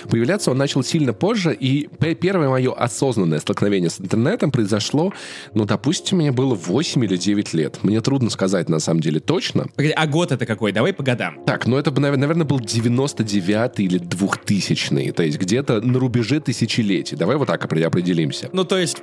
[0.10, 5.14] Появляться он начал сильно позже, и первое мое осознанное столкновение с интернетом произошло,
[5.53, 7.80] ну, допустим, мне было 8 или 9 лет.
[7.84, 9.68] Мне трудно сказать, на самом деле, точно.
[9.95, 10.72] А год это какой?
[10.72, 11.44] Давай по годам.
[11.45, 17.18] Так, ну это, наверное, был 99 или 2000 то есть где-то на рубеже тысячелетий.
[17.18, 18.49] Давай вот так опре- определимся.
[18.53, 18.97] Ну, то есть,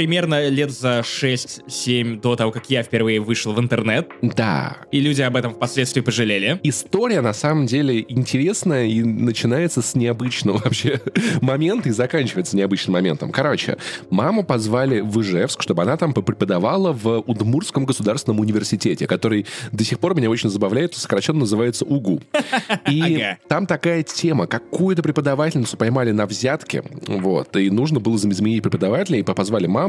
[0.00, 4.76] примерно лет за 6-7 до того, как я впервые вышел в интернет, Да.
[4.92, 6.60] и люди об этом впоследствии пожалели.
[6.64, 11.00] История, на самом деле, интересная и начинается с необычного вообще
[11.40, 13.32] момента и заканчивается необычным моментом.
[13.32, 13.78] Короче,
[14.10, 19.98] маму позвали в Ижевск, чтобы она там преподавала в Удмуртском государственном университете, который до сих
[19.98, 22.20] пор меня очень забавляет, сокращенно называется УГУ.
[22.90, 23.38] И Ага.
[23.48, 29.22] там такая тема, какую-то преподавательницу поймали на взятке, вот, и нужно было заменить преподавателя, и
[29.22, 29.85] позвали маму,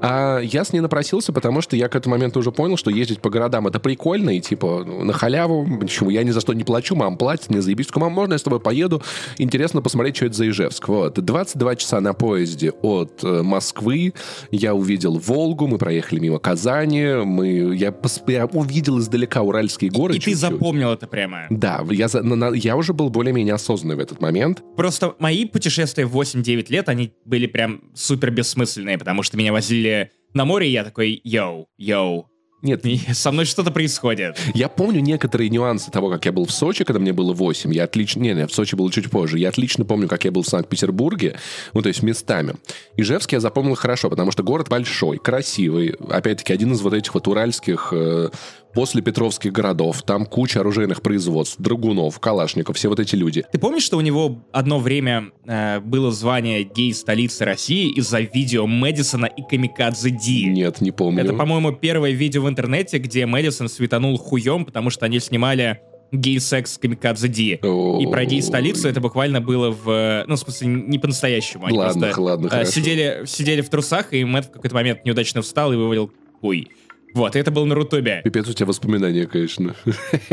[0.00, 3.20] а я с ней напросился, потому что я к этому моменту уже понял, что ездить
[3.20, 6.64] по городам это прикольно, и типа ну, на халяву, почему я ни за что не
[6.64, 9.02] плачу, мам платит, мне заебись, мам, можно я с тобой поеду?
[9.38, 10.88] Интересно посмотреть, что это за Ижевск.
[10.88, 14.14] Вот, 22 часа на поезде от э, Москвы,
[14.50, 17.94] я увидел Волгу, мы проехали мимо Казани, мы, я,
[18.26, 20.40] я увидел издалека Уральские горы И ты чуть-чуть.
[20.40, 21.46] запомнил это прямо.
[21.50, 22.08] Да, я,
[22.54, 24.62] я уже был более-менее осознанный в этот момент.
[24.76, 30.10] Просто мои путешествия в 8-9 лет, они были прям супер бессмысленные, потому что меня возили
[30.32, 32.28] на море, и я такой, йоу, йоу,
[32.62, 34.38] Нет, со мной что-то происходит.
[34.54, 37.72] я помню некоторые нюансы того, как я был в Сочи, когда мне было 8.
[37.72, 38.20] Я отлично...
[38.20, 39.38] Не, не, в Сочи было чуть позже.
[39.38, 41.38] Я отлично помню, как я был в Санкт-Петербурге,
[41.74, 42.54] ну, то есть местами.
[42.96, 45.94] Ижевск я запомнил хорошо, потому что город большой, красивый.
[46.08, 48.30] Опять-таки, один из вот этих вот уральских э,
[48.74, 50.02] после Петровских городов.
[50.02, 53.44] Там куча оружейных производств, драгунов, калашников, все вот эти люди.
[53.52, 59.26] Ты помнишь, что у него одно время э, было звание гей-столицы России из-за видео Мэдисона
[59.26, 60.46] и Камикадзе Ди?
[60.46, 61.24] Нет, не помню.
[61.24, 65.80] Это, по-моему, первое видео в интернете, где Мэдисон светанул хуем, потому что они снимали
[66.12, 67.52] гей-секс Камикадзе Ди.
[67.54, 70.24] И про гей-столицу это буквально было в...
[70.26, 71.66] Ну, в смысле, не по-настоящему.
[71.66, 72.70] Они Ладно, просто ладно, э, хорошо.
[72.70, 76.68] сидели, сидели в трусах, и Мэтт в какой-то момент неудачно встал и вывалил хуй.
[77.14, 78.20] Вот, и это было на Рутубе.
[78.24, 79.74] Пипец у тебя воспоминания, конечно.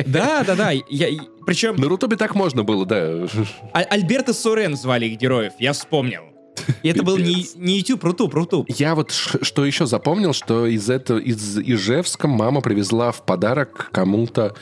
[0.05, 0.71] Да, да, да.
[0.89, 1.07] Я,
[1.45, 3.27] причем На Рутубе так можно было, да.
[3.73, 6.23] А- Альберто Сурен звали их героев, я вспомнил.
[6.83, 8.65] И это был не, не YouTube, Рутуб, Рутуб.
[8.69, 14.53] Я вот что еще запомнил, что из этого из Ижевска мама привезла в подарок кому-то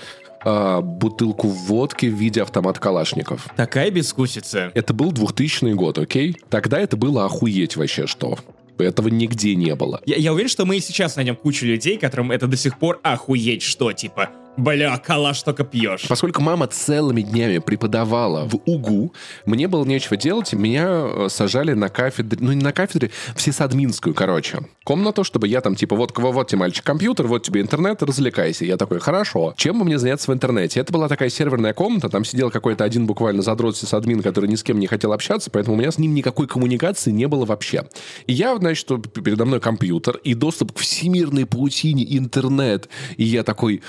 [0.42, 3.48] а, бутылку водки в виде автомата Калашников.
[3.56, 4.72] Такая бескусица.
[4.74, 6.38] Это был 2000 год, окей?
[6.50, 8.38] Тогда это было охуеть вообще что.
[8.84, 10.02] Этого нигде не было.
[10.06, 13.00] Я, я уверен, что мы и сейчас найдем кучу людей, которым это до сих пор
[13.04, 16.08] охуеть что, типа, бля, калаш только пьешь.
[16.08, 19.14] Поскольку мама целыми днями преподавала в УГУ,
[19.46, 24.14] мне было нечего делать, меня э, сажали на кафедре, ну не на кафедре, в сисадминскую,
[24.14, 28.66] короче, комнату, чтобы я там, типа, вот, вот тебе, мальчик, компьютер, вот тебе интернет, развлекайся.
[28.66, 29.54] Я такой, хорошо.
[29.58, 30.80] Чем бы мне заняться в интернете?
[30.80, 34.64] Это была такая серверная комната, там сидел какой-то один буквально задрот сисадмин, который ни с
[34.64, 37.86] кем не хотел общаться, поэтому у меня с ним никакой коммуникации не было вообще.
[38.28, 42.90] И я, значит, передо мной компьютер и доступ к всемирной паутине интернет.
[43.18, 43.82] И я такой,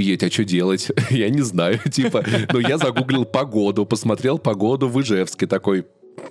[0.00, 0.90] охуеть, а что делать?
[1.10, 5.86] я не знаю, типа, ну я загуглил погоду, посмотрел погоду в Ижевске, такой,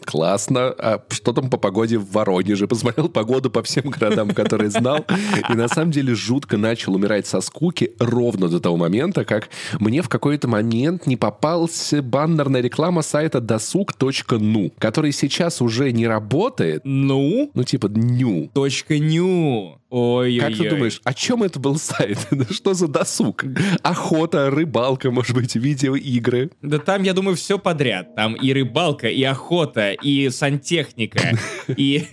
[0.05, 0.73] классно.
[0.77, 2.67] А что там по погоде в Воронеже?
[2.67, 5.05] Посмотрел погоду по всем городам, которые знал.
[5.49, 9.49] И на самом деле жутко начал умирать со скуки ровно до того момента, как
[9.79, 16.81] мне в какой-то момент не попался баннерная реклама сайта досуг.ну, который сейчас уже не работает.
[16.83, 17.51] Ну?
[17.53, 18.49] Ну, типа, ню.
[18.53, 19.79] Точка ню.
[19.89, 22.19] Ой, Как ты думаешь, о чем это был сайт?
[22.51, 23.43] Что за досуг?
[23.81, 26.51] Охота, рыбалка, может быть, видеоигры?
[26.61, 28.15] Да там, я думаю, все подряд.
[28.15, 31.37] Там и рыбалка, и охота, и сантехника,
[31.67, 32.05] и...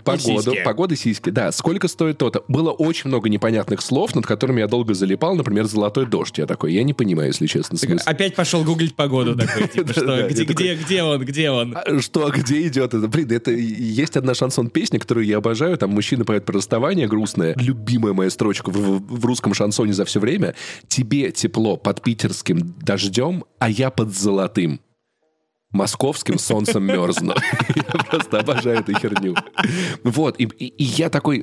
[0.04, 0.62] Погоду, сиськи.
[0.64, 1.52] погода, сиськи, да.
[1.52, 2.44] Сколько стоит то-то?
[2.48, 5.34] Было очень много непонятных слов, над которыми я долго залипал.
[5.34, 6.38] Например, «золотой дождь».
[6.38, 8.00] Я такой, я не понимаю, если честно, Так.
[8.06, 11.76] Опять пошел гуглить погоду такой, типа, что, где, где, где он, где он?
[11.76, 13.08] А Что, где идет это?
[13.08, 15.76] Блин, это и- есть одна шансон-песня, которую я обожаю.
[15.76, 17.54] Там мужчина поет про расставание грустное.
[17.58, 20.54] Любимая моя строчка в русском шансоне за все время.
[20.88, 24.80] Тебе тепло под питерским дождем, а я под золотым.
[25.74, 27.34] Московским солнцем мерзну.
[27.74, 29.34] Я просто обожаю эту херню.
[30.04, 31.42] Вот, и, и- и я такой,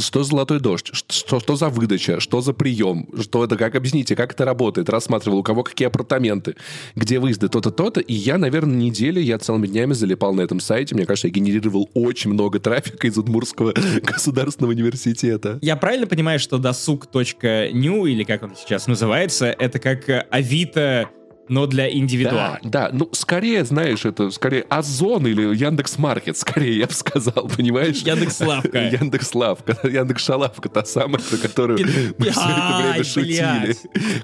[0.00, 0.90] что золотой дождь?
[0.92, 2.20] Что, что за выдача?
[2.20, 3.08] Что за прием?
[3.20, 3.56] Что это?
[3.56, 4.88] Как объясните, как это работает?
[4.90, 6.54] Рассматривал, у кого какие апартаменты,
[6.96, 8.00] где выезды, то-то, то-то.
[8.00, 10.94] И я, наверное, недели, я целыми днями залипал на этом сайте.
[10.94, 13.72] Мне кажется, я генерировал очень много трафика из Удмуртского
[14.02, 15.58] государственного университета.
[15.62, 21.08] Я правильно понимаю, что досуг.ню, или как он сейчас называется, это как э, Авито,
[21.48, 22.58] но для Да, индивидуала?
[22.62, 27.98] да, ну, скорее, знаешь, это скорее Озон или Яндекс.Маркет, скорее, я бы сказал, понимаешь?
[28.02, 28.78] Яндекс.Лавка.
[28.92, 31.78] Яндекс.Лавка, Яндекс.Шалавка, та самая, про которую
[32.18, 33.76] мы все это время шутили.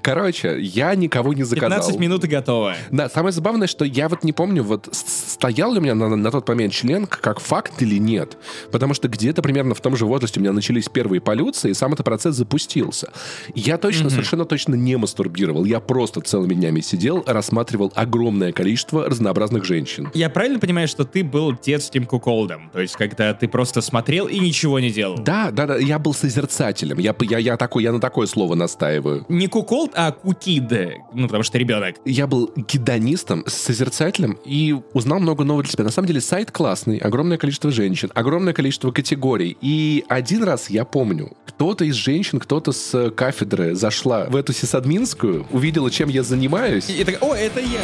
[0.03, 1.79] Короче, я никого не заказал.
[1.79, 2.75] 15 минут и готово.
[2.91, 6.31] Да, самое забавное, что я вот не помню, вот стоял ли у меня на, на
[6.31, 8.37] тот момент член как факт или нет.
[8.71, 11.93] Потому что где-то примерно в том же возрасте у меня начались первые полюции, и сам
[11.93, 13.11] этот процесс запустился.
[13.55, 15.65] Я точно, совершенно точно не мастурбировал.
[15.65, 20.11] Я просто целыми днями сидел, рассматривал огромное количество разнообразных женщин.
[20.15, 22.71] Я правильно понимаю, что ты был детским куколдом?
[22.73, 25.19] То есть, когда ты просто смотрел и ничего не делал?
[25.19, 26.99] Да, да, да, я был созерцателем.
[26.99, 29.25] Я, я, я, такой, я на такое слово настаиваю.
[29.29, 30.69] Не куколд, а кукид.
[31.13, 31.97] Ну, потому что ребенок.
[32.05, 35.85] Я был гедонистом, созерцателем и узнал много нового для себя.
[35.85, 39.57] На самом деле сайт классный, огромное количество женщин, огромное количество категорий.
[39.61, 45.47] И один раз я помню, кто-то из женщин, кто-то с кафедры зашла в эту сисадминскую,
[45.51, 46.91] увидела, чем я занимаюсь.
[46.91, 47.81] И такая, о, это я.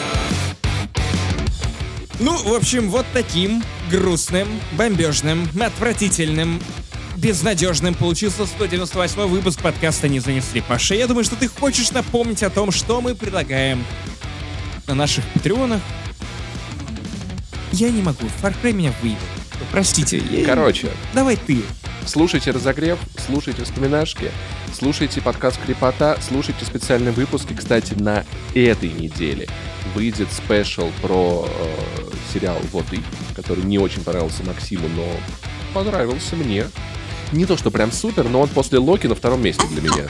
[2.21, 6.61] Ну, в общем, вот таким грустным, бомбежным, отвратительным,
[7.17, 11.01] безнадежным получился 198 выпуск подкаста «Не занесли шее».
[11.01, 13.85] Я думаю, что ты хочешь напомнить о том, что мы предлагаем
[14.87, 15.81] на наших патреонах.
[17.73, 19.19] Я не могу, Far Cry меня выебал.
[19.73, 20.19] Простите.
[20.31, 21.63] я- Короче, Давай ты.
[22.07, 24.31] Слушайте разогрев, слушайте вспоминашки,
[24.77, 27.55] слушайте подкаст Крепота, слушайте специальные выпуски.
[27.55, 28.25] Кстати, на
[28.55, 29.49] этой неделе
[29.95, 33.01] выйдет спешл про э, сериал «Вот и»,
[33.35, 35.07] который не очень понравился Максиму, но
[35.73, 36.67] понравился мне.
[37.33, 40.07] Не то, что прям супер, но он после Локи на втором месте для меня.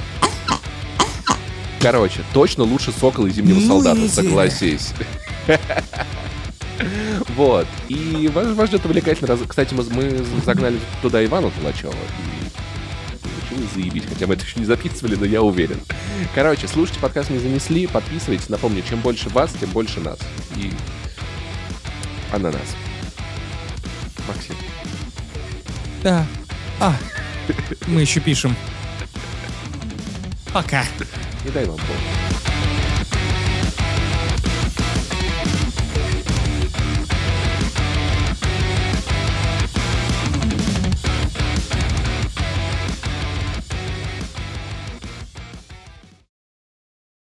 [1.81, 4.11] Короче, точно лучше Сокола и Зимнего Ну, солдата, неделя.
[4.11, 4.93] согласись.
[7.37, 7.67] Вот.
[7.89, 9.41] И вас, вас ждет увлекательный раз.
[9.47, 11.93] Кстати, мы, мы загнали туда Ивана Толачева.
[11.93, 12.45] И
[13.55, 14.05] получилось заебись.
[14.09, 15.81] Хотя мы это еще не записывали, но я уверен.
[16.35, 18.49] Короче, слушайте подкаст «Не занесли», подписывайтесь.
[18.49, 20.19] Напомню, чем больше вас, тем больше нас.
[20.57, 20.73] И
[22.33, 22.77] ананас.
[24.27, 24.55] Максим.
[26.03, 26.27] Да.
[26.81, 26.95] А,
[27.87, 28.57] мы еще пишем.
[30.53, 30.85] Пока.
[31.45, 32.34] Не дай вам бог.